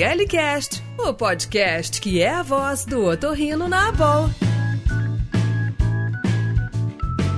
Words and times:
ORLcast, 0.00 0.82
o 0.98 1.12
podcast 1.12 2.00
que 2.00 2.22
é 2.22 2.30
a 2.30 2.42
voz 2.42 2.86
do 2.86 3.04
otorrino 3.04 3.68
na 3.68 3.88
Abol. 3.88 4.30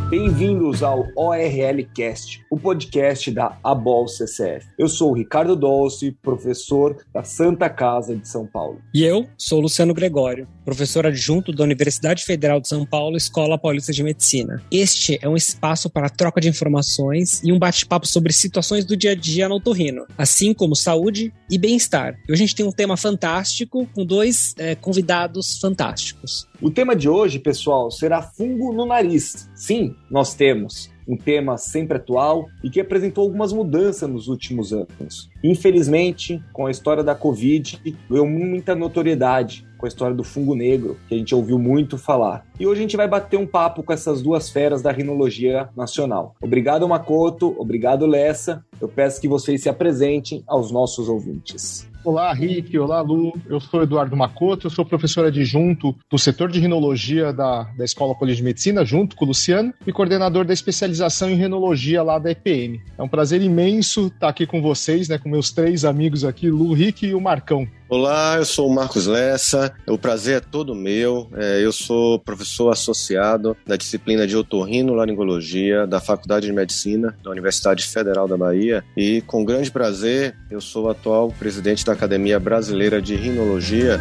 Bem-vindos 0.08 0.80
ao 0.80 1.09
ORL 1.17 1.85
Cast, 1.93 2.45
o 2.48 2.56
podcast 2.56 3.32
da 3.32 3.59
ABOL 3.64 4.06
CCF. 4.06 4.69
Eu 4.79 4.87
sou 4.87 5.11
o 5.11 5.15
Ricardo 5.15 5.56
Dolce, 5.56 6.12
professor 6.22 7.04
da 7.12 7.25
Santa 7.25 7.69
Casa 7.69 8.15
de 8.15 8.29
São 8.29 8.47
Paulo. 8.47 8.80
E 8.94 9.02
eu 9.02 9.26
sou 9.37 9.61
Luciano 9.61 9.93
Gregório, 9.93 10.47
professor 10.65 11.06
adjunto 11.06 11.53
da 11.53 11.62
Universidade 11.62 12.24
Federal 12.24 12.60
de 12.60 12.69
São 12.69 12.87
Paulo, 12.87 13.17
Escola 13.17 13.58
Paulista 13.58 13.92
de 13.92 14.03
Medicina. 14.03 14.62
Este 14.71 15.19
é 15.21 15.29
um 15.29 15.37
espaço 15.37 15.90
para 15.90 16.09
troca 16.09 16.41
de 16.41 16.48
informações 16.48 17.42
e 17.45 17.52
um 17.52 17.59
bate-papo 17.59 18.06
sobre 18.06 18.33
situações 18.33 18.84
do 18.84 18.97
dia 18.97 19.12
a 19.12 19.15
dia 19.15 19.48
no 19.48 19.56
otorrino, 19.56 20.06
assim 20.16 20.55
como 20.55 20.75
saúde 20.75 21.33
e 21.51 21.59
bem-estar. 21.59 22.19
E 22.29 22.33
hoje 22.33 22.42
a 22.42 22.47
gente 22.47 22.56
tem 22.56 22.66
um 22.66 22.73
tema 22.73 22.97
fantástico 22.97 23.87
com 23.95 24.05
dois 24.05 24.55
é, 24.59 24.75
convidados 24.75 25.59
fantásticos. 25.59 26.48
O 26.61 26.70
tema 26.70 26.97
de 26.97 27.09
hoje, 27.09 27.39
pessoal, 27.39 27.91
será 27.91 28.23
fungo 28.23 28.73
no 28.73 28.87
nariz. 28.87 29.51
Sim, 29.55 29.95
nós 30.11 30.34
temos 30.34 30.92
um 31.06 31.17
tema 31.17 31.56
sempre 31.59 31.98
atual 31.98 32.48
e 32.62 32.70
que 32.70 32.81
apresentou 32.81 33.25
algumas 33.25 33.53
mudanças 33.53 34.09
nos 34.09 34.28
últimos 34.28 34.73
anos. 34.73 35.31
Infelizmente, 35.42 36.42
com 36.53 36.67
a 36.67 36.70
história 36.70 37.05
da 37.05 37.15
Covid, 37.15 37.81
ganhou 38.09 38.27
muita 38.27 38.75
notoriedade 38.75 39.67
com 39.84 39.87
a 39.87 39.88
história 39.88 40.16
do 40.16 40.24
fungo 40.24 40.55
negro, 40.55 40.97
que 41.06 41.15
a 41.15 41.19
gente 41.19 41.34
ouviu 41.34 41.59
muito 41.59 41.98
falar. 41.98 42.47
E 42.59 42.66
hoje 42.66 42.80
a 42.80 42.83
gente 42.83 42.97
vai 42.97 43.06
bater 43.06 43.37
um 43.37 43.47
papo 43.47 43.83
com 43.83 43.92
essas 43.92 44.23
duas 44.23 44.48
feras 44.48 44.80
da 44.80 44.91
rinologia 44.91 45.69
nacional. 45.77 46.34
Obrigado, 46.41 46.88
Makoto, 46.88 47.55
obrigado, 47.59 48.06
Lessa. 48.06 48.65
Eu 48.80 48.89
peço 48.89 49.20
que 49.20 49.28
vocês 49.28 49.62
se 49.62 49.69
apresentem 49.69 50.42
aos 50.47 50.70
nossos 50.70 51.09
ouvintes. 51.09 51.87
Olá, 52.05 52.34
Rick. 52.34 52.78
Olá, 52.78 53.00
Lu. 53.00 53.33
Eu 53.48 53.59
sou 53.59 53.83
Eduardo 53.83 54.14
Macoto, 54.14 54.67
eu 54.67 54.70
sou 54.70 54.84
professor 54.84 55.25
adjunto 55.25 55.97
do 56.11 56.19
setor 56.19 56.50
de 56.50 56.61
rinologia 56.61 57.33
da, 57.33 57.62
da 57.62 57.83
Escola 57.83 58.14
Colégio 58.14 58.39
de 58.39 58.44
Medicina, 58.44 58.84
junto 58.84 59.16
com 59.16 59.25
o 59.25 59.28
Luciano, 59.28 59.72
e 59.87 59.92
coordenador 59.92 60.44
da 60.44 60.53
especialização 60.53 61.31
em 61.31 61.37
rinologia 61.37 62.03
lá 62.03 62.19
da 62.19 62.31
EPM. 62.31 62.78
É 62.98 63.03
um 63.03 63.09
prazer 63.09 63.41
imenso 63.41 64.09
estar 64.09 64.28
aqui 64.28 64.47
com 64.47 64.61
vocês, 64.61 65.09
né, 65.09 65.16
com 65.16 65.31
meus 65.31 65.50
três 65.50 65.83
amigos 65.83 66.27
aqui, 66.27 66.50
Lu, 66.50 66.75
Rick 66.75 67.06
e 67.06 67.14
o 67.14 67.20
Marcão. 67.22 67.66
Olá, 67.97 68.34
eu 68.39 68.45
sou 68.45 68.69
o 68.69 68.75
Marcos 68.75 69.06
Lessa. 69.06 69.73
O 69.87 69.97
prazer 69.97 70.39
é 70.39 70.41
todo 70.41 70.75
meu. 70.75 71.31
É, 71.37 71.64
eu 71.64 71.70
sou 71.70 72.19
professor 72.19 72.70
associado 72.70 73.56
da 73.64 73.77
disciplina 73.77 74.27
de 74.27 74.37
otorrinolaringologia 74.37 75.87
da 75.87 76.00
Faculdade 76.00 76.45
de 76.45 76.53
Medicina 76.53 77.17
da 77.22 77.31
Universidade 77.31 77.87
Federal 77.87 78.27
da 78.27 78.37
Bahia 78.37 78.83
e 78.97 79.20
com 79.20 79.45
grande 79.45 79.70
prazer 79.70 80.34
eu 80.50 80.61
sou 80.61 80.87
o 80.87 80.91
atual 80.91 81.33
presidente 81.39 81.84
da 81.84 81.92
Academia 81.92 82.41
Brasileira 82.41 83.00
de 83.00 83.15
Rinologia. 83.15 84.00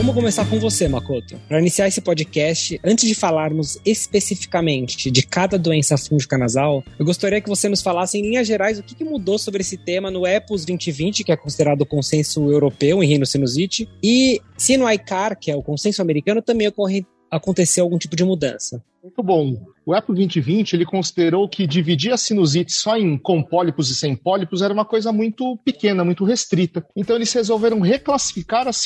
Vamos 0.00 0.14
começar 0.14 0.48
com 0.48 0.58
você, 0.58 0.88
Makoto. 0.88 1.38
Para 1.46 1.60
iniciar 1.60 1.86
esse 1.86 2.00
podcast, 2.00 2.80
antes 2.82 3.06
de 3.06 3.14
falarmos 3.14 3.78
especificamente 3.84 5.10
de 5.10 5.22
cada 5.22 5.58
doença 5.58 5.98
fúngica 5.98 6.38
nasal, 6.38 6.82
eu 6.98 7.04
gostaria 7.04 7.38
que 7.38 7.50
você 7.50 7.68
nos 7.68 7.82
falasse 7.82 8.16
em 8.16 8.22
linhas 8.22 8.46
gerais 8.46 8.78
o 8.78 8.82
que 8.82 9.04
mudou 9.04 9.38
sobre 9.38 9.60
esse 9.60 9.76
tema 9.76 10.10
no 10.10 10.26
EPUS 10.26 10.64
2020, 10.64 11.22
que 11.22 11.32
é 11.32 11.36
considerado 11.36 11.82
o 11.82 11.86
consenso 11.86 12.50
europeu 12.50 13.04
em 13.04 13.06
rinocinusite, 13.06 13.86
e 14.02 14.40
se 14.56 14.78
no 14.78 14.90
ICAR, 14.90 15.38
que 15.38 15.50
é 15.50 15.56
o 15.56 15.62
consenso 15.62 16.00
americano, 16.00 16.40
também 16.40 16.68
ocorre, 16.68 17.04
aconteceu 17.30 17.84
algum 17.84 17.98
tipo 17.98 18.16
de 18.16 18.24
mudança. 18.24 18.82
Muito 19.02 19.22
bom. 19.22 19.54
O 19.90 19.96
EPO 19.96 20.14
2020 20.14 20.74
ele 20.74 20.84
considerou 20.84 21.48
que 21.48 21.66
dividir 21.66 22.12
a 22.12 22.16
sinusite 22.16 22.70
só 22.70 22.96
em 22.96 23.18
com 23.18 23.42
pólipos 23.42 23.90
e 23.90 23.94
sem 23.96 24.14
pólipos 24.14 24.62
era 24.62 24.72
uma 24.72 24.84
coisa 24.84 25.12
muito 25.12 25.56
pequena, 25.64 26.04
muito 26.04 26.24
restrita. 26.24 26.86
Então 26.94 27.16
eles 27.16 27.32
resolveram 27.32 27.80
reclassificar 27.80 28.68
as 28.68 28.84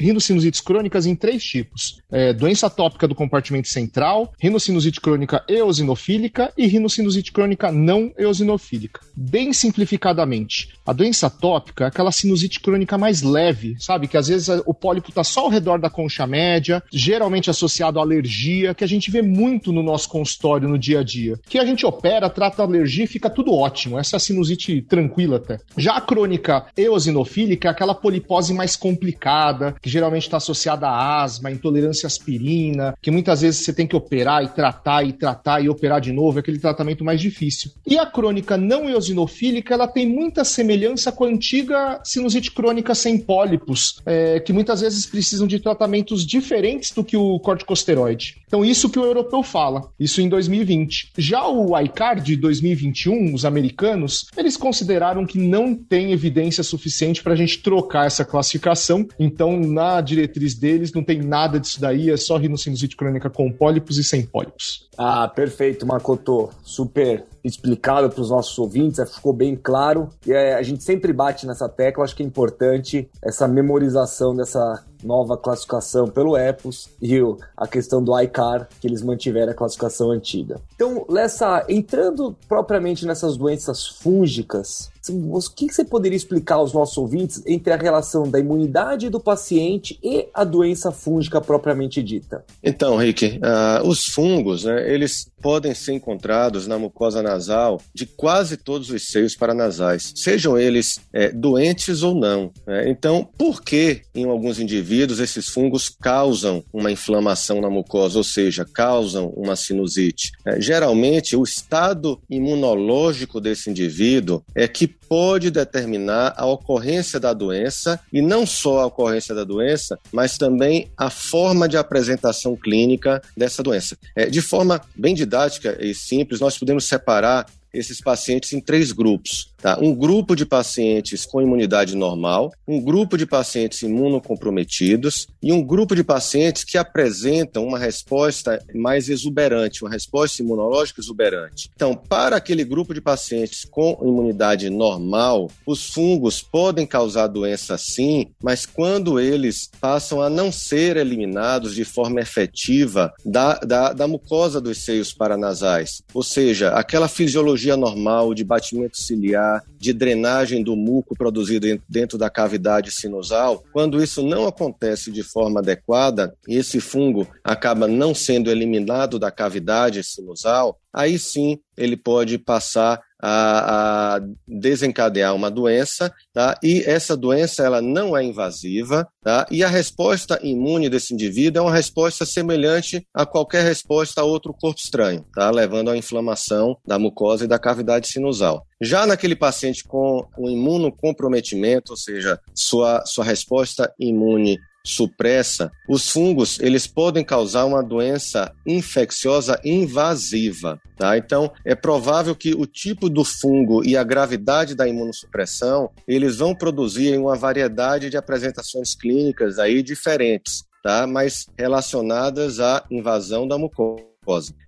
rinossinusites 0.00 0.62
crônicas 0.62 1.04
em 1.04 1.14
três 1.14 1.44
tipos: 1.44 2.00
é, 2.10 2.32
doença 2.32 2.70
tópica 2.70 3.06
do 3.06 3.14
compartimento 3.14 3.68
central, 3.68 4.32
rinocinusite 4.40 5.02
crônica 5.02 5.44
eosinofílica 5.46 6.50
e 6.56 6.66
rinocinusite 6.66 7.30
crônica 7.30 7.70
não 7.70 8.10
eosinofílica. 8.16 9.02
Bem 9.14 9.52
simplificadamente, 9.52 10.72
a 10.86 10.94
doença 10.94 11.28
tópica 11.28 11.84
é 11.84 11.88
aquela 11.88 12.10
sinusite 12.10 12.58
crônica 12.58 12.96
mais 12.96 13.20
leve, 13.20 13.76
sabe? 13.78 14.08
Que 14.08 14.16
às 14.16 14.28
vezes 14.28 14.48
o 14.64 14.72
pólipo 14.72 15.10
está 15.10 15.22
só 15.22 15.40
ao 15.40 15.50
redor 15.50 15.78
da 15.78 15.90
concha 15.90 16.26
média, 16.26 16.82
geralmente 16.90 17.50
associado 17.50 17.98
à 17.98 18.02
alergia, 18.02 18.72
que 18.72 18.84
a 18.84 18.88
gente 18.88 19.10
vê 19.10 19.20
muito 19.20 19.74
no 19.74 19.82
nosso 19.82 20.08
consultório 20.08 20.37
consultório 20.38 20.68
no 20.68 20.78
dia 20.78 21.00
a 21.00 21.02
dia. 21.02 21.38
Que 21.48 21.58
a 21.58 21.64
gente 21.64 21.84
opera, 21.84 22.30
trata 22.30 22.62
alergia 22.62 23.04
e 23.04 23.08
fica 23.08 23.28
tudo 23.28 23.52
ótimo. 23.52 23.98
Essa 23.98 24.16
é 24.16 24.18
sinusite 24.18 24.80
tranquila 24.82 25.36
até. 25.36 25.58
Já 25.76 25.96
a 25.96 26.00
crônica 26.00 26.66
eosinofílica 26.76 27.68
é 27.68 27.70
aquela 27.70 27.94
polipose 27.94 28.54
mais 28.54 28.76
complicada, 28.76 29.74
que 29.82 29.90
geralmente 29.90 30.22
está 30.22 30.36
associada 30.36 30.86
a 30.86 31.22
asma, 31.22 31.50
intolerância 31.50 32.06
à 32.06 32.08
aspirina, 32.08 32.94
que 33.02 33.10
muitas 33.10 33.40
vezes 33.40 33.64
você 33.64 33.72
tem 33.72 33.86
que 33.86 33.96
operar 33.96 34.44
e 34.44 34.48
tratar 34.48 35.04
e 35.04 35.12
tratar 35.12 35.62
e 35.62 35.68
operar 35.68 36.00
de 36.00 36.12
novo, 36.12 36.38
é 36.38 36.40
aquele 36.40 36.58
tratamento 36.58 37.04
mais 37.04 37.20
difícil. 37.20 37.72
E 37.86 37.98
a 37.98 38.06
crônica 38.06 38.56
não 38.56 38.88
eosinofílica, 38.88 39.74
ela 39.74 39.88
tem 39.88 40.06
muita 40.06 40.44
semelhança 40.44 41.10
com 41.10 41.24
a 41.24 41.28
antiga 41.28 42.00
sinusite 42.04 42.52
crônica 42.52 42.94
sem 42.94 43.18
pólipos, 43.18 44.00
é, 44.06 44.40
que 44.40 44.52
muitas 44.52 44.80
vezes 44.80 45.06
precisam 45.06 45.46
de 45.46 45.58
tratamentos 45.58 46.24
diferentes 46.24 46.90
do 46.92 47.02
que 47.02 47.16
o 47.16 47.38
corticosteroide. 47.40 48.36
Então, 48.46 48.64
isso 48.64 48.88
que 48.88 48.98
o 48.98 49.04
europeu 49.04 49.42
fala. 49.42 49.90
Isso 49.98 50.17
em 50.22 50.28
em 50.28 50.30
2020. 50.30 51.12
Já 51.16 51.48
o 51.48 51.76
ICAR 51.80 52.20
de 52.20 52.36
2021, 52.36 53.34
os 53.34 53.44
americanos, 53.44 54.26
eles 54.36 54.56
consideraram 54.56 55.26
que 55.26 55.38
não 55.38 55.74
tem 55.74 56.12
evidência 56.12 56.62
suficiente 56.62 57.22
para 57.22 57.32
a 57.32 57.36
gente 57.36 57.62
trocar 57.62 58.06
essa 58.06 58.24
classificação. 58.24 59.08
Então, 59.18 59.58
na 59.58 60.00
diretriz 60.00 60.54
deles, 60.54 60.92
não 60.92 61.02
tem 61.02 61.20
nada 61.20 61.58
disso 61.58 61.80
daí, 61.80 62.10
é 62.10 62.16
só 62.16 62.36
rinocinusite 62.36 62.96
crônica 62.96 63.30
com 63.30 63.50
pólipos 63.50 63.96
e 63.98 64.04
sem 64.04 64.24
pólipos. 64.24 64.86
Ah, 64.96 65.26
perfeito, 65.28 65.86
Makoto. 65.86 66.50
Super 66.62 67.24
explicado 67.44 68.10
para 68.10 68.20
os 68.20 68.30
nossos 68.30 68.58
ouvintes, 68.58 68.98
ficou 69.14 69.32
bem 69.32 69.56
claro. 69.56 70.08
E 70.26 70.32
é, 70.32 70.54
a 70.54 70.62
gente 70.62 70.82
sempre 70.82 71.12
bate 71.12 71.46
nessa 71.46 71.68
tecla, 71.68 72.04
acho 72.04 72.16
que 72.16 72.22
é 72.22 72.26
importante 72.26 73.08
essa 73.22 73.46
memorização 73.46 74.34
dessa 74.34 74.84
nova 75.02 75.36
classificação 75.36 76.08
pelo 76.08 76.36
EPOS 76.36 76.90
e 77.00 77.18
a 77.56 77.66
questão 77.66 78.02
do 78.02 78.18
ICAR, 78.18 78.68
que 78.80 78.86
eles 78.86 79.02
mantiveram 79.02 79.52
a 79.52 79.54
classificação 79.54 80.10
antiga. 80.10 80.60
Então, 80.74 81.04
Lessa, 81.08 81.64
entrando 81.68 82.36
propriamente 82.48 83.06
nessas 83.06 83.36
doenças 83.36 83.86
fúngicas, 83.86 84.90
o 85.08 85.40
que 85.54 85.72
você 85.72 85.84
poderia 85.84 86.16
explicar 86.16 86.56
aos 86.56 86.72
nossos 86.72 86.96
ouvintes 86.96 87.42
entre 87.46 87.72
a 87.72 87.76
relação 87.76 88.28
da 88.28 88.38
imunidade 88.38 89.08
do 89.08 89.20
paciente 89.20 89.98
e 90.02 90.28
a 90.32 90.44
doença 90.44 90.90
fúngica 90.90 91.40
propriamente 91.40 92.02
dita? 92.02 92.44
Então, 92.62 92.96
Rick, 92.96 93.38
uh, 93.38 93.86
os 93.86 94.06
fungos, 94.06 94.64
né, 94.64 94.92
eles 94.92 95.30
podem 95.40 95.74
ser 95.74 95.92
encontrados 95.92 96.66
na 96.66 96.78
mucosa 96.78 97.22
nasal 97.22 97.80
de 97.94 98.06
quase 98.06 98.56
todos 98.56 98.90
os 98.90 99.06
seios 99.08 99.36
paranasais, 99.36 100.12
sejam 100.16 100.58
eles 100.58 101.00
é, 101.12 101.30
doentes 101.30 102.02
ou 102.02 102.14
não. 102.14 102.50
Né? 102.66 102.90
Então, 102.90 103.28
por 103.38 103.62
que 103.62 104.02
em 104.14 104.24
alguns 104.24 104.58
indivíduos 104.58 105.20
esses 105.20 105.48
fungos 105.48 105.88
causam 105.88 106.64
uma 106.72 106.90
inflamação 106.90 107.60
na 107.60 107.70
mucosa, 107.70 108.18
ou 108.18 108.24
seja, 108.24 108.64
causam 108.64 109.28
uma 109.36 109.56
sinusite? 109.56 110.32
É, 110.44 110.60
geralmente, 110.60 111.36
o 111.36 111.42
estado 111.42 112.20
imunológico 112.28 113.40
desse 113.40 113.70
indivíduo 113.70 114.42
é 114.54 114.66
que 114.66 114.87
pode 114.88 115.50
determinar 115.50 116.34
a 116.36 116.46
ocorrência 116.46 117.20
da 117.20 117.32
doença 117.32 118.00
e 118.12 118.20
não 118.20 118.46
só 118.46 118.80
a 118.80 118.86
ocorrência 118.86 119.34
da 119.34 119.44
doença, 119.44 119.98
mas 120.12 120.36
também 120.36 120.90
a 120.96 121.10
forma 121.10 121.68
de 121.68 121.76
apresentação 121.76 122.56
clínica 122.56 123.22
dessa 123.36 123.62
doença. 123.62 123.96
É, 124.16 124.26
de 124.26 124.40
forma 124.40 124.80
bem 124.96 125.14
didática 125.14 125.76
e 125.80 125.94
simples, 125.94 126.40
nós 126.40 126.58
podemos 126.58 126.84
separar 126.84 127.46
esses 127.72 128.00
pacientes 128.00 128.52
em 128.52 128.60
três 128.60 128.92
grupos. 128.92 129.52
Tá? 129.60 129.76
Um 129.80 129.92
grupo 129.92 130.36
de 130.36 130.46
pacientes 130.46 131.26
com 131.26 131.42
imunidade 131.42 131.96
normal, 131.96 132.52
um 132.66 132.80
grupo 132.80 133.18
de 133.18 133.26
pacientes 133.26 133.82
imunocomprometidos 133.82 135.26
e 135.42 135.52
um 135.52 135.62
grupo 135.62 135.96
de 135.96 136.04
pacientes 136.04 136.62
que 136.62 136.78
apresentam 136.78 137.66
uma 137.66 137.78
resposta 137.78 138.64
mais 138.72 139.08
exuberante, 139.08 139.82
uma 139.82 139.90
resposta 139.90 140.42
imunológica 140.42 141.00
exuberante. 141.00 141.70
Então, 141.74 141.96
para 141.96 142.36
aquele 142.36 142.64
grupo 142.64 142.94
de 142.94 143.00
pacientes 143.00 143.64
com 143.64 143.98
imunidade 144.00 144.70
normal, 144.70 145.50
os 145.66 145.86
fungos 145.90 146.40
podem 146.40 146.86
causar 146.86 147.26
doença 147.26 147.76
sim, 147.76 148.28
mas 148.40 148.64
quando 148.64 149.18
eles 149.18 149.68
passam 149.80 150.22
a 150.22 150.30
não 150.30 150.52
ser 150.52 150.96
eliminados 150.96 151.74
de 151.74 151.84
forma 151.84 152.20
efetiva 152.20 153.12
da, 153.24 153.54
da, 153.54 153.92
da 153.92 154.06
mucosa 154.06 154.60
dos 154.60 154.84
seios 154.84 155.12
paranasais, 155.12 156.02
ou 156.14 156.22
seja, 156.22 156.70
aquela 156.70 157.08
fisiologia 157.08 157.76
normal 157.76 158.34
de 158.34 158.44
batimento 158.44 159.00
ciliar, 159.00 159.47
de 159.78 159.92
drenagem 159.92 160.62
do 160.62 160.76
muco 160.76 161.16
produzido 161.16 161.66
dentro 161.88 162.18
da 162.18 162.28
cavidade 162.28 162.90
sinusal, 162.90 163.62
quando 163.72 164.02
isso 164.02 164.22
não 164.22 164.46
acontece 164.46 165.10
de 165.10 165.22
forma 165.22 165.60
adequada 165.60 166.34
esse 166.46 166.80
fungo 166.80 167.26
acaba 167.44 167.86
não 167.86 168.14
sendo 168.14 168.50
eliminado 168.50 169.18
da 169.18 169.30
cavidade 169.30 170.02
sinusal, 170.02 170.78
aí 170.92 171.18
sim 171.18 171.58
ele 171.76 171.96
pode 171.96 172.38
passar 172.38 173.00
a, 173.20 174.16
a 174.16 174.20
desencadear 174.46 175.34
uma 175.34 175.50
doença, 175.50 176.12
tá? 176.32 176.58
E 176.62 176.82
essa 176.86 177.16
doença 177.16 177.62
ela 177.64 177.82
não 177.82 178.16
é 178.16 178.22
invasiva, 178.22 179.08
tá? 179.22 179.46
E 179.50 179.64
a 179.64 179.68
resposta 179.68 180.38
imune 180.42 180.88
desse 180.88 181.12
indivíduo 181.12 181.60
é 181.60 181.62
uma 181.62 181.74
resposta 181.74 182.24
semelhante 182.24 183.06
a 183.12 183.26
qualquer 183.26 183.64
resposta 183.64 184.20
a 184.20 184.24
outro 184.24 184.54
corpo 184.54 184.80
estranho, 184.80 185.24
tá? 185.34 185.50
Levando 185.50 185.90
à 185.90 185.96
inflamação 185.96 186.76
da 186.86 186.98
mucosa 186.98 187.44
e 187.44 187.48
da 187.48 187.58
cavidade 187.58 188.08
sinusal. 188.08 188.64
Já 188.80 189.06
naquele 189.06 189.34
paciente 189.34 189.82
com 189.82 190.24
um 190.38 190.48
imunocomprometimento, 190.48 191.92
ou 191.92 191.96
seja, 191.96 192.38
sua, 192.54 193.04
sua 193.04 193.24
resposta 193.24 193.92
imune 193.98 194.58
supressa, 194.88 195.70
os 195.88 196.08
fungos 196.08 196.58
eles 196.60 196.86
podem 196.86 197.22
causar 197.22 197.64
uma 197.64 197.82
doença 197.82 198.52
infecciosa 198.66 199.60
invasiva. 199.64 200.80
Tá? 200.96 201.16
Então, 201.16 201.52
é 201.64 201.74
provável 201.74 202.34
que 202.34 202.54
o 202.54 202.66
tipo 202.66 203.08
do 203.08 203.24
fungo 203.24 203.84
e 203.84 203.96
a 203.96 204.02
gravidade 204.02 204.74
da 204.74 204.88
imunossupressão 204.88 205.90
eles 206.06 206.36
vão 206.36 206.54
produzir 206.54 207.16
uma 207.18 207.36
variedade 207.36 208.10
de 208.10 208.16
apresentações 208.16 208.94
clínicas 208.94 209.58
aí 209.58 209.82
diferentes, 209.82 210.64
tá? 210.82 211.06
mas 211.06 211.46
relacionadas 211.56 212.58
à 212.58 212.84
invasão 212.90 213.46
da 213.46 213.58
mucosa. 213.58 214.08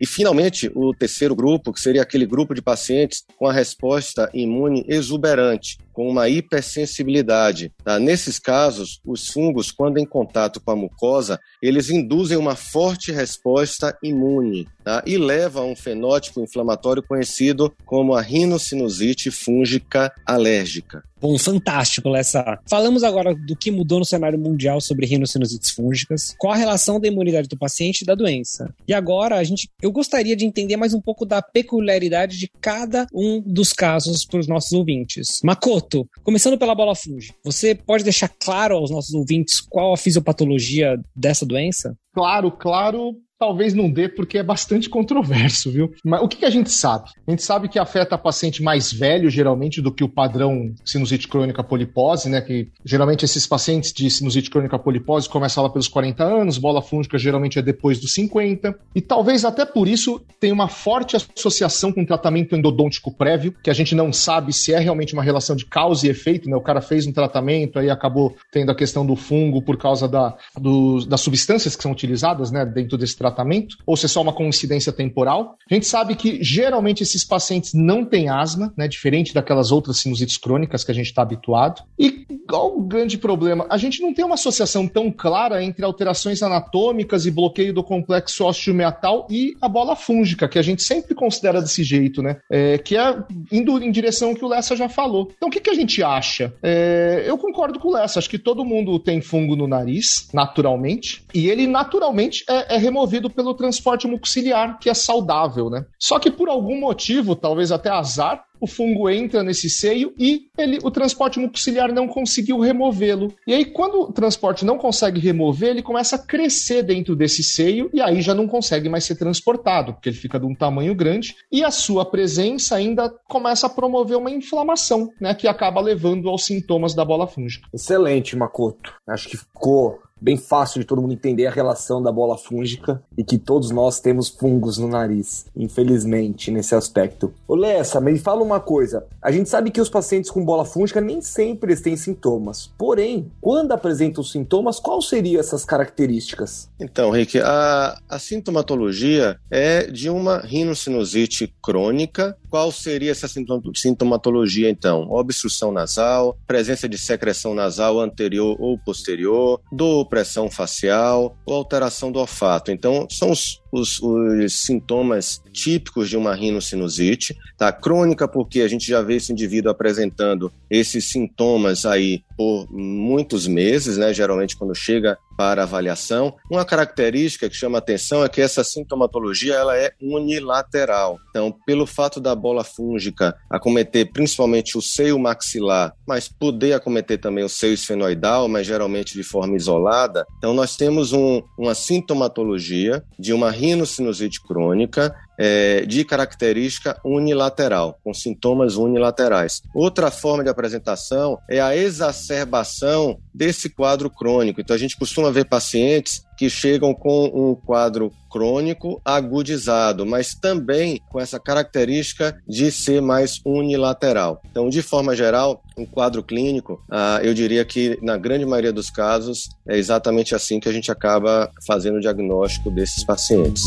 E, 0.00 0.06
finalmente, 0.06 0.70
o 0.74 0.94
terceiro 0.94 1.34
grupo, 1.34 1.70
que 1.70 1.80
seria 1.80 2.00
aquele 2.00 2.24
grupo 2.24 2.54
de 2.54 2.62
pacientes 2.62 3.24
com 3.36 3.46
a 3.46 3.52
resposta 3.52 4.30
imune 4.32 4.86
exuberante, 4.88 5.76
com 6.00 6.08
uma 6.08 6.30
hipersensibilidade. 6.30 7.70
Tá? 7.84 7.98
Nesses 7.98 8.38
casos, 8.38 9.02
os 9.04 9.26
fungos, 9.26 9.70
quando 9.70 9.98
em 9.98 10.06
contato 10.06 10.58
com 10.58 10.70
a 10.70 10.76
mucosa, 10.76 11.38
eles 11.60 11.90
induzem 11.90 12.38
uma 12.38 12.56
forte 12.56 13.12
resposta 13.12 13.94
imune 14.02 14.66
tá? 14.82 15.02
e 15.04 15.18
levam 15.18 15.64
a 15.64 15.66
um 15.66 15.76
fenótipo 15.76 16.40
inflamatório 16.40 17.02
conhecido 17.02 17.70
como 17.84 18.14
a 18.14 18.22
rinocinusite 18.22 19.30
fúngica 19.30 20.10
alérgica. 20.24 21.04
Bom, 21.20 21.36
fantástico, 21.38 22.08
Lessa. 22.08 22.58
Falamos 22.66 23.04
agora 23.04 23.34
do 23.34 23.54
que 23.54 23.70
mudou 23.70 23.98
no 23.98 24.06
cenário 24.06 24.38
mundial 24.38 24.80
sobre 24.80 25.04
rinossinusites 25.04 25.70
fúngicas, 25.70 26.34
qual 26.38 26.54
a 26.54 26.56
relação 26.56 26.98
da 26.98 27.06
imunidade 27.08 27.46
do 27.46 27.58
paciente 27.58 28.02
e 28.02 28.06
da 28.06 28.14
doença. 28.14 28.74
E 28.88 28.94
agora, 28.94 29.36
a 29.36 29.44
gente, 29.44 29.68
eu 29.82 29.92
gostaria 29.92 30.34
de 30.34 30.46
entender 30.46 30.78
mais 30.78 30.94
um 30.94 31.00
pouco 31.00 31.26
da 31.26 31.42
peculiaridade 31.42 32.38
de 32.38 32.50
cada 32.60 33.06
um 33.12 33.42
dos 33.44 33.74
casos 33.74 34.24
para 34.24 34.40
os 34.40 34.48
nossos 34.48 34.72
ouvintes. 34.72 35.40
Makoto, 35.44 35.89
começando 36.22 36.58
pela 36.58 36.74
bola 36.74 36.94
fungi, 36.94 37.32
você 37.44 37.74
pode 37.74 38.04
deixar 38.04 38.28
claro 38.28 38.76
aos 38.76 38.90
nossos 38.90 39.14
ouvintes 39.14 39.60
qual 39.60 39.92
a 39.92 39.96
fisiopatologia 39.96 40.96
dessa 41.14 41.44
doença? 41.44 41.96
Claro, 42.14 42.50
claro 42.50 43.16
talvez 43.40 43.72
não 43.72 43.90
dê 43.90 44.06
porque 44.06 44.36
é 44.36 44.42
bastante 44.42 44.90
controverso, 44.90 45.70
viu? 45.72 45.90
Mas 46.04 46.20
o 46.20 46.28
que, 46.28 46.36
que, 46.36 46.44
a 46.44 46.50
gente 46.50 46.70
sabe? 46.70 47.08
A 47.26 47.30
gente 47.30 47.42
sabe 47.42 47.70
que 47.70 47.78
afeta 47.78 48.18
paciente 48.18 48.62
mais 48.62 48.92
velho, 48.92 49.30
geralmente, 49.30 49.80
do 49.80 49.90
que 49.90 50.04
o 50.04 50.08
padrão 50.08 50.74
sinusite 50.84 51.26
crônica 51.26 51.64
polipose, 51.64 52.28
né? 52.28 52.42
Que 52.42 52.68
geralmente 52.84 53.24
esses 53.24 53.46
pacientes 53.46 53.94
de 53.94 54.10
sinusite 54.10 54.50
crônica 54.50 54.78
polipose 54.78 55.26
começam 55.26 55.62
lá 55.62 55.70
pelos 55.70 55.88
40 55.88 56.22
anos, 56.22 56.58
bola 56.58 56.82
fúngica 56.82 57.16
geralmente 57.16 57.58
é 57.58 57.62
depois 57.62 57.98
dos 57.98 58.12
50. 58.12 58.78
E 58.94 59.00
talvez 59.00 59.42
até 59.42 59.64
por 59.64 59.88
isso 59.88 60.20
tem 60.38 60.52
uma 60.52 60.68
forte 60.68 61.16
associação 61.16 61.90
com 61.92 62.04
tratamento 62.04 62.54
endodôntico 62.54 63.10
prévio, 63.10 63.54
que 63.64 63.70
a 63.70 63.74
gente 63.74 63.94
não 63.94 64.12
sabe 64.12 64.52
se 64.52 64.74
é 64.74 64.78
realmente 64.78 65.14
uma 65.14 65.22
relação 65.22 65.56
de 65.56 65.64
causa 65.64 66.06
e 66.06 66.10
efeito, 66.10 66.46
né? 66.50 66.56
O 66.56 66.60
cara 66.60 66.82
fez 66.82 67.06
um 67.06 67.12
tratamento, 67.12 67.78
aí 67.78 67.88
acabou 67.88 68.36
tendo 68.52 68.70
a 68.70 68.74
questão 68.74 69.06
do 69.06 69.16
fungo 69.16 69.62
por 69.62 69.78
causa 69.78 70.06
da, 70.06 70.36
do, 70.60 71.06
das 71.06 71.22
substâncias 71.22 71.74
que 71.74 71.82
são 71.82 71.92
utilizadas, 71.92 72.50
né? 72.50 72.66
Dentro 72.66 72.98
desse 72.98 73.16
tratamento 73.16 73.29
tratamento, 73.30 73.76
ou 73.86 73.96
se 73.96 74.06
é 74.06 74.08
só 74.08 74.20
uma 74.20 74.32
coincidência 74.32 74.92
temporal. 74.92 75.56
A 75.70 75.74
gente 75.74 75.86
sabe 75.86 76.14
que 76.14 76.42
geralmente 76.42 77.02
esses 77.02 77.24
pacientes 77.24 77.72
não 77.74 78.04
têm 78.04 78.28
asma, 78.28 78.72
né, 78.76 78.88
diferente 78.88 79.32
daquelas 79.34 79.70
outras 79.70 79.98
sinusites 79.98 80.36
crônicas 80.36 80.84
que 80.84 80.90
a 80.90 80.94
gente 80.94 81.06
está 81.06 81.22
habituado. 81.22 81.82
E 81.98 82.26
qual 82.48 82.76
o 82.76 82.82
grande 82.82 83.18
problema? 83.18 83.66
A 83.68 83.76
gente 83.76 84.00
não 84.02 84.12
tem 84.12 84.24
uma 84.24 84.34
associação 84.34 84.86
tão 84.86 85.10
clara 85.10 85.62
entre 85.62 85.84
alterações 85.84 86.42
anatômicas 86.42 87.26
e 87.26 87.30
bloqueio 87.30 87.72
do 87.72 87.82
complexo 87.82 88.44
osteomeatal 88.44 89.26
e 89.30 89.56
a 89.60 89.68
bola 89.68 89.94
fúngica, 89.94 90.48
que 90.48 90.58
a 90.58 90.62
gente 90.62 90.82
sempre 90.82 91.14
considera 91.14 91.60
desse 91.60 91.84
jeito, 91.84 92.22
né? 92.22 92.38
É, 92.50 92.78
que 92.78 92.96
é 92.96 93.16
indo 93.52 93.82
em 93.82 93.90
direção 93.90 94.30
ao 94.30 94.34
que 94.34 94.44
o 94.44 94.48
Lessa 94.48 94.74
já 94.74 94.88
falou. 94.88 95.30
Então, 95.36 95.48
o 95.48 95.52
que, 95.52 95.60
que 95.60 95.70
a 95.70 95.74
gente 95.74 96.02
acha? 96.02 96.52
É, 96.62 97.24
eu 97.26 97.36
concordo 97.38 97.78
com 97.78 97.88
o 97.88 97.92
Lessa, 97.92 98.18
acho 98.18 98.30
que 98.30 98.38
todo 98.38 98.64
mundo 98.64 98.98
tem 98.98 99.20
fungo 99.20 99.54
no 99.54 99.66
nariz, 99.66 100.28
naturalmente, 100.32 101.24
e 101.34 101.48
ele 101.48 101.66
naturalmente 101.66 102.44
é, 102.48 102.76
é 102.76 102.78
removido 102.78 103.19
pelo 103.28 103.54
transporte 103.54 104.06
mucociliar, 104.06 104.78
que 104.78 104.88
é 104.88 104.94
saudável, 104.94 105.68
né? 105.68 105.84
Só 105.98 106.18
que 106.18 106.30
por 106.30 106.48
algum 106.48 106.78
motivo, 106.78 107.34
talvez 107.36 107.72
até 107.72 107.90
azar, 107.90 108.44
o 108.60 108.66
fungo 108.66 109.08
entra 109.08 109.42
nesse 109.42 109.70
seio 109.70 110.12
e 110.18 110.48
ele, 110.58 110.78
o 110.82 110.90
transporte 110.90 111.38
mucociliar 111.38 111.92
não 111.92 112.06
conseguiu 112.06 112.60
removê-lo. 112.60 113.32
E 113.46 113.54
aí, 113.54 113.64
quando 113.64 114.02
o 114.02 114.12
transporte 114.12 114.64
não 114.64 114.76
consegue 114.76 115.18
remover, 115.18 115.70
ele 115.70 115.82
começa 115.82 116.16
a 116.16 116.18
crescer 116.18 116.82
dentro 116.82 117.16
desse 117.16 117.42
seio 117.42 117.90
e 117.92 118.00
aí 118.00 118.20
já 118.20 118.34
não 118.34 118.46
consegue 118.46 118.88
mais 118.88 119.04
ser 119.04 119.16
transportado, 119.16 119.94
porque 119.94 120.10
ele 120.10 120.16
fica 120.16 120.38
de 120.38 120.44
um 120.44 120.54
tamanho 120.54 120.94
grande 120.94 121.36
e 121.50 121.64
a 121.64 121.70
sua 121.70 122.04
presença 122.04 122.76
ainda 122.76 123.08
começa 123.26 123.66
a 123.66 123.70
promover 123.70 124.18
uma 124.18 124.30
inflamação, 124.30 125.10
né, 125.20 125.34
que 125.34 125.48
acaba 125.48 125.80
levando 125.80 126.28
aos 126.28 126.44
sintomas 126.44 126.94
da 126.94 127.04
bola 127.04 127.26
fúngica. 127.26 127.66
Excelente, 127.72 128.36
Makoto. 128.36 128.92
Acho 129.08 129.28
que 129.28 129.36
ficou 129.38 129.98
bem 130.20 130.36
fácil 130.36 130.80
de 130.80 130.86
todo 130.86 131.00
mundo 131.00 131.14
entender 131.14 131.46
a 131.46 131.50
relação 131.50 132.02
da 132.02 132.12
bola 132.12 132.36
fúngica 132.36 133.02
e 133.16 133.24
que 133.24 133.38
todos 133.38 133.70
nós 133.70 134.00
temos 134.00 134.28
fungos 134.28 134.78
no 134.78 134.88
nariz, 134.88 135.46
infelizmente, 135.56 136.50
nesse 136.50 136.74
aspecto. 136.74 137.32
Ô 137.46 137.54
Lessa, 137.54 138.00
me 138.00 138.18
fala 138.18 138.42
uma 138.42 138.60
coisa. 138.60 139.06
A 139.22 139.30
gente 139.30 139.48
sabe 139.48 139.70
que 139.70 139.80
os 139.80 139.88
pacientes 139.88 140.30
com 140.30 140.44
bola 140.44 140.64
fúngica 140.64 141.00
nem 141.00 141.20
sempre 141.20 141.74
têm 141.76 141.96
sintomas. 141.96 142.70
Porém, 142.78 143.30
quando 143.40 143.72
apresentam 143.72 144.22
sintomas, 144.22 144.78
quais 144.78 145.08
seriam 145.08 145.40
essas 145.40 145.64
características? 145.64 146.68
Então, 146.78 147.10
Rick, 147.10 147.38
a, 147.38 147.98
a 148.08 148.18
sintomatologia 148.18 149.38
é 149.50 149.86
de 149.86 150.10
uma 150.10 150.38
rinocinusite 150.38 151.52
crônica. 151.62 152.36
Qual 152.48 152.72
seria 152.72 153.12
essa 153.12 153.28
sintomatologia, 153.74 154.68
então? 154.68 155.08
Obstrução 155.10 155.70
nasal, 155.72 156.36
presença 156.46 156.88
de 156.88 156.98
secreção 156.98 157.54
nasal 157.54 158.00
anterior 158.00 158.56
ou 158.58 158.78
posterior, 158.78 159.60
dor 159.70 160.06
pressão 160.10 160.50
facial 160.50 161.38
ou 161.46 161.54
alteração 161.54 162.10
do 162.10 162.18
olfato. 162.18 162.70
Então, 162.70 163.06
são 163.08 163.30
os, 163.30 163.62
os, 163.72 164.00
os 164.00 164.54
sintomas 164.54 165.42
típicos 165.52 166.08
de 166.08 166.16
uma 166.16 166.34
rinocinusite, 166.34 167.36
tá? 167.56 167.72
Crônica, 167.72 168.26
porque 168.26 168.60
a 168.60 168.68
gente 168.68 168.86
já 168.86 169.02
vê 169.02 169.16
esse 169.16 169.32
indivíduo 169.32 169.70
apresentando 169.70 170.52
esses 170.70 171.04
sintomas 171.06 171.84
aí 171.84 172.22
por 172.36 172.66
muitos 172.70 173.46
meses, 173.46 173.96
né? 173.96 174.12
Geralmente 174.12 174.56
quando 174.56 174.74
chega 174.74 175.18
para 175.40 175.62
avaliação. 175.62 176.34
Uma 176.50 176.66
característica 176.66 177.48
que 177.48 177.56
chama 177.56 177.78
atenção 177.78 178.22
é 178.22 178.28
que 178.28 178.42
essa 178.42 178.62
sintomatologia 178.62 179.54
ela 179.54 179.74
é 179.74 179.90
unilateral. 179.98 181.18
Então, 181.30 181.50
pelo 181.64 181.86
fato 181.86 182.20
da 182.20 182.34
bola 182.34 182.62
fúngica 182.62 183.34
acometer 183.48 184.12
principalmente 184.12 184.76
o 184.76 184.82
seio 184.82 185.18
maxilar, 185.18 185.94
mas 186.06 186.28
poder 186.28 186.74
acometer 186.74 187.18
também 187.18 187.42
o 187.42 187.48
seio 187.48 187.72
esfenoidal, 187.72 188.48
mas 188.48 188.66
geralmente 188.66 189.14
de 189.14 189.22
forma 189.22 189.56
isolada, 189.56 190.26
então 190.36 190.52
nós 190.52 190.76
temos 190.76 191.14
um, 191.14 191.42
uma 191.58 191.74
sintomatologia 191.74 193.02
de 193.18 193.32
uma 193.32 193.50
rinocinusite 193.60 194.40
crônica 194.40 195.14
é, 195.42 195.86
de 195.86 196.04
característica 196.04 197.00
unilateral, 197.02 197.98
com 198.04 198.12
sintomas 198.12 198.76
unilaterais. 198.76 199.62
Outra 199.74 200.10
forma 200.10 200.44
de 200.44 200.50
apresentação 200.50 201.38
é 201.48 201.58
a 201.58 201.74
exacerbação 201.74 203.18
desse 203.32 203.70
quadro 203.70 204.10
crônico. 204.10 204.60
Então, 204.60 204.76
a 204.76 204.78
gente 204.78 204.98
costuma 204.98 205.30
ver 205.30 205.46
pacientes 205.46 206.22
que 206.36 206.50
chegam 206.50 206.92
com 206.92 207.24
um 207.26 207.54
quadro 207.54 208.12
crônico 208.30 209.00
agudizado, 209.02 210.04
mas 210.04 210.34
também 210.34 211.00
com 211.10 211.18
essa 211.18 211.40
característica 211.40 212.38
de 212.46 212.70
ser 212.70 213.00
mais 213.00 213.40
unilateral. 213.44 214.42
Então, 214.50 214.68
de 214.68 214.82
forma 214.82 215.16
geral, 215.16 215.62
um 215.76 215.86
quadro 215.86 216.22
clínico, 216.22 216.82
ah, 216.90 217.20
eu 217.22 217.32
diria 217.32 217.64
que 217.64 217.98
na 218.02 218.18
grande 218.18 218.44
maioria 218.44 218.72
dos 218.72 218.90
casos 218.90 219.48
é 219.66 219.78
exatamente 219.78 220.34
assim 220.34 220.60
que 220.60 220.68
a 220.68 220.72
gente 220.72 220.90
acaba 220.90 221.50
fazendo 221.66 221.96
o 221.96 222.00
diagnóstico 222.00 222.70
desses 222.70 223.04
pacientes. 223.04 223.62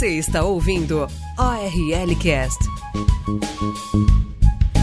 Você 0.00 0.16
está 0.16 0.42
ouvindo 0.42 1.06
ORL 1.38 2.16
Cast. 2.18 2.58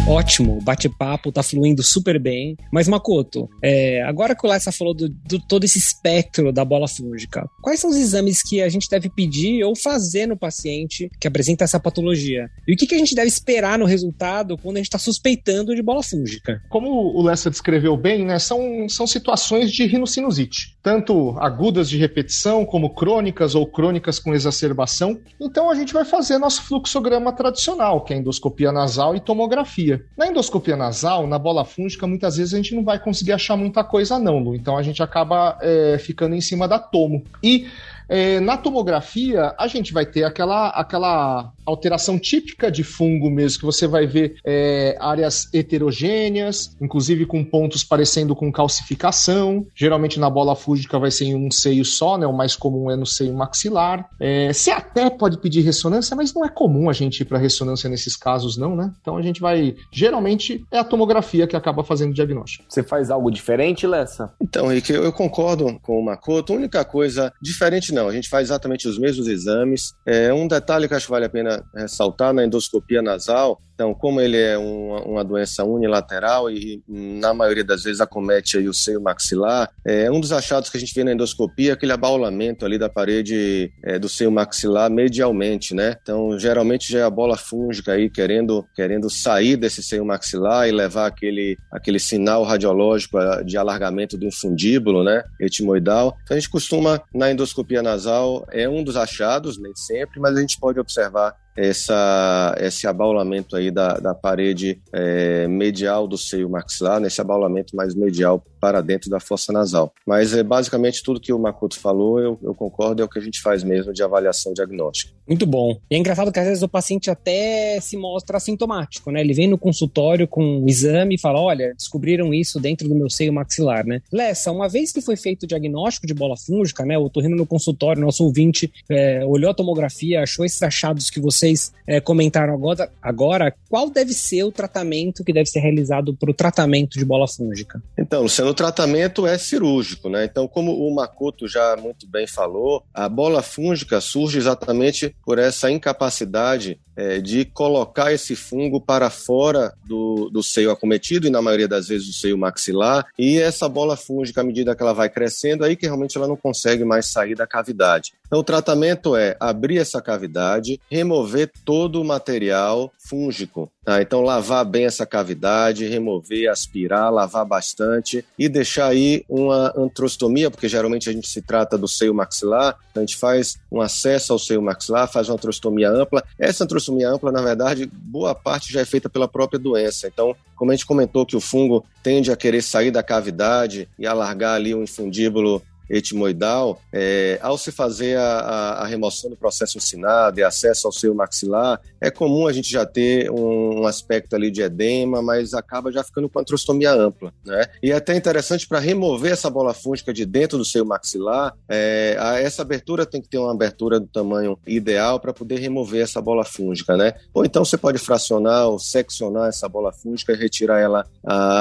Ótimo, 0.07 0.62
bate-papo 0.62 1.31
tá 1.31 1.41
fluindo 1.41 1.81
super 1.83 2.17
bem. 2.17 2.55
Mas, 2.71 2.88
Makoto, 2.88 3.50
é, 3.62 4.01
agora 4.03 4.36
que 4.36 4.45
o 4.45 4.50
Lessa 4.50 4.71
falou 4.71 4.93
do, 4.93 5.09
do, 5.09 5.39
todo 5.39 5.63
esse 5.65 5.79
espectro 5.79 6.53
da 6.53 6.63
bola 6.63 6.88
fúngica, 6.88 7.45
quais 7.63 7.79
são 7.79 7.89
os 7.89 7.97
exames 7.97 8.41
que 8.41 8.62
a 8.62 8.69
gente 8.69 8.88
deve 8.89 9.09
pedir 9.09 9.63
ou 9.65 9.75
fazer 9.75 10.27
no 10.27 10.38
paciente 10.38 11.09
que 11.19 11.27
apresenta 11.27 11.65
essa 11.65 11.79
patologia? 11.79 12.47
E 12.67 12.74
o 12.74 12.77
que, 12.77 12.86
que 12.86 12.95
a 12.95 12.97
gente 13.00 13.15
deve 13.15 13.27
esperar 13.27 13.79
no 13.79 13.86
resultado 13.86 14.55
quando 14.55 14.77
a 14.77 14.79
gente 14.79 14.88
está 14.88 15.00
suspeitando 15.00 15.75
de 15.75 15.81
bola 15.81 16.03
fúngica? 16.03 16.62
Como 16.69 16.89
o 16.89 17.24
Lessa 17.24 17.50
descreveu 17.50 17.97
bem, 17.97 18.24
né, 18.24 18.38
são, 18.38 18.88
são 18.88 19.07
situações 19.07 19.71
de 19.71 19.86
rinocinusite. 19.88 20.76
Tanto 20.88 21.36
agudas 21.38 21.89
de 21.89 21.98
repetição, 21.98 22.65
como 22.65 22.91
crônicas 22.94 23.56
ou 23.56 23.67
crônicas 23.67 24.20
com 24.20 24.34
exacerbação. 24.34 25.20
Então 25.38 25.70
a 25.70 25.75
gente 25.75 25.91
vai 25.91 26.06
fazer 26.06 26.38
nosso 26.38 26.63
fluxograma 26.63 27.34
tradicional, 27.34 28.06
que 28.06 28.13
é 28.13 28.17
endoscopia 28.17 28.72
nasal 28.72 29.13
e 29.13 29.20
tomografia. 29.20 30.06
Na 30.15 30.27
endoscopia 30.27 30.77
nasal, 30.77 31.27
na 31.27 31.38
bola 31.38 31.65
fúngica, 31.65 32.08
muitas 32.08 32.38
vezes 32.38 32.53
a 32.53 32.56
gente 32.56 32.74
não 32.74 32.86
vai 32.86 32.98
conseguir 32.98 33.34
achar 33.34 33.58
muita 33.58 33.84
coisa, 33.84 34.17
não, 34.17 34.39
Lu. 34.39 34.56
Então 34.56 34.77
a 34.77 34.82
gente 34.82 35.03
acaba 35.03 35.58
é, 35.62 35.98
ficando 35.98 36.36
em 36.36 36.39
cima 36.39 36.70
da 36.70 36.79
tomo. 36.79 37.22
E 37.44 37.67
é, 38.10 38.40
na 38.40 38.58
tomografia, 38.58 39.54
a 39.58 39.68
gente 39.68 39.94
vai 39.94 40.06
ter 40.06 40.24
aquela, 40.24 40.70
aquela 40.70 41.52
alteração 41.66 42.18
típica 42.18 42.72
de 42.72 42.84
fungo 42.84 43.30
mesmo, 43.30 43.60
que 43.60 43.66
você 43.66 43.88
vai 43.88 44.08
ver 44.08 44.38
é, 44.46 44.96
áreas 45.00 45.54
heterogêneas, 45.54 46.76
inclusive 46.82 47.26
com 47.26 47.44
pontos 47.44 47.84
parecendo 47.84 48.36
com 48.36 48.52
calcificação. 48.52 49.66
Geralmente 49.76 50.20
na 50.20 50.30
bola 50.30 50.56
fúngica 50.56 50.98
vai 50.98 51.12
ser 51.12 51.26
em 51.26 51.36
um 51.36 51.52
seio 51.52 51.84
só, 51.84 52.18
né? 52.18 52.26
O 52.26 52.34
mais 52.34 52.56
comum 52.56 52.90
é 52.90 52.96
no 52.96 53.06
seio 53.06 53.34
maxilar. 53.34 54.10
É, 54.20 54.54
você 54.54 54.72
até 54.72 55.10
pode 55.10 55.38
pedir 55.40 55.62
ressonância, 55.62 56.16
mas 56.16 56.34
não 56.34 56.46
é 56.46 56.50
comum 56.50 56.90
a 56.90 56.94
gente 56.94 57.22
ir 57.22 57.26
para 57.26 57.38
ressonância 57.38 57.90
nesses 57.90 58.16
casos, 58.16 58.58
não, 58.58 58.76
né? 58.76 58.92
Então 59.02 59.18
a 59.18 59.22
gente 59.22 59.42
vai. 59.42 59.76
Geralmente 59.92 60.66
é 60.72 60.80
a 60.80 60.84
tomografia 60.84 61.48
que 61.48 61.56
acaba 61.56 61.84
fazendo 61.84 62.12
o 62.12 62.14
diagnóstico. 62.14 62.66
Você 62.70 62.84
faz 62.84 63.12
algo 63.12 63.30
diferente, 63.30 63.86
Lessa? 63.86 64.34
Então, 64.42 64.68
Rick, 64.68 64.92
eu, 64.92 65.04
eu 65.04 65.12
concordo 65.12 65.78
com 65.82 66.00
o 66.00 66.06
Makoto. 66.06 66.54
A 66.54 66.56
única 66.56 66.86
coisa 66.86 67.34
diferente 67.42 67.94
não, 67.98 68.08
a 68.08 68.13
gente 68.13 68.30
faz 68.30 68.48
exatamente 68.48 68.88
os 68.88 69.00
mesmos 69.00 69.27
exames. 69.27 69.94
É 70.06 70.32
um 70.34 70.48
detalhe 70.48 70.88
que 70.88 70.94
acho 70.94 71.08
que 71.08 71.12
vale 71.12 71.25
a 71.25 71.30
pena 71.30 71.63
ressaltar 71.75 72.34
na 72.34 72.46
endoscopia 72.46 73.01
nasal 73.01 73.60
então, 73.77 73.93
como 73.93 74.19
ele 74.19 74.36
é 74.36 74.57
uma, 74.57 75.03
uma, 75.03 75.24
doença 75.24 75.63
unilateral 75.63 76.50
e 76.50 76.81
na 76.88 77.31
maioria 77.31 77.63
das 77.63 77.84
vezes 77.84 78.01
acomete 78.01 78.57
aí 78.57 78.67
o 78.67 78.74
seio 78.74 79.00
maxilar, 79.00 79.69
é 79.86 80.10
um 80.10 80.19
dos 80.19 80.31
achados 80.31 80.72
que 80.72 80.77
a 80.77 80.79
gente 80.79 80.96
vê 80.96 81.03
na 81.03 81.12
endoscopia 81.12 81.69
é 81.69 81.74
aquele 81.74 81.91
abaulamento 81.91 82.65
ali 82.65 82.79
da 82.79 82.89
parede 82.89 83.72
é, 83.84 84.00
do 84.00 84.10
seio 84.10 84.31
maxilar 84.31 84.89
medialmente, 84.89 85.75
né? 85.75 85.96
Então, 86.01 86.39
geralmente 86.39 86.91
já 86.91 87.00
é 87.00 87.03
a 87.03 87.10
bola 87.10 87.38
fúngica 87.38 87.91
aí 87.91 88.10
querendo, 88.10 88.65
querendo 88.75 89.12
sair 89.12 89.55
desse 89.55 89.84
seio 89.84 90.03
maxilar 90.03 90.67
e 90.67 90.72
levar 90.72 91.05
aquele, 91.05 91.55
aquele 91.72 92.00
sinal 92.00 92.43
radiológico 92.43 93.19
ah, 93.19 93.43
de 93.43 93.57
alargamento 93.57 94.17
do 94.17 94.25
infundíbulo, 94.25 95.03
né? 95.03 95.24
Etimoidal. 95.39 96.17
Então, 96.24 96.36
a 96.36 96.39
gente 96.39 96.50
costuma, 96.50 97.00
na 97.13 97.31
endoscopia 97.31 97.84
nasal, 97.84 98.43
é 98.51 98.67
um 98.67 98.84
dos 98.84 98.98
achados, 98.98 99.60
nem 99.60 99.75
sempre, 99.75 100.19
mas 100.19 100.36
a 100.36 100.41
gente 100.41 100.60
pode 100.60 100.79
observar 100.79 101.36
essa, 101.58 102.56
esse 102.60 102.86
abaulamento 102.86 103.56
aí 103.56 103.72
da, 103.72 103.98
da 103.98 104.14
parede 104.14 104.80
é, 104.94 105.48
medial 105.48 106.08
do 106.08 106.16
seio 106.16 106.48
maxilar, 106.48 107.00
nesse 107.00 107.20
abaulamento 107.20 107.76
mais 107.76 107.96
medial 107.96 108.44
para 108.60 108.82
dentro 108.82 109.10
da 109.10 109.20
fossa 109.20 109.52
nasal. 109.52 109.94
Mas 110.06 110.34
é 110.34 110.44
basicamente 110.44 111.04
tudo 111.04 111.20
que 111.20 111.34
o 111.34 111.40
Makoto 111.40 111.80
falou, 111.80 112.20
eu, 112.20 112.40
eu 112.42 112.54
concordo, 112.54 113.02
é 113.02 113.06
o 113.06 113.10
que 113.10 113.20
a 113.20 113.22
gente 113.22 113.42
faz 113.42 113.64
mesmo 113.64 113.94
de 113.94 114.04
avaliação 114.04 114.54
diagnóstica. 114.54 115.14
Muito 115.28 115.46
bom. 115.46 115.78
E 115.92 115.96
é 115.96 115.98
engraçado 115.98 116.32
que 116.32 116.40
às 116.40 116.48
vezes 116.48 116.64
o 116.64 116.70
paciente 116.70 117.12
até 117.12 117.80
se 117.82 117.98
mostra 117.98 118.38
assintomático, 118.38 119.12
né? 119.12 119.20
Ele 119.20 119.34
vem 119.34 119.48
no 119.48 119.58
consultório 119.58 120.28
com 120.28 120.42
o 120.42 120.64
um 120.64 120.68
exame 120.68 121.16
e 121.16 121.20
fala: 121.20 121.40
olha, 121.40 121.74
descobriram 121.76 122.34
isso 122.34 122.60
dentro 122.60 122.88
do 122.88 122.96
meu 122.96 123.10
seio 123.10 123.34
maxilar, 123.34 123.86
né? 123.86 124.02
Lessa, 124.12 124.52
uma 124.52 124.70
vez 124.70 124.92
que 124.92 125.02
foi 125.02 125.18
feito 125.18 125.44
o 125.44 125.48
diagnóstico 125.48 126.08
de 126.08 126.14
bola 126.14 126.36
fúngica, 126.38 126.86
né? 126.86 126.98
O 126.98 127.10
torrino 127.10 127.36
no 127.36 127.46
consultório, 127.46 128.02
nosso 128.02 128.24
ouvinte 128.24 128.72
é, 128.90 129.26
olhou 129.26 129.52
a 129.52 129.54
tomografia, 129.54 130.22
achou 130.22 130.46
esses 130.46 130.62
achados 130.64 131.10
que 131.10 131.20
vocês 131.20 131.74
é, 131.86 132.00
comentaram 132.00 132.54
agora, 132.54 132.90
agora, 133.02 133.54
qual 133.70 133.90
deve 133.90 134.14
ser 134.14 134.44
o 134.44 134.52
tratamento 134.52 135.24
que 135.24 135.34
deve 135.34 135.50
ser 135.50 135.60
realizado 135.60 136.16
para 136.16 136.32
o 136.32 136.34
tratamento 136.34 136.98
de 136.98 137.04
bola 137.04 137.28
fúngica? 137.28 137.82
Então, 137.98 138.22
Luciano, 138.24 138.47
o 138.50 138.54
tratamento 138.54 139.25
é 139.25 139.38
cirúrgico, 139.38 140.10
né? 140.10 140.25
Então, 140.25 140.48
como 140.48 140.74
o 140.74 140.94
Makoto 140.94 141.48
já 141.48 141.75
muito 141.75 142.08
bem 142.08 142.27
falou, 142.27 142.84
a 142.94 143.08
bola 143.08 143.42
fúngica 143.42 144.01
surge 144.01 144.38
exatamente 144.38 145.16
por 145.25 145.38
essa 145.39 145.70
incapacidade 145.70 146.80
é, 146.98 147.22
de 147.22 147.46
colocar 147.46 148.12
esse 148.12 148.36
fungo 148.36 148.82
para 148.82 149.12
fora 149.12 149.72
do, 149.86 150.32
do 150.32 150.42
seio 150.42 150.72
acometido 150.72 151.27
e, 151.27 151.30
na 151.30 151.44
maioria 151.44 151.68
das 151.68 151.88
vezes, 151.88 152.08
do 152.08 152.13
seio 152.13 152.38
maxilar. 152.38 153.06
E 153.18 153.38
essa 153.38 153.70
bola 153.70 153.96
fúngica, 153.96 154.42
à 154.42 154.44
medida 154.44 154.75
que 154.75 154.82
ela 154.82 154.94
vai 154.94 155.08
crescendo, 155.08 155.63
aí 155.63 155.75
que 155.75 155.86
realmente 155.86 156.18
ela 156.18 156.27
não 156.27 156.36
consegue 156.36 156.84
mais 156.84 157.06
sair 157.06 157.36
da 157.36 157.46
cavidade. 157.46 158.13
Então, 158.25 158.39
o 158.39 158.44
tratamento 158.44 159.16
é 159.16 159.38
abrir 159.39 159.77
essa 159.77 160.01
cavidade, 160.01 160.82
remover 160.89 161.51
todo 161.63 162.01
o 162.01 162.06
material 162.06 162.92
fúngico. 162.98 163.72
Tá? 163.86 164.01
Então, 164.01 164.22
lavar 164.22 164.66
bem 164.66 164.86
essa 164.86 165.06
cavidade, 165.06 165.88
remover, 165.88 166.50
aspirar, 166.50 167.10
lavar 167.10 167.46
bastante 167.46 168.25
e 168.38 168.50
deixar 168.50 168.88
aí 168.88 169.24
uma 169.30 169.72
antrostomia, 169.77 170.51
porque 170.51 170.68
geralmente 170.68 171.10
a 171.10 171.13
gente 171.13 171.30
se 171.30 171.42
trata 171.42 171.77
do 171.77 171.88
seio 171.88 172.13
maxilar, 172.13 172.77
então 172.92 173.01
a 173.01 173.06
gente 173.06 173.16
faz 173.16 173.58
um 173.72 173.80
acesso 173.80 174.34
ao 174.34 174.39
seio 174.39 174.62
maxilar, 174.62 175.10
faz 175.10 175.30
uma 175.30 175.36
antrostomia 175.36 175.89
ampla. 175.89 176.22
Essa 176.38 176.66
antrostomia 176.66 176.87
ampla, 177.03 177.32
na 177.32 177.41
verdade, 177.41 177.89
boa 177.91 178.34
parte 178.34 178.72
já 178.72 178.82
é 178.82 178.86
feita 178.86 179.10
pela 179.10 179.27
própria 179.27 179.60
doença. 179.60 180.08
Então, 180.08 180.36
como 180.56 180.72
a 180.72 180.75
gente 180.75 180.86
comentou 180.86 181.25
que 181.25 181.36
o 181.36 181.41
fungo 181.41 181.84
tende 182.01 182.32
a 182.32 182.36
querer 182.36 182.62
sair 182.62 182.91
da 182.91 183.03
cavidade 183.03 183.88
e 183.98 184.08
alargar 184.08 184.56
ali 184.56 184.74
o 184.74 184.84
infundíbulo 184.84 185.62
etimoidal, 185.89 186.82
é, 186.91 187.39
ao 187.41 187.58
se 187.58 187.72
fazer 187.72 188.17
a, 188.17 188.39
a, 188.39 188.84
a, 188.84 188.86
remoção 188.86 189.29
do 189.29 189.36
processo 189.36 189.77
ensinado 189.77 190.39
e 190.39 190.44
acesso 190.44 190.88
ao 190.88 190.94
seio 190.94 191.15
maxilar, 191.15 191.79
é 192.01 192.10
comum 192.10 192.48
a 192.48 192.53
gente 192.53 192.70
já 192.70 192.86
ter 192.86 193.29
um, 193.32 193.82
um 193.82 193.88
aspecto 193.88 194.36
ali 194.36 194.51
de 194.51 194.62
edema, 194.62 195.22
mas 195.22 195.53
acaba 195.53 195.91
já 195.91 196.03
ficando 196.03 196.29
com 196.29 196.39
antrostomia 196.39 196.91
ampla, 196.91 197.34
né? 197.46 197.65
E 197.82 197.91
é 197.91 197.96
até 197.96 198.15
interessante 198.15 198.67
para 198.67 198.79
remover 198.79 199.32
essa 199.32 199.50
bola 199.50 199.74
fúngica 199.74 200.13
de 200.13 200.25
dentro 200.25 200.58
do 200.58 200.65
seio 200.65 200.86
maxilar, 200.86 201.53
é, 201.70 202.15
a, 202.20 202.39
essa 202.39 202.62
abertura 202.62 203.06
tem 203.06 203.22
que 203.22 203.29
ter 203.29 203.38
uma 203.38 203.51
abertura 203.51 204.00
do 204.00 204.08
tamanho 204.08 204.58
ideal 204.65 205.20
para 205.20 205.34
poder 205.34 205.60
remover 205.60 206.01
essa 206.01 206.22
bola 206.22 206.44
fúngica, 206.44 206.98
né? 206.98 207.13
Ou 207.34 207.46
então 207.46 207.63
você 207.63 207.77
pode 207.77 207.98
fracionar 207.98 208.67
ou 208.67 208.79
seccionar 208.79 209.50
essa 209.50 209.67
bola 209.67 209.91
fúngica 209.91 210.34
e 210.34 210.36
retirar 210.36 210.79
ela 210.79 211.06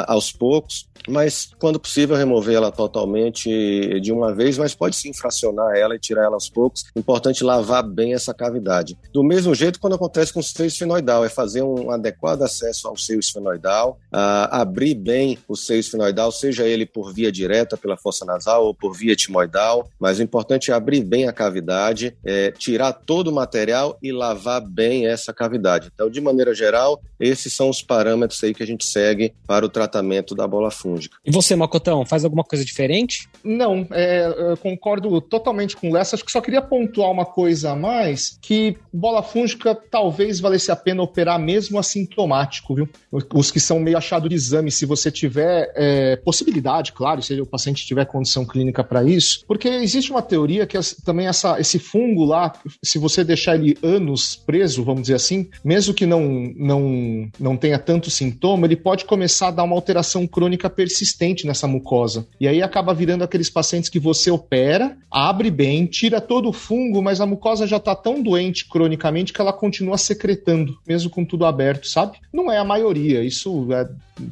aos 0.07 0.33
poucos, 0.33 0.89
mas 1.09 1.51
quando 1.59 1.79
possível 1.79 2.17
remover 2.17 2.57
ela 2.57 2.73
totalmente 2.73 4.01
de 4.01 4.13
uma 4.17 4.35
vez, 4.35 4.59
mas 4.59 4.75
pode 4.75 4.97
sim 4.97 5.13
fracionar 5.13 5.77
ela 5.77 5.95
e 5.95 5.99
tirar 5.99 6.25
ela 6.25 6.35
aos 6.35 6.49
poucos. 6.49 6.85
Importante 6.97 7.45
lavar 7.45 7.83
bem 7.83 8.15
essa 8.15 8.35
cavidade. 8.35 8.99
Do 9.13 9.23
mesmo 9.23 9.55
jeito 9.55 9.81
quando 9.81 9.95
acontece 9.95 10.33
com 10.33 10.41
o 10.41 10.43
seio 10.43 10.69
esfenoidal, 10.69 11.25
é 11.25 11.29
fazer 11.29 11.63
um 11.63 11.91
adequado 11.91 12.43
acesso 12.43 12.89
ao 12.89 12.97
seio 12.97 13.21
esfenoidal, 13.21 13.99
abrir 14.13 14.95
bem 14.95 15.39
o 15.49 15.57
seio 15.57 15.81
esfenoidal, 15.81 16.33
seja 16.33 16.67
ele 16.67 16.87
por 16.87 17.13
via 17.13 17.31
direta 17.31 17.77
pela 17.77 17.97
fossa 17.97 18.25
nasal 18.25 18.65
ou 18.65 18.75
por 18.75 18.95
via 18.95 19.13
etimoidal, 19.13 19.89
mas 19.99 20.19
o 20.19 20.23
importante 20.23 20.71
é 20.71 20.75
abrir 20.75 21.03
bem 21.03 21.29
a 21.29 21.33
cavidade, 21.33 22.17
é, 22.25 22.51
tirar 22.53 22.93
todo 22.93 23.29
o 23.29 23.33
material 23.35 23.99
e 24.03 24.13
lavar 24.13 24.61
bem 24.61 25.07
essa 25.07 25.33
cavidade. 25.33 25.91
Então, 25.95 26.11
de 26.11 26.21
maneira 26.21 26.55
geral, 26.55 27.01
esses 27.19 27.53
são 27.53 27.69
os 27.69 27.83
parâmetros 27.83 28.43
aí 28.43 28.55
que 28.55 28.63
a 28.63 28.67
gente 28.67 28.85
segue 28.85 29.35
para 29.47 29.65
o 29.65 29.69
tratamento 29.69 30.35
da 30.35 30.47
bola 30.47 30.71
fúngica. 30.71 31.17
E 31.25 31.31
você, 31.31 31.55
Macotão, 31.57 32.05
faz 32.05 32.25
alguma 32.25 32.45
coisa 32.45 32.65
diferente? 32.65 33.29
Não, 33.43 33.87
é, 33.91 34.06
é, 34.07 34.57
concordo 34.57 35.21
totalmente 35.21 35.77
com 35.77 35.91
o 35.91 35.93
Lessa. 35.93 36.17
Acho 36.17 36.25
que 36.25 36.33
só 36.33 36.41
queria 36.41 36.63
pontuar 36.63 37.11
uma 37.11 37.25
coisa 37.25 37.73
a 37.73 37.77
mais, 37.77 38.39
que 38.41 38.77
bola 38.93 39.23
fúngica 39.23 39.75
talvez 39.75 40.41
valesse 40.41 40.71
a 40.71 40.77
pena 40.77 41.03
operar 41.03 41.39
mesmo 41.39 41.79
assintomático, 41.79 42.75
viu? 42.75 42.89
Os 43.35 43.51
que 43.51 43.61
são 43.61 43.81
meio 43.81 43.99
achado 43.99 44.29
de 44.29 44.35
exame, 44.35 44.71
se 44.71 44.87
você 44.87 45.11
tiver 45.11 45.73
é, 45.75 46.17
possibilidade, 46.17 46.93
claro, 46.93 47.23
se 47.23 47.41
o 47.41 47.47
paciente 47.47 47.87
tiver 47.87 48.05
condição 48.07 48.45
clínica 48.45 48.83
para 48.85 49.03
isso, 49.05 49.45
porque 49.47 49.69
existe 49.69 50.11
uma 50.11 50.23
teoria 50.23 50.67
que 50.67 50.79
também 51.05 51.27
essa, 51.27 51.59
esse 51.61 51.79
fungo 51.79 52.25
lá, 52.25 52.53
se 52.83 52.99
você 52.99 53.25
deixar 53.25 53.57
ele 53.57 53.77
anos 53.83 54.37
preso, 54.37 54.85
vamos 54.85 55.03
dizer 55.03 55.15
assim, 55.15 55.49
mesmo 55.65 55.95
que 55.95 56.07
não, 56.07 56.53
não, 56.57 57.29
não 57.39 57.57
tenha 57.57 57.79
tanto 57.79 58.11
sintoma, 58.11 58.67
ele 58.67 58.77
pode 58.77 59.05
começar 59.05 59.49
a 59.49 59.51
dar 59.53 59.65
uma 59.65 59.75
alteração 59.75 60.27
crônica 60.27 60.69
persistente 60.69 61.47
nessa 61.47 61.67
mucosa. 61.67 62.27
E 62.41 62.47
aí 62.47 62.63
acaba 62.63 62.95
virando 62.95 63.25
aqueles 63.25 63.51
pacientes 63.51 63.89
que 63.89 63.96
você 63.99 64.31
opera, 64.31 64.97
abre 65.11 65.51
bem, 65.51 65.87
tira 65.87 66.21
todo 66.21 66.49
o 66.49 66.53
fungo, 66.53 67.03
mas 67.03 67.21
a 67.21 67.27
mucosa 67.27 67.67
já 67.67 67.77
está 67.77 67.95
tão 67.95 68.23
doente 68.23 68.69
cronicamente 68.69 69.33
que 69.33 69.41
ela 69.41 69.53
continua 69.53 69.99
secretando, 69.99 70.79
mesmo 70.87 71.11
com 71.11 71.25
tudo 71.25 71.45
aberto, 71.45 71.87
sabe? 71.87 72.19
Não 72.33 72.51
é 72.51 72.59
a 72.59 72.65
maioria, 72.65 73.23
isso 73.23 73.69
é 73.73 73.89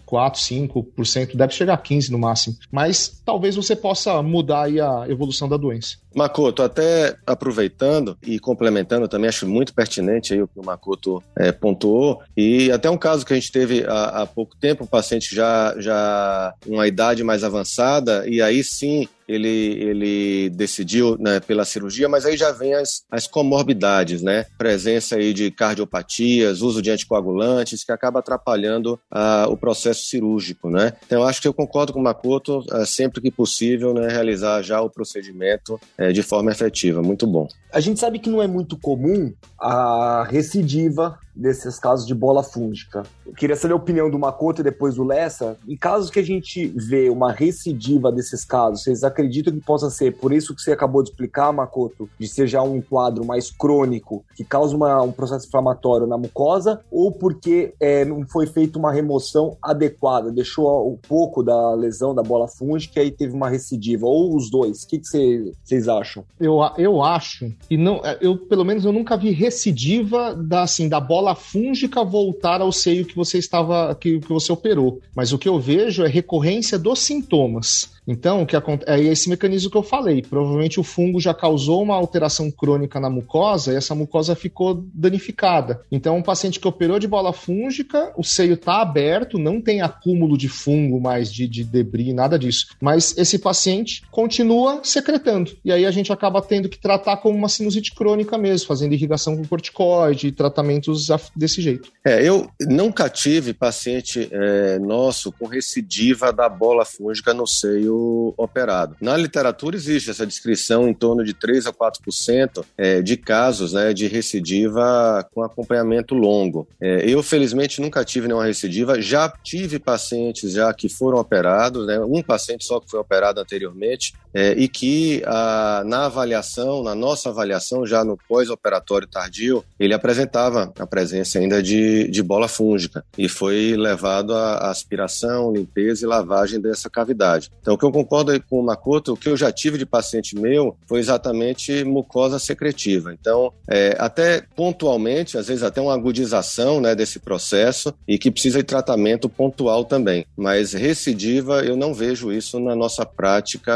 4, 0.07 0.41
5%, 0.41 1.37
deve 1.37 1.53
chegar 1.53 1.75
a 1.75 1.79
15% 1.79 2.11
no 2.11 2.19
máximo. 2.19 2.57
Mas 2.71 3.21
talvez 3.25 3.57
você 3.57 3.77
possa 3.77 4.23
mudar 4.23 4.65
a 4.65 5.09
evolução 5.09 5.49
da 5.49 5.57
doença. 5.57 5.97
Makoto, 6.15 6.63
até 6.63 7.17
aproveitando 7.27 8.17
e 8.23 8.39
complementando 8.39 9.09
também, 9.09 9.29
acho 9.29 9.47
muito 9.47 9.75
pertinente 9.75 10.33
aí 10.33 10.43
o 10.43 10.49
que 10.49 10.59
o 10.59 10.65
Makoto 10.65 11.23
é, 11.37 11.53
pontuou, 11.53 12.23
e 12.37 12.71
até 12.71 12.89
um 12.89 12.99
caso 12.99 13.25
que 13.25 13.33
a 13.33 13.37
gente 13.37 13.53
teve 13.53 13.85
há, 13.87 14.23
há 14.23 14.27
pouco 14.27 14.57
tempo, 14.57 14.85
um 14.85 14.87
paciente 14.87 15.35
já, 15.35 15.75
já 15.79 16.55
uma 16.67 16.87
idade 16.87 17.25
mais 17.25 17.45
avançada, 17.45 18.25
e 18.29 18.41
aí 18.41 18.63
sim 18.63 19.09
ele, 19.29 19.49
ele 19.49 20.51
decidiu 20.51 21.17
né, 21.19 21.41
pela 21.41 21.65
cirurgia, 21.65 22.09
mas 22.09 22.27
aí 22.27 22.37
já 22.37 22.53
vem 22.53 22.75
as, 22.75 23.03
as 23.11 23.27
comorbidades, 23.27 24.23
né? 24.23 24.47
Presença 24.57 25.17
aí 25.17 25.33
de 25.33 25.51
cardiopatias, 25.51 26.63
uso 26.63 26.83
de 26.83 26.91
anticoagulantes, 26.91 27.85
que 27.85 27.93
acaba 27.93 28.19
atrapalhando 28.19 29.01
uh, 29.13 29.51
o 29.51 29.57
processo 29.57 30.05
cirúrgico, 30.05 30.71
né? 30.71 30.93
Então, 31.07 31.25
acho 31.25 31.41
que 31.41 31.49
eu 31.49 31.55
concordo 31.55 31.93
com 31.93 32.01
o 32.01 32.03
Makoto, 32.03 32.59
uh, 32.71 32.87
sempre 32.87 33.21
que 33.21 33.31
possível, 33.31 33.95
né, 33.95 34.09
realizar 34.09 34.63
já 34.63 34.81
o 34.81 34.91
procedimento 34.91 35.81
uh, 36.09 36.13
de 36.13 36.23
forma 36.23 36.51
efetiva. 36.51 37.03
Muito 37.03 37.27
bom. 37.27 37.47
A 37.73 37.81
gente 37.81 38.01
sabe 38.01 38.19
que 38.19 38.31
não 38.31 38.43
é 38.43 38.47
muito 38.47 38.77
comum 38.79 39.33
a 39.59 40.27
recidiva 40.31 41.19
desses 41.35 41.79
casos 41.79 42.07
de 42.07 42.15
bola 42.15 42.43
fúngica. 42.43 43.03
Eu 43.27 43.33
queria 43.33 43.57
saber 43.57 43.75
a 43.75 43.77
opinião 43.77 44.11
do 44.11 44.19
Makoto 44.19 44.61
e 44.61 44.65
depois 44.65 44.95
do 44.95 45.05
Lessa. 45.05 45.57
Em 45.67 45.77
casos 45.77 46.11
que 46.11 46.21
a 46.21 46.23
gente 46.23 46.67
vê 46.69 47.11
uma 47.11 47.33
recidiva 47.33 48.13
desses 48.13 48.45
casos, 48.45 48.83
vocês 48.83 49.03
acreditam 49.03 49.53
que 49.53 49.61
possa 49.61 49.91
ser 49.91 50.17
por 50.17 50.33
isso 50.33 50.55
que 50.55 50.63
você 50.63 50.73
acabou 50.73 51.03
de 51.03 51.11
explicar, 51.11 51.53
Makoto, 51.53 52.09
de 52.19 52.29
ser 52.29 52.47
já 52.47 52.63
um 52.63 52.81
quadro 52.81 53.25
mais 53.25 53.51
crônico 53.51 54.25
que 54.37 54.45
causa 54.45 54.77
uma, 54.77 55.03
um 55.03 55.13
processo 55.13 55.47
inflamatório 55.47 56.07
na 56.07 56.17
mucosa, 56.17 56.81
ou 56.91 57.11
porque 57.11 57.75
é, 57.81 58.05
não 58.05 58.27
foi 58.27 58.47
feita 58.47 58.79
uma 58.79 58.93
remoção 58.93 59.57
adequada, 59.63 60.31
deixou 60.31 60.91
um 60.91 60.97
pouco 60.97 61.43
da 61.43 61.75
lesão 61.75 62.15
da 62.15 62.23
bola 62.23 62.47
fúngica 62.47 63.03
e 63.03 63.11
teve 63.11 63.35
uma 63.35 63.49
recidiva, 63.49 64.07
ou 64.07 64.37
os 64.37 64.51
dois? 64.51 64.83
O 64.83 64.89
que 64.89 65.01
vocês 65.03 65.89
acham? 65.89 66.25
Eu, 66.41 66.59
eu 66.79 67.03
acho, 67.03 67.53
e 67.71 67.77
não, 67.77 68.01
eu 68.21 68.37
pelo 68.37 68.65
menos 68.65 68.85
eu 68.85 68.93
nunca 68.93 69.17
vi 69.17 69.31
recidiva 69.31 70.35
da, 70.35 70.63
assim, 70.63 70.89
da 70.89 71.01
bola 71.01 71.24
bola 71.25 71.35
fúngica 71.35 72.05
voltar 72.05 72.61
ao 72.61 72.71
seio 72.71 73.07
que 73.07 73.17
você 73.17 73.39
estava 73.39 73.95
que, 73.95 74.21
que 74.21 74.29
você 74.29 74.53
operou. 74.53 75.01
Mas 75.17 75.33
o 75.33 75.39
que 75.39 75.49
eu 75.49 75.59
vejo 75.59 76.05
é 76.05 76.09
recorrência 76.09 76.79
dos 76.79 76.99
sintomas. 76.99 77.94
Então, 78.07 78.43
o 78.43 78.47
que 78.47 78.57
acontece 78.57 78.91
é 78.91 79.03
esse 79.03 79.29
mecanismo 79.29 79.71
que 79.71 79.77
eu 79.77 79.83
falei. 79.83 80.23
Provavelmente 80.23 80.79
o 80.79 80.85
fungo 80.85 81.21
já 81.21 81.33
causou 81.33 81.83
uma 81.83 81.95
alteração 81.95 82.51
crônica 82.51 83.01
na 83.01 83.09
mucosa 83.09 83.73
e 83.73 83.77
essa 83.77 83.95
mucosa 83.95 84.35
ficou 84.35 84.85
danificada. 84.93 85.81
Então, 85.91 86.17
um 86.17 86.23
paciente 86.23 86.61
que 86.61 86.69
operou 86.69 86.99
de 86.99 87.09
bola 87.09 87.33
fúngica, 87.33 88.13
o 88.17 88.23
seio 88.23 88.55
está 88.55 88.83
aberto, 88.83 89.39
não 89.39 89.61
tem 89.61 89.81
acúmulo 89.81 90.37
de 90.37 90.49
fungo 90.49 91.01
mais, 91.01 91.33
de, 91.33 91.47
de 91.49 91.65
debris, 91.65 92.15
nada 92.15 92.39
disso. 92.39 92.69
Mas 92.81 93.17
esse 93.17 93.39
paciente 93.39 94.03
continua 94.11 94.81
secretando. 94.83 95.53
E 95.65 95.73
aí 95.73 95.87
a 95.87 95.91
gente 95.91 96.13
acaba 96.13 96.43
tendo 96.43 96.69
que 96.69 96.79
tratar 96.79 97.17
como 97.19 97.37
uma 97.37 97.49
sinusite 97.49 97.95
crônica 97.95 98.37
mesmo, 98.37 98.67
fazendo 98.67 98.93
irrigação 98.93 99.37
com 99.37 99.45
corticoide, 99.45 100.33
tratamentos 100.33 101.09
desse 101.35 101.63
jeito. 101.63 101.91
É, 102.05 102.27
eu 102.27 102.51
nunca 102.61 103.09
tive 103.09 103.55
paciente 103.55 104.29
é, 104.31 104.79
nosso 104.79 105.33
com 105.33 105.47
recidiva 105.47 106.33
da 106.33 106.49
bola 106.49 106.85
fúngica 106.85 107.33
no 107.33 107.47
seio 107.47 107.94
operado. 108.37 108.97
Na 109.01 109.17
literatura 109.17 109.77
existe 109.77 110.11
essa 110.11 110.27
descrição 110.27 110.89
em 110.89 110.95
torno 110.95 111.25
de 111.25 111.35
3 111.35 111.67
a 111.67 111.73
4% 111.73 112.65
é, 112.77 113.03
de 113.03 113.17
casos 113.17 113.73
né, 113.73 113.93
de 113.93 114.07
recidiva 114.07 115.27
com 115.33 115.43
acompanhamento 115.43 116.15
longo. 116.15 116.67
É, 116.81 117.09
eu, 117.09 117.23
felizmente, 117.23 117.81
nunca 117.81 118.05
tive 118.05 118.27
nenhuma 118.27 118.47
recidiva. 118.47 119.01
Já 119.01 119.29
tive 119.29 119.79
pacientes 119.79 120.53
já 120.53 120.73
que 120.73 120.89
foram 120.89 121.19
operados, 121.19 121.87
né, 121.87 121.99
um 122.01 122.23
paciente 122.23 122.65
só 122.65 122.81
que 122.81 122.91
foi 122.91 123.01
operado 123.01 123.41
anteriormente, 123.41 124.15
é, 124.35 124.53
e 124.53 124.69
que 124.69 125.23
a, 125.27 125.83
na 125.87 126.07
avaliação, 126.07 126.83
na 126.83 126.95
nossa 126.95 127.29
avaliação, 127.29 127.87
já 127.87 128.05
no 128.05 128.19
pós-operatório 128.29 129.07
tardio, 129.07 129.65
ele 129.79 129.95
apresentava 129.95 130.73
a 130.79 130.87
presença 130.87 131.39
ainda 131.39 131.63
de, 131.63 132.09
de 132.09 132.23
bola 132.23 132.49
fúngica 132.49 133.05
e 133.17 133.29
foi 133.29 133.77
levado 133.77 134.35
à 134.35 134.71
aspiração, 134.71 135.53
limpeza 135.53 136.05
e 136.05 136.09
lavagem 136.09 136.61
dessa 136.61 136.91
cavidade. 136.91 137.51
Então, 137.61 137.77
que 137.85 137.99
eu 137.99 138.05
concordo 138.05 138.41
com 138.49 138.61
o 138.61 138.63
Makoto, 138.63 139.13
o 139.13 139.17
que 139.17 139.29
eu 139.29 139.37
já 139.37 139.53
tive 139.53 139.77
de 139.77 139.85
paciente 139.85 140.37
meu 140.37 140.77
foi 140.87 141.01
exatamente 141.01 141.85
mucosa 141.85 142.39
secretiva. 142.39 143.13
Então, 143.13 143.53
é, 143.69 143.95
até 143.99 144.43
pontualmente, 144.57 145.37
às 145.37 145.49
vezes 145.49 145.63
até 145.63 145.81
uma 145.81 145.93
agudização 145.93 146.81
né, 146.81 146.95
desse 146.95 147.19
processo 147.19 147.95
e 148.09 148.19
que 148.19 148.31
precisa 148.31 148.59
de 148.59 148.65
tratamento 148.65 149.29
pontual 149.29 149.85
também. 149.85 150.27
Mas 150.37 150.73
recidiva, 150.73 151.65
eu 151.65 151.77
não 151.77 151.93
vejo 151.93 152.33
isso 152.33 152.59
na 152.59 152.75
nossa 152.75 153.05
prática 153.05 153.73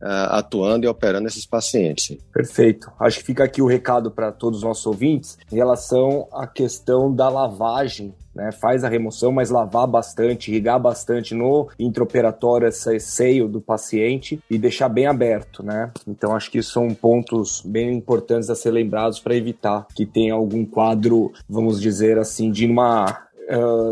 uh, 0.00 0.06
atuando 0.30 0.86
e 0.86 0.88
operando 0.88 1.28
esses 1.28 1.44
pacientes. 1.44 2.16
Perfeito. 2.32 2.90
Acho 2.98 3.18
que 3.18 3.24
fica 3.24 3.44
aqui 3.44 3.60
o 3.60 3.66
recado 3.66 4.10
para 4.10 4.32
todos 4.32 4.58
os 4.58 4.64
nossos 4.64 4.86
ouvintes 4.86 5.38
em 5.52 5.56
relação 5.56 6.26
à 6.32 6.46
questão 6.46 7.14
da 7.14 7.28
lavagem 7.28 8.14
né, 8.34 8.52
faz 8.52 8.84
a 8.84 8.88
remoção, 8.88 9.32
mas 9.32 9.50
lavar 9.50 9.86
bastante, 9.86 10.50
irrigar 10.50 10.80
bastante 10.80 11.34
no 11.34 11.68
intraoperatório 11.78 12.68
esse 12.68 12.98
seio 13.00 13.48
do 13.48 13.60
paciente 13.60 14.40
e 14.50 14.58
deixar 14.58 14.88
bem 14.88 15.06
aberto, 15.06 15.62
né? 15.62 15.90
Então 16.06 16.34
acho 16.34 16.50
que 16.50 16.58
isso 16.58 16.72
são 16.72 16.94
pontos 16.94 17.62
bem 17.64 17.96
importantes 17.96 18.50
a 18.50 18.54
ser 18.54 18.70
lembrados 18.70 19.18
para 19.18 19.34
evitar 19.34 19.86
que 19.94 20.06
tenha 20.06 20.34
algum 20.34 20.64
quadro, 20.64 21.32
vamos 21.48 21.80
dizer 21.80 22.18
assim, 22.18 22.50
de 22.50 22.66
uma 22.66 23.29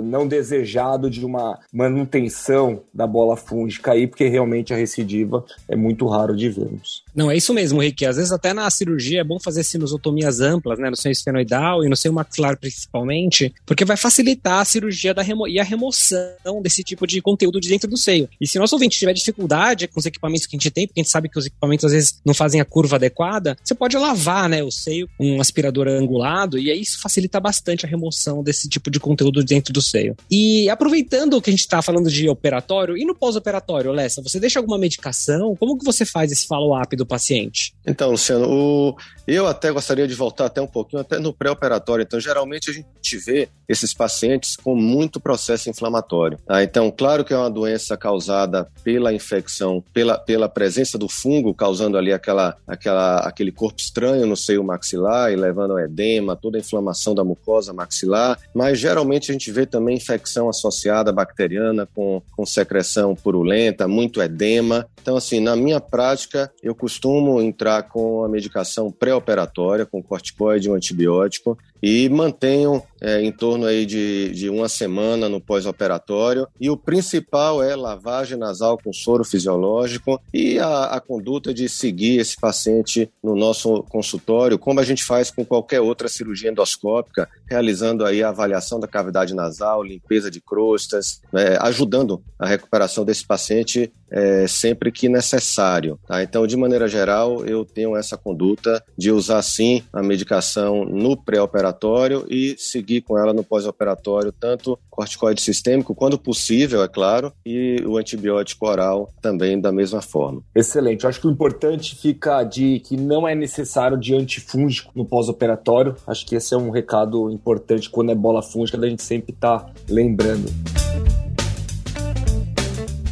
não 0.04 0.26
desejado 0.26 1.10
de 1.10 1.24
uma 1.24 1.58
manutenção 1.72 2.82
da 2.92 3.06
bola 3.06 3.36
fúngica 3.36 3.92
aí, 3.92 4.06
porque 4.06 4.28
realmente 4.28 4.72
a 4.72 4.76
recidiva 4.76 5.44
é 5.68 5.76
muito 5.76 6.06
raro 6.06 6.36
de 6.36 6.48
vermos. 6.48 7.02
Não, 7.14 7.30
é 7.30 7.36
isso 7.36 7.52
mesmo, 7.52 7.80
Rick. 7.80 8.04
Às 8.06 8.16
vezes 8.16 8.32
até 8.32 8.52
na 8.52 8.68
cirurgia 8.70 9.20
é 9.20 9.24
bom 9.24 9.38
fazer 9.40 9.64
sinusotomias 9.64 10.40
amplas, 10.40 10.78
né, 10.78 10.88
no 10.90 10.96
seio 10.96 11.12
esfenoidal 11.12 11.84
e 11.84 11.88
no 11.88 11.96
seio 11.96 12.14
maxilar 12.14 12.56
principalmente, 12.58 13.52
porque 13.66 13.84
vai 13.84 13.96
facilitar 13.96 14.60
a 14.60 14.64
cirurgia 14.64 15.12
da 15.12 15.22
remo 15.22 15.46
e 15.48 15.58
a 15.58 15.64
remoção 15.64 16.62
desse 16.62 16.82
tipo 16.82 17.06
de 17.06 17.20
conteúdo 17.20 17.60
de 17.60 17.68
dentro 17.68 17.88
do 17.88 17.96
seio. 17.96 18.28
E 18.40 18.46
se 18.46 18.58
nosso 18.58 18.74
ouvinte 18.74 18.98
tiver 18.98 19.12
dificuldade 19.12 19.88
com 19.88 19.98
os 19.98 20.06
equipamentos 20.06 20.46
que 20.46 20.56
a 20.56 20.58
gente 20.58 20.70
tem, 20.70 20.86
porque 20.86 21.00
a 21.00 21.02
gente 21.02 21.10
sabe 21.10 21.28
que 21.28 21.38
os 21.38 21.46
equipamentos 21.46 21.84
às 21.84 21.92
vezes 21.92 22.20
não 22.24 22.34
fazem 22.34 22.60
a 22.60 22.64
curva 22.64 22.96
adequada, 22.96 23.56
você 23.62 23.74
pode 23.74 23.96
lavar, 23.96 24.48
né, 24.48 24.62
o 24.62 24.70
seio 24.70 25.08
com 25.18 25.36
um 25.36 25.40
aspirador 25.40 25.88
angulado 25.88 26.58
e 26.58 26.70
aí 26.70 26.80
isso 26.80 27.00
facilita 27.00 27.40
bastante 27.40 27.84
a 27.84 27.88
remoção 27.88 28.42
desse 28.42 28.68
tipo 28.68 28.90
de 28.90 29.00
conteúdo 29.00 29.44
dentro 29.48 29.72
do 29.72 29.82
seio. 29.82 30.14
E 30.30 30.68
aproveitando 30.68 31.40
que 31.40 31.50
a 31.50 31.52
gente 31.52 31.60
está 31.60 31.82
falando 31.82 32.10
de 32.10 32.28
operatório, 32.28 32.96
e 32.96 33.04
no 33.04 33.14
pós-operatório, 33.14 33.90
Lessa, 33.90 34.22
você 34.22 34.38
deixa 34.38 34.58
alguma 34.58 34.78
medicação? 34.78 35.56
Como 35.56 35.78
que 35.78 35.84
você 35.84 36.04
faz 36.04 36.30
esse 36.30 36.46
follow-up 36.46 36.94
do 36.94 37.06
paciente? 37.06 37.74
Então, 37.86 38.10
Luciano, 38.10 38.46
o... 38.48 38.96
eu 39.26 39.46
até 39.46 39.72
gostaria 39.72 40.06
de 40.06 40.14
voltar 40.14 40.46
até 40.46 40.60
um 40.60 40.66
pouquinho, 40.66 41.02
até 41.02 41.18
no 41.18 41.32
pré-operatório. 41.32 42.02
Então, 42.02 42.20
geralmente 42.20 42.70
a 42.70 42.72
gente 42.72 43.16
vê 43.18 43.48
esses 43.68 43.92
pacientes 43.92 44.56
com 44.56 44.74
muito 44.74 45.20
processo 45.20 45.68
inflamatório. 45.68 46.38
Tá? 46.46 46.62
Então, 46.62 46.90
claro 46.90 47.24
que 47.24 47.32
é 47.32 47.36
uma 47.36 47.50
doença 47.50 47.96
causada 47.96 48.68
pela 48.82 49.12
infecção, 49.12 49.82
pela, 49.92 50.18
pela 50.18 50.48
presença 50.48 50.96
do 50.98 51.08
fungo, 51.08 51.54
causando 51.54 51.96
ali 51.96 52.12
aquela, 52.12 52.56
aquela, 52.66 53.18
aquele 53.20 53.52
corpo 53.52 53.80
estranho 53.80 54.26
no 54.26 54.36
seio 54.36 54.64
maxilar 54.64 55.32
e 55.32 55.36
levando 55.36 55.72
ao 55.72 55.80
edema, 55.80 56.36
toda 56.36 56.58
a 56.58 56.60
inflamação 56.60 57.14
da 57.14 57.24
mucosa 57.24 57.72
maxilar, 57.72 58.38
mas 58.54 58.78
geralmente 58.78 59.30
a 59.30 59.34
gente 59.38 59.52
vê 59.52 59.64
também 59.64 59.96
infecção 59.96 60.48
associada 60.48 61.12
bacteriana 61.12 61.88
com, 61.94 62.20
com 62.36 62.44
secreção 62.44 63.14
purulenta, 63.14 63.88
muito 63.88 64.20
edema. 64.20 64.86
Então, 65.00 65.16
assim, 65.16 65.40
na 65.40 65.56
minha 65.56 65.80
prática, 65.80 66.52
eu 66.62 66.74
costumo 66.74 67.40
entrar 67.40 67.84
com 67.84 68.24
a 68.24 68.28
medicação 68.28 68.90
pré-operatória, 68.90 69.86
com 69.86 70.02
corticoide 70.02 70.68
e 70.68 70.70
um 70.70 70.74
antibiótico, 70.74 71.56
e 71.82 72.08
mantenham 72.08 72.82
é, 73.00 73.22
em 73.22 73.30
torno 73.30 73.66
aí 73.66 73.86
de, 73.86 74.30
de 74.30 74.50
uma 74.50 74.68
semana 74.68 75.28
no 75.28 75.40
pós-operatório. 75.40 76.48
E 76.60 76.68
o 76.68 76.76
principal 76.76 77.62
é 77.62 77.74
lavagem 77.76 78.36
nasal 78.36 78.78
com 78.78 78.92
soro 78.92 79.24
fisiológico 79.24 80.20
e 80.32 80.58
a, 80.58 80.84
a, 80.86 81.00
conduta 81.00 81.54
de 81.54 81.68
seguir 81.68 82.18
esse 82.18 82.36
paciente 82.36 83.10
no 83.22 83.36
nosso 83.36 83.82
consultório, 83.84 84.58
como 84.58 84.80
a 84.80 84.84
gente 84.84 85.04
faz 85.04 85.30
com 85.30 85.44
qualquer 85.44 85.80
outra 85.80 86.08
cirurgia 86.08 86.50
endoscópica, 86.50 87.28
realizando 87.48 88.04
aí 88.04 88.22
a 88.22 88.30
avaliação 88.30 88.80
da 88.80 88.88
cavidade 88.88 89.34
nasal, 89.34 89.82
limpeza 89.82 90.30
de 90.30 90.40
crostas, 90.40 91.20
é, 91.32 91.56
ajudando 91.60 92.22
a 92.38 92.46
recuperação 92.46 93.04
desse 93.04 93.26
paciente 93.26 93.92
é, 94.10 94.46
sempre 94.46 94.90
que 94.90 95.08
necessário. 95.08 95.98
Tá? 96.06 96.22
Então, 96.22 96.46
de 96.46 96.56
maneira 96.56 96.88
geral, 96.88 97.44
eu 97.44 97.64
tenho 97.64 97.96
essa 97.96 98.16
conduta 98.16 98.82
de 98.96 99.10
usar 99.10 99.42
sim 99.42 99.82
a 99.92 100.02
medicação 100.02 100.84
no 100.84 101.16
pré-operatório 101.16 102.26
e 102.28 102.56
seguir 102.58 103.02
com 103.02 103.18
ela 103.18 103.32
no 103.32 103.44
pós-operatório, 103.44 104.32
tanto 104.32 104.78
corticoide 104.90 105.40
sistêmico, 105.40 105.94
quando 105.94 106.18
possível, 106.18 106.82
é 106.82 106.88
claro, 106.88 107.32
e 107.46 107.80
o 107.86 107.96
antibiótico 107.96 108.66
oral 108.66 109.12
também 109.22 109.60
da 109.60 109.70
mesma 109.70 110.02
forma. 110.02 110.42
Excelente. 110.54 111.04
Eu 111.04 111.10
acho 111.10 111.20
que 111.20 111.28
o 111.28 111.30
importante 111.30 111.94
fica 111.94 112.42
de 112.42 112.80
que 112.80 112.96
não 112.96 113.26
é 113.26 113.34
necessário 113.34 113.96
de 113.96 114.14
antifúngico 114.14 114.90
no 114.96 115.04
pós-operatório. 115.04 115.94
Acho 116.06 116.26
que 116.26 116.34
esse 116.34 116.52
é 116.52 116.56
um 116.56 116.70
recado 116.70 117.30
importante 117.30 117.88
quando 117.88 118.10
é 118.10 118.14
bola 118.14 118.42
fúngica, 118.42 118.76
da 118.76 118.88
gente 118.88 119.02
sempre 119.02 119.32
estar 119.32 119.60
tá 119.60 119.72
lembrando. 119.88 120.48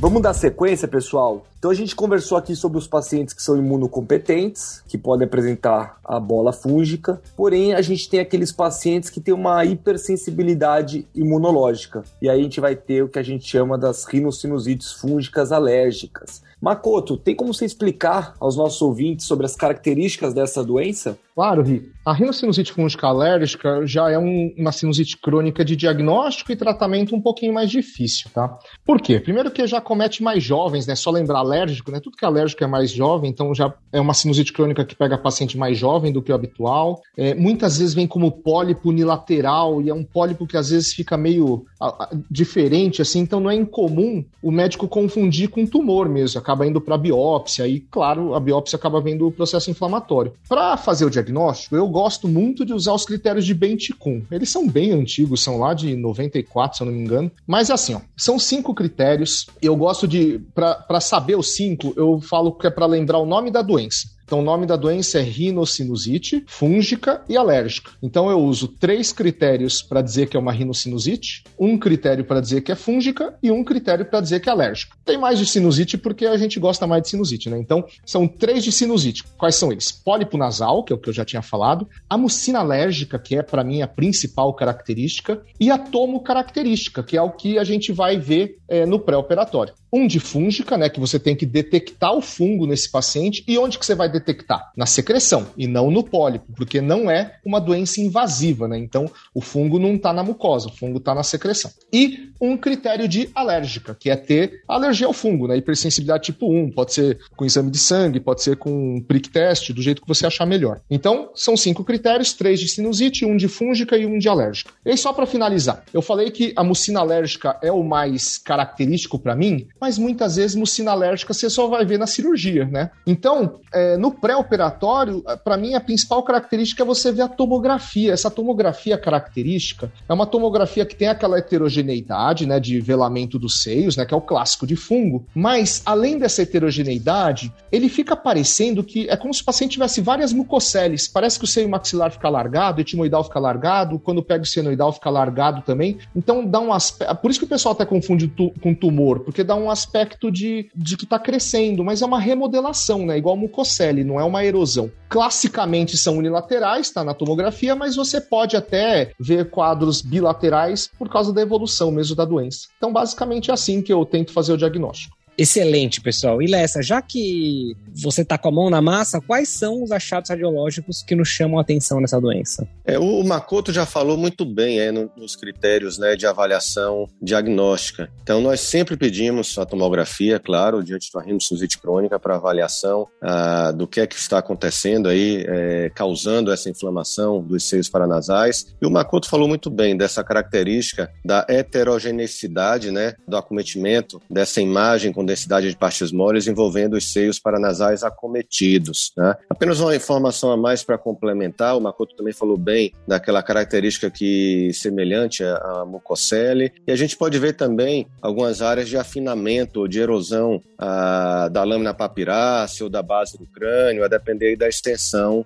Vamos 0.07 0.23
dar 0.23 0.35
sequência, 0.35 0.87
pessoal? 0.87 1.45
Então 1.67 1.73
a 1.73 1.75
gente 1.75 1.97
conversou 1.97 2.39
aqui 2.39 2.55
sobre 2.55 2.79
os 2.79 2.87
pacientes 2.87 3.35
que 3.35 3.43
são 3.43 3.57
imunocompetentes, 3.57 4.85
que 4.87 4.97
podem 4.97 5.27
apresentar 5.27 5.99
a 6.05 6.21
bola 6.21 6.53
fúngica, 6.53 7.21
porém 7.37 7.75
a 7.75 7.83
gente 7.83 8.09
tem 8.09 8.21
aqueles 8.21 8.53
pacientes 8.53 9.11
que 9.11 9.21
têm 9.21 9.35
uma 9.35 9.65
hipersensibilidade 9.65 11.09
imunológica. 11.13 12.05
E 12.23 12.31
aí 12.31 12.39
a 12.39 12.43
gente 12.45 12.61
vai 12.61 12.77
ter 12.77 13.03
o 13.03 13.09
que 13.09 13.19
a 13.19 13.23
gente 13.25 13.51
chama 13.51 13.77
das 13.77 14.05
rinossinusites 14.05 14.93
fúngicas 14.93 15.51
alérgicas. 15.51 16.41
Makoto, 16.61 17.17
tem 17.17 17.35
como 17.35 17.53
você 17.53 17.67
explicar 17.67 18.35
aos 18.41 18.57
nossos 18.57 18.81
ouvintes 18.81 19.27
sobre 19.27 19.45
as 19.45 19.55
características 19.55 20.33
dessa 20.33 20.65
doença? 20.65 21.19
Claro, 21.35 21.63
Ri. 21.63 21.93
A 22.03 22.15
rinocinusite 22.15 22.73
fúngica 22.73 23.07
alérgica 23.09 23.87
já 23.87 24.11
é 24.11 24.19
um, 24.19 24.55
uma 24.57 24.73
sinusite 24.73 25.19
crônica 25.19 25.63
de 25.63 25.77
diagnóstico 25.77 26.51
e 26.51 26.57
tratamento 26.57 27.15
um 27.15 27.21
pouquinho 27.21 27.53
mais 27.53 27.71
difícil, 27.71 28.31
tá? 28.33 28.59
Por 28.87 29.03
quê? 29.03 29.21
Primeiro 29.21 29.51
que 29.51 29.67
já 29.67 29.83
comete 29.83 30.23
mais 30.23 30.43
jovens, 30.43 30.87
né? 30.87 30.95
Só 30.95 31.11
lembrar 31.11 31.43
alérgico, 31.57 31.90
né? 31.90 32.01
Tudo 32.01 32.16
que 32.16 32.25
é 32.25 32.29
alérgico 32.29 32.62
é 32.62 32.66
mais 32.66 32.90
jovem, 32.90 33.31
então 33.31 33.55
já 33.55 33.73
é 33.92 34.01
uma 34.01 34.14
sinusite 34.14 34.53
crônica 34.53 34.85
que 34.85 34.95
pega 34.95 35.16
paciente 35.16 35.57
mais 35.57 35.79
jovem 35.79 36.12
do 36.12 36.23
que 36.23 36.31
o 36.31 36.35
habitual. 36.35 37.03
É, 37.16 37.35
muitas 37.35 37.79
vezes 37.79 37.95
vem 37.95 38.07
como 38.07 38.31
pólipo 38.31 38.90
unilateral 38.90 39.81
e 39.81 39.88
é 39.88 39.95
um 39.95 40.05
pólipo 40.05 40.47
que 40.47 40.57
às 40.57 40.71
vezes 40.71 40.92
fica 40.92 41.16
meio 41.16 41.64
a, 41.81 41.87
a, 41.87 42.09
diferente, 42.31 43.01
assim, 43.03 43.21
então 43.21 43.40
não 43.40 43.51
é 43.51 43.55
incomum 43.55 44.25
o 44.42 44.51
médico 44.51 44.88
confundir 44.88 45.49
com 45.49 45.66
tumor 45.66 46.09
mesmo, 46.09 46.38
acaba 46.38 46.66
indo 46.66 46.81
para 46.81 46.99
biópsia 46.99 47.66
e, 47.66 47.81
claro, 47.81 48.35
a 48.35 48.40
biópsia 48.40 48.77
acaba 48.77 49.01
vendo 49.01 49.27
o 49.27 49.33
processo 49.33 49.71
inflamatório. 49.71 50.33
Para 50.49 50.77
fazer 50.77 51.05
o 51.05 51.11
diagnóstico, 51.11 51.77
eu 51.77 51.88
gosto 51.88 52.29
muito 52.29 52.64
de 52.64 52.73
usar 52.73 52.92
os 52.92 53.05
critérios 53.05 53.45
de 53.45 53.55
Benticum. 53.55 54.23
Eles 54.31 54.51
são 54.51 54.69
bem 54.69 54.92
antigos, 54.92 55.42
são 55.42 55.59
lá 55.59 55.75
de 55.75 55.97
94, 55.97 56.77
se 56.77 56.83
eu 56.83 56.87
não 56.87 56.92
me 56.92 57.01
engano. 57.01 57.31
Mas 57.47 57.71
assim, 57.71 57.95
ó, 57.95 58.01
são 58.16 58.38
cinco 58.38 58.75
critérios. 58.75 59.47
Eu 59.61 59.77
gosto 59.77 60.07
de, 60.07 60.40
para 60.55 61.01
saber 61.01 61.36
os 61.37 61.55
cinco, 61.55 61.92
eu 61.96 62.20
falo 62.20 62.53
que 62.53 62.66
é 62.66 62.70
para 62.70 62.87
lembrar 62.87 63.18
o 63.18 63.27
nome 63.27 63.51
da 63.51 63.62
doença. 63.62 64.16
Então, 64.27 64.41
o 64.41 64.43
nome 64.43 64.67
da 64.67 64.75
doença 64.75 65.21
é 65.21 65.23
rinocinusite 65.23 66.45
fúngica 66.49 67.23
e 67.29 67.37
alérgica. 67.37 67.93
Então, 68.03 68.29
eu 68.29 68.41
uso 68.41 68.67
três 68.67 69.12
critérios 69.12 69.81
para 69.81 70.03
dizer 70.03 70.29
que 70.29 70.37
é 70.37 70.41
uma 70.41 70.51
rinocinusite, 70.51 71.45
um 71.57 71.79
critério 71.79 72.25
para 72.25 72.41
dizer 72.41 72.62
que 72.62 72.73
é 72.73 72.75
fúngica 72.75 73.39
e 73.41 73.53
um 73.53 73.62
critério 73.62 74.05
para 74.05 74.21
dizer 74.21 74.41
que 74.41 74.49
é 74.49 74.53
alérgica. 74.53 74.97
Tem 75.05 75.17
mais 75.17 75.39
de 75.39 75.47
sinusite 75.47 75.97
porque 75.97 76.27
a 76.27 76.37
gente 76.37 76.59
gosta 76.59 76.89
mais 76.89 77.05
de 77.05 77.11
sinusite, 77.11 77.49
né? 77.49 77.57
Então, 77.57 77.85
são 78.05 78.27
três 78.27 78.65
de 78.65 78.73
sinusite. 78.73 79.23
Quais 79.39 79.55
são 79.55 79.71
eles? 79.71 79.93
Pólipo 79.93 80.37
nasal, 80.37 80.83
que 80.83 80.93
é 80.93 80.97
o 80.97 80.99
que 80.99 81.09
eu 81.09 81.15
já 81.15 81.25
tinha 81.25 81.41
falado, 81.41 81.89
a 82.11 82.19
mucina 82.19 82.59
alérgica, 82.59 83.21
que 83.21 83.37
é 83.37 83.43
para 83.43 83.62
mim 83.62 83.81
a 83.81 83.87
principal 83.87 84.53
característica, 84.55 85.41
e 85.61 85.71
a 85.71 85.79
tomo 85.79 86.21
característica, 86.21 87.01
que 87.01 87.17
é 87.17 87.23
o 87.23 87.31
que 87.31 87.59
a 87.59 87.65
gente 87.65 87.93
vai 87.93 88.19
ver 88.19 88.59
é, 88.69 88.85
no 88.85 88.99
pré-operatório. 88.99 89.73
Um 89.93 90.07
de 90.07 90.19
fúngica, 90.19 90.77
né, 90.77 90.89
que 90.89 90.99
você 90.99 91.19
tem 91.19 91.37
que 91.37 91.47
detectar 91.47 92.12
o 92.12 92.21
fungo 92.21 92.67
nesse 92.67 92.91
paciente. 92.91 93.45
E 93.47 93.57
onde 93.57 93.79
que 93.79 93.87
você 93.87 93.95
vai 93.95 94.11
detectar? 94.19 94.73
Na 94.77 94.87
secreção 94.87 95.47
e 95.57 95.67
não 95.67 95.91
no 95.91 96.03
pólipo, 96.03 96.47
porque 96.55 96.81
não 96.81 97.11
é 97.11 97.39
uma 97.45 97.61
doença 97.61 98.01
invasiva, 98.01 98.69
né? 98.69 98.79
Então, 98.79 99.11
o 99.35 99.41
fungo 99.41 99.79
não 99.79 99.95
está 99.95 100.13
na 100.13 100.23
mucosa, 100.23 100.69
o 100.69 100.77
fungo 100.77 100.99
está 100.99 101.15
na 101.15 101.23
secreção. 101.23 101.71
E 101.93 102.31
um 102.41 102.57
critério 102.57 103.09
de 103.09 103.31
alérgica, 103.35 103.95
que 103.95 104.11
é 104.11 104.17
ter 104.17 104.63
alergia 104.69 105.07
ao 105.07 105.13
fungo, 105.13 105.49
né? 105.49 105.57
Hipersensibilidade 105.57 106.25
tipo 106.25 106.51
1, 106.51 106.73
pode 106.73 106.93
ser 106.93 107.19
com 107.37 107.45
exame 107.45 107.71
de 107.71 107.79
sangue, 107.79 108.21
pode 108.21 108.43
ser 108.43 108.57
com 108.57 109.01
prick 109.07 109.31
test, 109.31 109.73
do 109.73 109.83
jeito 109.83 110.03
que 110.03 110.09
você 110.09 110.27
achar 110.27 110.47
melhor. 110.47 110.81
Então, 110.91 111.31
são 111.35 111.57
cinco 111.57 111.85
critérios, 111.85 112.33
três 112.33 112.61
de 112.61 112.69
sinusite, 112.69 113.25
um 113.25 113.37
de 113.37 113.49
fúngica 113.49 113.97
e 113.97 114.07
um 114.07 114.19
de 114.19 114.29
alérgica. 114.29 114.73
E 114.85 114.97
só 114.97 115.13
para 115.13 115.27
finalizar, 115.27 115.85
eu 115.93 116.03
falei 116.03 116.31
que 116.31 116.53
a 116.57 116.65
mucina 116.65 117.01
alérgica 117.01 117.59
é 117.63 117.73
o 117.73 117.83
mais 117.83 118.39
característico 118.39 119.19
para 119.19 119.37
mim, 119.37 119.67
mas 119.81 119.99
muitas 119.99 120.37
vezes 120.37 120.57
mucina 120.57 120.93
alérgica 120.93 121.33
você 121.33 121.49
só 121.51 121.67
vai 121.67 121.85
ver 121.85 121.99
na 121.99 122.07
cirurgia, 122.07 122.65
né? 122.67 122.91
Então, 123.07 123.61
é, 123.73 123.97
no 124.07 124.12
pré-operatório, 124.12 125.25
para 125.42 125.57
mim 125.57 125.75
a 125.75 125.81
principal 125.81 126.23
característica 126.23 126.83
é 126.83 126.87
você 126.87 127.11
ver 127.11 127.23
a 127.23 127.29
tomografia. 127.29 128.12
Essa 128.12 128.31
tomografia 128.31 128.97
característica 128.97 129.90
é 130.09 130.12
uma 130.12 130.27
tomografia 130.27 130.87
que 130.87 130.95
tem 130.95 131.09
aquela 131.09 131.38
heterogeneidade, 131.38 132.47
né, 132.47 132.61
de 132.61 132.81
velamento 132.81 133.37
dos 133.37 133.62
seios, 133.62 133.97
né, 133.97 134.05
que 134.05 134.14
é 134.14 134.16
o 134.16 134.21
clássico 134.21 134.64
de 134.64 134.77
fungo, 134.77 135.27
mas 135.35 135.83
além 135.85 136.19
dessa 136.19 136.42
heterogeneidade, 136.42 137.53
ele 137.73 137.88
fica 137.88 138.14
parecendo 138.14 138.85
que 138.85 139.09
é 139.09 139.16
como 139.16 139.35
se 139.35 139.42
o 139.42 139.45
paciente 139.45 139.73
tivesse 139.73 140.01
várias 140.01 140.33
mucoceles. 140.33 141.09
Parece 141.09 141.38
que 141.38 141.45
o 141.45 141.49
seio 141.49 141.69
maxilar 141.69 142.12
fica 142.12 142.29
largado, 142.29 142.79
o 142.79 142.81
etimoidal 142.83 143.25
fica 143.25 143.40
largado, 143.40 143.99
quando 143.99 144.23
pega 144.23 144.45
o 144.45 144.47
senoidal 144.47 144.92
fica 144.92 145.11
largado 145.11 145.62
também. 145.62 145.99
Então 146.14 146.47
dá 146.47 146.61
um 146.61 146.73
aspecto. 146.73 147.16
Por 147.16 147.31
isso 147.31 147.40
que 147.40 147.47
o 147.47 147.49
pessoal 147.49 147.75
até 147.75 147.85
confunde 147.85 148.29
tu, 148.29 148.53
com 148.62 148.73
tumor, 148.73 149.21
porque 149.21 149.42
dá 149.42 149.57
um 149.57 149.69
aspecto 149.69 150.31
de, 150.31 150.71
de 150.75 150.97
que 150.97 151.05
está 151.05 151.19
crescendo, 151.19 151.83
mas 151.83 152.03
é 152.03 152.07
uma 152.07 152.21
remodelação, 152.21 153.05
né? 153.05 153.19
Igual 153.19 153.37
mucocele, 153.37 153.96
não 154.05 154.21
é 154.21 154.25
uma 154.25 154.45
erosão. 154.45 154.91
Classicamente 155.09 155.97
são 155.97 156.19
unilaterais, 156.19 156.91
tá 156.91 157.03
na 157.05 157.15
tomografia, 157.15 157.75
mas 157.75 157.97
você 157.97 158.21
pode 158.21 158.57
até 158.57 159.13
ver 159.19 159.51
quadros 159.51 160.03
bilaterais 160.03 160.91
por 160.99 161.09
causa 161.09 161.33
da 161.33 161.41
evolução 161.43 161.91
mesmo 161.91 162.17
da 162.17 162.25
doença. 162.25 162.69
Então, 162.77 162.93
basicamente 162.93 163.51
é 163.51 163.55
assim 163.55 163.81
que 163.81 163.93
eu 163.93 164.05
tento 164.05 164.33
fazer 164.33 164.53
o 164.53 164.59
diagnóstico. 164.59 165.16
Excelente, 165.38 166.01
pessoal. 166.01 166.40
E 166.40 166.46
Lessa, 166.46 166.83
já 166.83 167.03
que 167.03 167.77
você 167.94 168.22
está 168.22 168.38
com 168.38 168.49
a 168.49 168.53
mão 168.53 168.70
na 168.70 168.81
massa, 168.81 169.20
quais 169.20 169.51
são 169.51 169.83
os 169.83 169.92
achados 169.92 170.31
radiológicos 170.31 171.03
que 171.03 171.14
nos 171.14 171.29
chamam 171.29 171.59
a 171.59 171.62
atenção 171.62 172.01
nessa 172.01 172.20
doença? 172.20 172.66
É, 172.85 172.99
o 172.99 173.22
Makoto 173.22 173.72
já 173.72 173.85
falou 173.85 174.16
muito 174.16 174.44
bem 174.44 174.81
é, 174.81 174.90
nos 174.90 175.37
critérios 175.37 175.99
né, 175.99 176.16
de 176.16 176.27
avaliação 176.27 177.07
diagnóstica. 177.20 178.11
Então, 178.22 178.40
nós 178.40 178.61
sempre 178.61 178.96
pedimos 178.96 179.59
a 179.59 179.66
tomografia, 179.66 180.38
claro, 180.38 180.83
diante 180.83 181.11
de 181.11 181.16
uma 181.16 181.22
rinocinusite 181.22 181.79
crônica 181.79 182.18
para 182.18 182.37
avaliação 182.37 183.07
ah, 183.20 183.72
do 183.72 183.87
que 183.87 184.01
é 184.01 184.07
que 184.07 184.16
está 184.16 184.38
acontecendo 184.38 185.09
aí, 185.09 185.44
é, 185.46 185.90
causando 185.94 186.53
essa 186.53 186.70
inflamação 186.70 187.42
dos 187.42 187.64
seios 187.64 187.88
paranasais. 187.88 188.75
E 188.81 188.87
o 188.87 188.90
Makoto 188.90 189.29
falou 189.29 189.49
muito 189.49 189.70
bem 189.70 189.96
dessa 189.96 190.25
característica 190.25 191.11
da 191.25 191.44
heterogeneidade 191.49 192.90
né, 192.90 193.14
do 193.27 193.37
acometimento 193.37 194.20
dessa 194.31 194.61
imagem 194.61 195.12
com 195.12 195.26
densidade 195.27 195.69
de 195.69 195.77
partes 195.77 196.12
moles 196.12 196.47
envolvendo 196.47 196.95
os 196.95 197.12
seios 197.12 197.39
paranasais 197.39 198.03
acometidos. 198.03 199.12
Né? 199.17 199.35
Apenas 199.51 199.81
uma 199.81 199.95
informação 199.95 200.51
a 200.51 200.57
mais 200.57 200.83
para 200.83 200.97
complementar, 200.97 201.77
o 201.77 201.81
Makoto 201.81 202.17
também 202.17 202.33
falou 202.33 202.57
bem 202.57 202.93
daquela 203.07 203.43
característica 203.43 204.11
que 204.11 204.71
semelhante 204.73 205.43
à 205.45 205.85
mucocele, 205.87 206.73
e 206.87 206.93
a 206.93 206.97
gente 206.97 207.17
pode 207.17 207.39
ver 207.39 207.55
também 207.55 208.07
algumas 208.23 208.62
áreas 208.62 208.89
de 208.89 208.97
afinamento 208.97 209.81
ou 209.81 209.89
de 209.89 210.01
erosão 210.01 210.62
a, 210.79 211.49
da 211.49 211.65
lâmina 211.65 211.93
papirácea 211.93 212.85
ou 212.85 212.91
da 212.91 213.03
base 213.03 213.37
do 213.37 213.47
crânio, 213.47 214.05
a 214.05 214.09
depender 214.09 214.57
da 214.57 214.69
extensão 214.69 215.45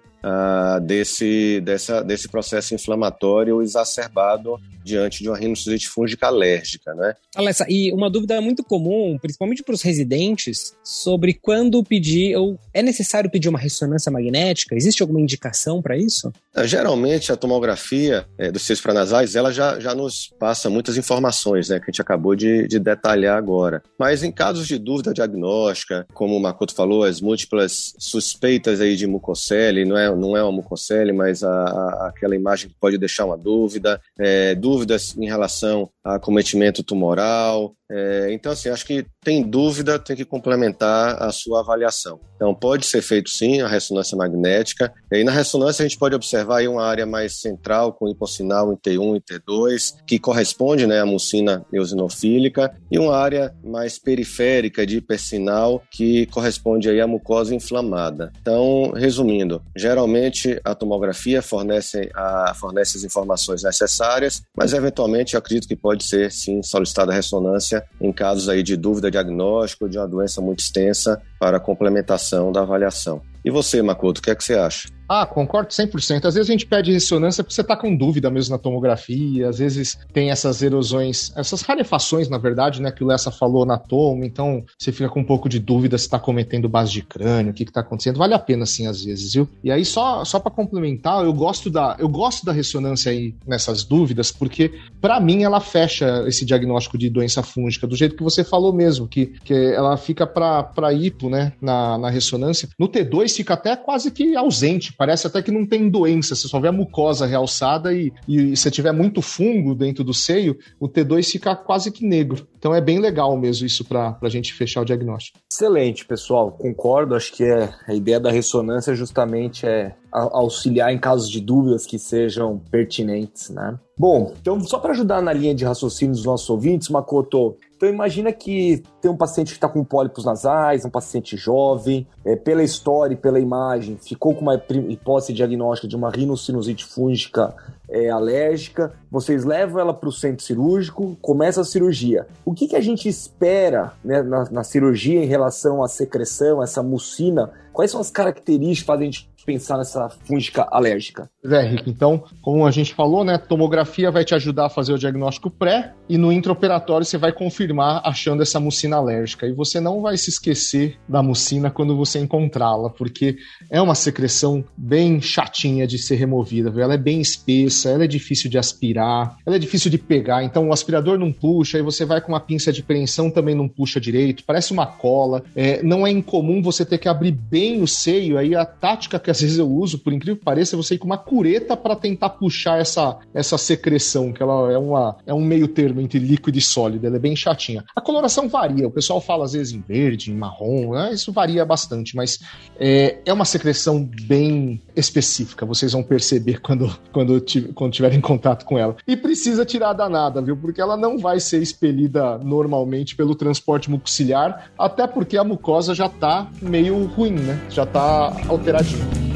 desse, 0.83 1.61
dessa, 1.61 2.03
desse 2.03 2.29
processo 2.29 2.75
inflamatório 2.75 3.63
exacerbado 3.63 4.61
diante 4.83 5.23
de 5.23 5.29
uma 5.29 5.39
rinocinite 5.39 5.89
fúngica 5.89 6.27
alérgica, 6.27 6.95
né? 6.95 7.15
Alessa, 7.35 7.67
e 7.69 7.93
uma 7.93 8.11
dúvida 8.11 8.41
muito 8.41 8.65
comum, 8.65 9.19
principalmente 9.21 9.63
para 9.71 9.75
os 9.77 9.83
residentes, 9.83 10.75
sobre 10.83 11.33
quando 11.33 11.83
pedir, 11.85 12.37
ou 12.37 12.59
é 12.75 12.83
necessário 12.83 13.31
pedir 13.31 13.49
uma 13.49 13.59
ressonância 13.59 14.11
magnética? 14.11 14.75
Existe 14.75 15.01
alguma 15.01 15.21
indicação 15.21 15.81
para 15.81 15.97
isso? 15.97 16.33
Ah, 16.53 16.67
geralmente, 16.67 17.31
a 17.31 17.37
tomografia 17.37 18.27
é, 18.37 18.51
dos 18.51 18.63
seios 18.63 18.81
pranasais, 18.81 19.37
ela 19.37 19.53
já, 19.53 19.79
já 19.79 19.95
nos 19.95 20.35
passa 20.41 20.69
muitas 20.69 20.97
informações, 20.97 21.69
né, 21.69 21.79
que 21.79 21.85
a 21.85 21.91
gente 21.93 22.03
acabou 22.03 22.35
de, 22.35 22.67
de 22.67 22.81
detalhar 22.81 23.39
agora. 23.39 23.81
Mas 23.97 24.25
em 24.25 24.33
casos 24.33 24.67
de 24.67 24.77
dúvida 24.77 25.15
diagnóstica, 25.15 26.05
como 26.13 26.37
o 26.37 26.41
Makoto 26.41 26.75
falou, 26.75 27.05
as 27.05 27.21
múltiplas 27.21 27.95
suspeitas 27.97 28.81
aí 28.81 28.97
de 28.97 29.07
mucocele, 29.07 29.85
não 29.85 29.97
é 29.97 30.15
não 30.17 30.37
é 30.37 30.43
uma 30.43 30.51
mucocele, 30.51 31.13
mas 31.13 31.45
a, 31.45 31.49
a, 31.49 32.09
aquela 32.09 32.35
imagem 32.35 32.69
que 32.69 32.75
pode 32.81 32.99
deixar 32.99 33.27
uma 33.27 33.39
dúvida, 33.39 34.01
é, 34.19 34.57
dúvidas 34.57 35.17
em 35.17 35.27
relação 35.27 35.89
a 36.03 36.17
acometimento 36.17 36.83
tumoral. 36.83 37.77
É, 37.91 38.29
então, 38.33 38.53
assim, 38.53 38.69
acho 38.69 38.87
que 38.87 39.05
tem 39.23 39.43
dúvida, 39.61 39.99
tem 39.99 40.17
que 40.17 40.25
complementar 40.25 41.23
a 41.23 41.31
sua 41.31 41.61
avaliação. 41.61 42.19
Então, 42.35 42.55
pode 42.55 42.87
ser 42.87 43.03
feito 43.03 43.29
sim 43.29 43.61
a 43.61 43.69
ressonância 43.69 44.17
magnética. 44.17 44.91
E 45.13 45.23
na 45.23 45.31
ressonância 45.31 45.85
a 45.85 45.87
gente 45.87 45.99
pode 45.99 46.15
observar 46.15 46.67
uma 46.67 46.83
área 46.83 47.05
mais 47.05 47.39
central 47.39 47.93
com 47.93 48.09
hipossinal 48.09 48.73
em 48.73 48.77
T1 48.77 49.17
e 49.17 49.21
T2, 49.21 49.97
que 50.07 50.19
corresponde 50.19 50.87
né, 50.87 51.01
à 51.01 51.05
mucina 51.05 51.63
eosinofílica, 51.71 52.75
e 52.91 52.99
uma 52.99 53.15
área 53.15 53.55
mais 53.63 53.99
periférica 53.99 54.87
de 54.87 54.97
hipersinal, 54.97 55.83
que 55.91 56.25
corresponde 56.27 56.89
aí 56.89 56.99
à 56.99 57.07
mucosa 57.07 57.55
inflamada. 57.55 58.33
Então, 58.41 58.93
resumindo, 58.97 59.63
geralmente 59.77 60.59
a 60.65 60.75
tomografia 60.75 61.43
fornece, 61.43 62.11
a, 62.15 62.55
fornece 62.59 62.97
as 62.97 63.05
informações 63.05 63.63
necessárias, 63.63 64.43
mas 64.57 64.73
eventualmente 64.73 65.37
acredito 65.37 65.69
que 65.69 65.77
pode 65.77 66.05
ser 66.05 66.33
sim 66.33 66.63
solicitada 66.63 67.13
a 67.13 67.15
ressonância 67.15 67.85
em 68.01 68.11
casos 68.11 68.49
aí 68.49 68.63
de 68.63 68.77
dúvida 68.77 69.11
diagnóstico 69.51 69.89
de 69.89 69.99
uma 69.99 70.07
doença 70.07 70.41
muito 70.41 70.61
extensa 70.61 71.21
para 71.39 71.59
complementação 71.59 72.53
da 72.53 72.63
avaliação. 72.63 73.21
E 73.45 73.51
você, 73.51 73.83
Makoto, 73.83 74.21
o 74.21 74.23
que 74.23 74.31
é 74.31 74.35
que 74.35 74.45
você 74.45 74.55
acha? 74.55 74.89
Ah, 75.13 75.27
concordo 75.27 75.71
100%. 75.71 76.25
Às 76.25 76.35
vezes 76.35 76.49
a 76.49 76.53
gente 76.53 76.67
pede 76.67 76.93
ressonância 76.93 77.43
porque 77.43 77.53
você 77.53 77.65
tá 77.65 77.77
com 77.77 77.97
dúvida 77.97 78.31
mesmo 78.31 78.53
na 78.53 78.59
tomografia, 78.59 79.49
às 79.49 79.59
vezes 79.59 79.99
tem 80.13 80.31
essas 80.31 80.63
erosões, 80.63 81.33
essas 81.35 81.63
rarefações, 81.63 82.29
na 82.29 82.39
verdade, 82.39 82.81
né, 82.81 82.93
que 82.93 83.03
o 83.03 83.07
Lessa 83.09 83.33
falou 83.33 83.67
na 83.67 83.77
tomo, 83.77 84.23
então 84.25 84.65
você 84.79 84.93
fica 84.93 85.09
com 85.09 85.19
um 85.19 85.25
pouco 85.25 85.49
de 85.49 85.59
dúvida 85.59 85.99
se 85.99 86.09
tá 86.09 86.17
cometendo 86.17 86.69
base 86.69 86.93
de 86.93 87.03
crânio, 87.03 87.51
o 87.51 87.55
que 87.55 87.65
que 87.65 87.73
tá 87.73 87.81
acontecendo. 87.81 88.19
Vale 88.19 88.35
a 88.35 88.39
pena 88.39 88.65
sim 88.65 88.87
às 88.87 89.05
vezes, 89.05 89.33
viu? 89.35 89.49
E 89.65 89.73
aí 89.73 89.85
só 89.85 90.25
só 90.25 90.39
para 90.39 90.53
complementar, 90.53 91.25
eu 91.25 91.33
gosto 91.33 91.69
da 91.69 91.97
eu 91.99 92.09
gosto 92.09 92.47
da 92.47 92.53
ressonância 92.53 93.11
aí 93.11 93.35
nessas 93.45 93.83
dúvidas 93.83 94.31
porque 94.31 94.79
para 95.01 95.19
mim 95.19 95.43
ela 95.43 95.59
fecha 95.59 96.23
esse 96.29 96.45
diagnóstico 96.45 96.97
de 96.97 97.11
doença 97.11 97.43
fúngica 97.43 97.85
do 97.85 97.97
jeito 97.97 98.15
que 98.15 98.23
você 98.23 98.45
falou 98.45 98.73
mesmo, 98.73 99.09
que, 99.09 99.27
que 99.45 99.55
ela 99.55 99.97
fica 99.97 100.25
para 100.25 100.93
hipo, 100.93 101.29
né, 101.29 101.53
na, 101.61 101.99
na 101.99 102.11
ressonância. 102.11 102.69
No 102.79 102.89
T2 102.89 103.35
fica 103.35 103.55
até 103.55 103.75
quase 103.75 104.13
que 104.13 104.37
ausente, 104.37 104.93
parece 105.01 105.27
até 105.27 105.41
que 105.41 105.51
não 105.51 105.65
tem 105.65 105.89
doença, 105.89 106.35
você 106.35 106.47
só 106.47 106.61
vê 106.61 106.69
a 106.69 106.73
mucosa 106.73 107.25
realçada 107.25 107.91
e, 107.91 108.13
e 108.29 108.55
se 108.55 108.71
tiver 108.71 108.93
muito 108.93 109.23
fungo 109.23 109.75
dentro 109.75 110.05
do 110.05 110.13
seio, 110.13 110.59
o 110.79 110.87
T2 110.87 111.25
fica 111.25 111.57
quase 111.57 111.91
que 111.91 112.07
negro. 112.07 112.47
Então 112.59 112.75
é 112.75 112.83
bem 112.83 112.99
legal 112.99 113.35
mesmo 113.35 113.67
isso 113.67 113.83
para 113.83 114.19
a 114.21 114.29
gente 114.29 114.53
fechar 114.53 114.83
o 114.83 114.85
diagnóstico. 114.85 115.39
Excelente, 115.51 116.05
pessoal. 116.05 116.53
Concordo. 116.53 117.15
Acho 117.15 117.33
que 117.33 117.43
é, 117.43 117.73
a 117.89 117.95
ideia 117.95 118.21
da 118.21 118.31
ressonância 118.31 118.95
justamente 118.95 119.65
é 119.65 119.95
auxiliar 120.13 120.93
em 120.93 120.99
casos 120.99 121.31
de 121.31 121.41
dúvidas 121.41 121.87
que 121.87 121.99
sejam 121.99 122.61
pertinentes, 122.71 123.49
né? 123.49 123.79
Bom, 123.97 124.35
então 124.39 124.61
só 124.61 124.79
para 124.79 124.93
ajudar 124.93 125.23
na 125.23 125.33
linha 125.33 125.55
de 125.55 125.65
raciocínio 125.65 126.15
dos 126.15 126.25
nossos 126.27 126.51
ouvintes, 126.51 126.91
Makoto, 126.91 127.57
então 127.81 127.89
imagina 127.89 128.31
que 128.31 128.83
tem 129.01 129.11
um 129.11 129.17
paciente 129.17 129.53
que 129.53 129.57
está 129.57 129.67
com 129.67 129.83
pólipos 129.83 130.23
nasais, 130.23 130.85
um 130.85 130.91
paciente 130.91 131.35
jovem, 131.35 132.07
é, 132.23 132.37
pela 132.37 132.63
história 132.63 133.15
e 133.15 133.17
pela 133.17 133.41
imagem, 133.41 133.97
ficou 133.97 134.35
com 134.35 134.43
uma 134.43 134.63
hipótese 134.91 135.33
diagnóstica 135.33 135.89
de 135.89 135.97
uma 135.97 136.11
rinocinusite 136.11 136.85
fúngica 136.85 137.55
é, 137.89 138.11
alérgica, 138.11 138.93
vocês 139.11 139.47
levam 139.47 139.81
ela 139.81 139.95
para 139.95 140.11
o 140.11 140.13
centro 140.13 140.45
cirúrgico, 140.45 141.17
começa 141.23 141.63
a 141.63 141.65
cirurgia. 141.65 142.27
O 142.45 142.53
que, 142.53 142.69
que 142.69 142.77
a 142.77 142.83
gente 142.83 143.09
espera 143.09 143.95
né, 144.05 144.23
na, 144.23 144.45
na 144.51 144.63
cirurgia 144.63 145.25
em 145.25 145.27
relação 145.27 145.83
à 145.83 145.89
secreção, 145.89 146.63
essa 146.63 146.83
mucina? 146.83 147.51
Quais 147.73 147.91
são 147.91 148.01
as 148.03 148.11
características 148.11 148.81
que 148.81 148.85
fazem 148.85 149.09
a 149.09 149.11
gente 149.11 149.31
pensar 149.47 149.79
nessa 149.79 150.11
fúngica 150.27 150.69
alérgica? 150.71 151.31
É, 151.45 151.63
Rick, 151.63 151.89
então, 151.89 152.23
como 152.43 152.67
a 152.67 152.71
gente 152.71 152.95
falou, 152.95 153.25
né, 153.25 153.39
tomografia 153.39 154.11
vai 154.11 154.25
te 154.25 154.35
ajudar 154.35 154.67
a 154.67 154.71
fazer 154.71 154.93
o 154.93 154.99
diagnóstico 154.99 155.51
pré 155.51 155.95
e 156.09 156.19
no 156.19 156.31
intraoperatório 156.31 157.07
você 157.07 157.17
vai 157.17 157.33
confirmar 157.33 158.03
achando 158.05 158.43
essa 158.43 158.61
mucina 158.61 158.97
alérgica. 158.97 159.47
E 159.47 159.53
você 159.53 159.81
não 159.81 160.03
vai 160.03 160.19
se 160.19 160.29
esquecer 160.29 160.99
da 161.09 161.23
mucina 161.23 161.71
quando 161.71 161.97
você 161.97 162.19
encontrá-la, 162.19 162.91
porque 162.91 163.37
é 163.71 163.81
uma 163.81 163.95
secreção 163.95 164.63
bem 164.77 165.21
chatinha 165.21 165.87
de 165.87 165.99
ser 165.99 166.17
removida, 166.17 166.71
viu? 166.71 166.83
ela 166.83 166.95
é 166.95 166.99
bem 166.99 167.21
espessa, 167.21 167.89
ela 167.89 168.05
é 168.05 168.09
difícil 168.09 168.51
de 168.51 168.59
aspirar, 168.59 169.39
ela 169.47 169.57
é 169.57 169.59
difícil 169.59 169.91
de 169.91 169.99
pegar, 169.99 170.45
então 170.45 170.69
o 170.69 170.73
aspirador 170.73 171.19
não 171.19 171.33
puxa, 171.33 171.79
aí 171.79 171.83
você 171.83 172.05
vai 172.05 172.21
com 172.21 172.33
uma 172.33 172.41
pinça 172.41 172.73
de 172.73 172.83
preensão 172.83 173.31
também 173.31 173.55
não 173.55 173.69
puxa 173.69 174.01
direito, 174.01 174.45
parece 174.45 174.73
uma 174.73 174.87
cola. 174.87 175.43
É, 175.55 175.83
não 175.83 176.07
é 176.07 176.11
incomum 176.11 176.61
você 176.61 176.85
ter 176.85 176.99
que 176.99 177.09
abrir 177.09 177.33
bem 177.33 177.83
o 177.83 177.87
seio, 177.87 178.37
aí 178.37 178.55
a 178.55 178.65
tática 178.65 179.19
que 179.19 179.31
às 179.31 179.41
vezes 179.41 179.59
eu 179.59 179.71
uso, 179.71 179.99
por 179.99 180.13
incrível 180.13 180.37
que 180.37 180.45
pareça, 180.45 180.75
é 180.75 180.77
você 180.77 180.97
ir 180.97 180.99
com 180.99 181.07
uma 181.07 181.30
cureta 181.31 181.77
para 181.77 181.95
tentar 181.95 182.31
puxar 182.31 182.81
essa, 182.81 183.17
essa 183.33 183.57
secreção, 183.57 184.33
que 184.33 184.43
ela 184.43 184.73
é, 184.73 184.77
uma, 184.77 185.17
é 185.25 185.33
um 185.33 185.45
meio 185.45 185.69
termo 185.69 186.01
entre 186.01 186.19
líquido 186.19 186.59
e 186.59 186.61
sólido, 186.61 187.07
ela 187.07 187.15
é 187.15 187.21
bem 187.21 187.37
chatinha. 187.37 187.85
A 187.95 188.01
coloração 188.01 188.49
varia, 188.49 188.89
o 188.89 188.91
pessoal 188.91 189.21
fala 189.21 189.45
às 189.45 189.53
vezes 189.53 189.73
em 189.73 189.81
verde, 189.81 190.33
em 190.33 190.35
marrom, 190.35 190.95
né? 190.95 191.13
isso 191.13 191.31
varia 191.31 191.65
bastante, 191.65 192.17
mas 192.17 192.41
é, 192.81 193.21
é 193.25 193.33
uma 193.33 193.45
secreção 193.45 194.11
bem 194.25 194.83
específica, 194.97 195.65
vocês 195.65 195.93
vão 195.93 196.03
perceber 196.03 196.59
quando, 196.67 196.93
quando, 197.13 197.41
quando 197.77 197.93
tiverem 197.93 198.21
contato 198.21 198.65
com 198.65 198.77
ela. 198.77 198.97
E 199.07 199.17
precisa 199.17 199.65
tirar 199.65 199.93
danada, 199.93 200.43
viu? 200.43 200.57
Porque 200.57 200.81
ela 200.81 200.97
não 200.97 201.17
vai 201.17 201.39
ser 201.39 201.63
expelida 201.63 202.39
normalmente 202.39 203.15
pelo 203.15 203.37
transporte 203.37 203.89
mucociliar, 203.89 204.73
até 204.77 205.07
porque 205.07 205.37
a 205.37 205.45
mucosa 205.45 205.95
já 205.95 206.09
tá 206.09 206.51
meio 206.61 207.05
ruim, 207.05 207.35
né? 207.35 207.69
Já 207.71 207.87
tá 207.87 208.37
alteradinha. 208.49 209.30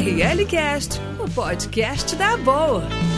RL 0.00 0.46
Cast, 0.46 0.98
o 1.18 1.28
podcast 1.28 2.16
da 2.16 2.34
boa. 2.38 3.09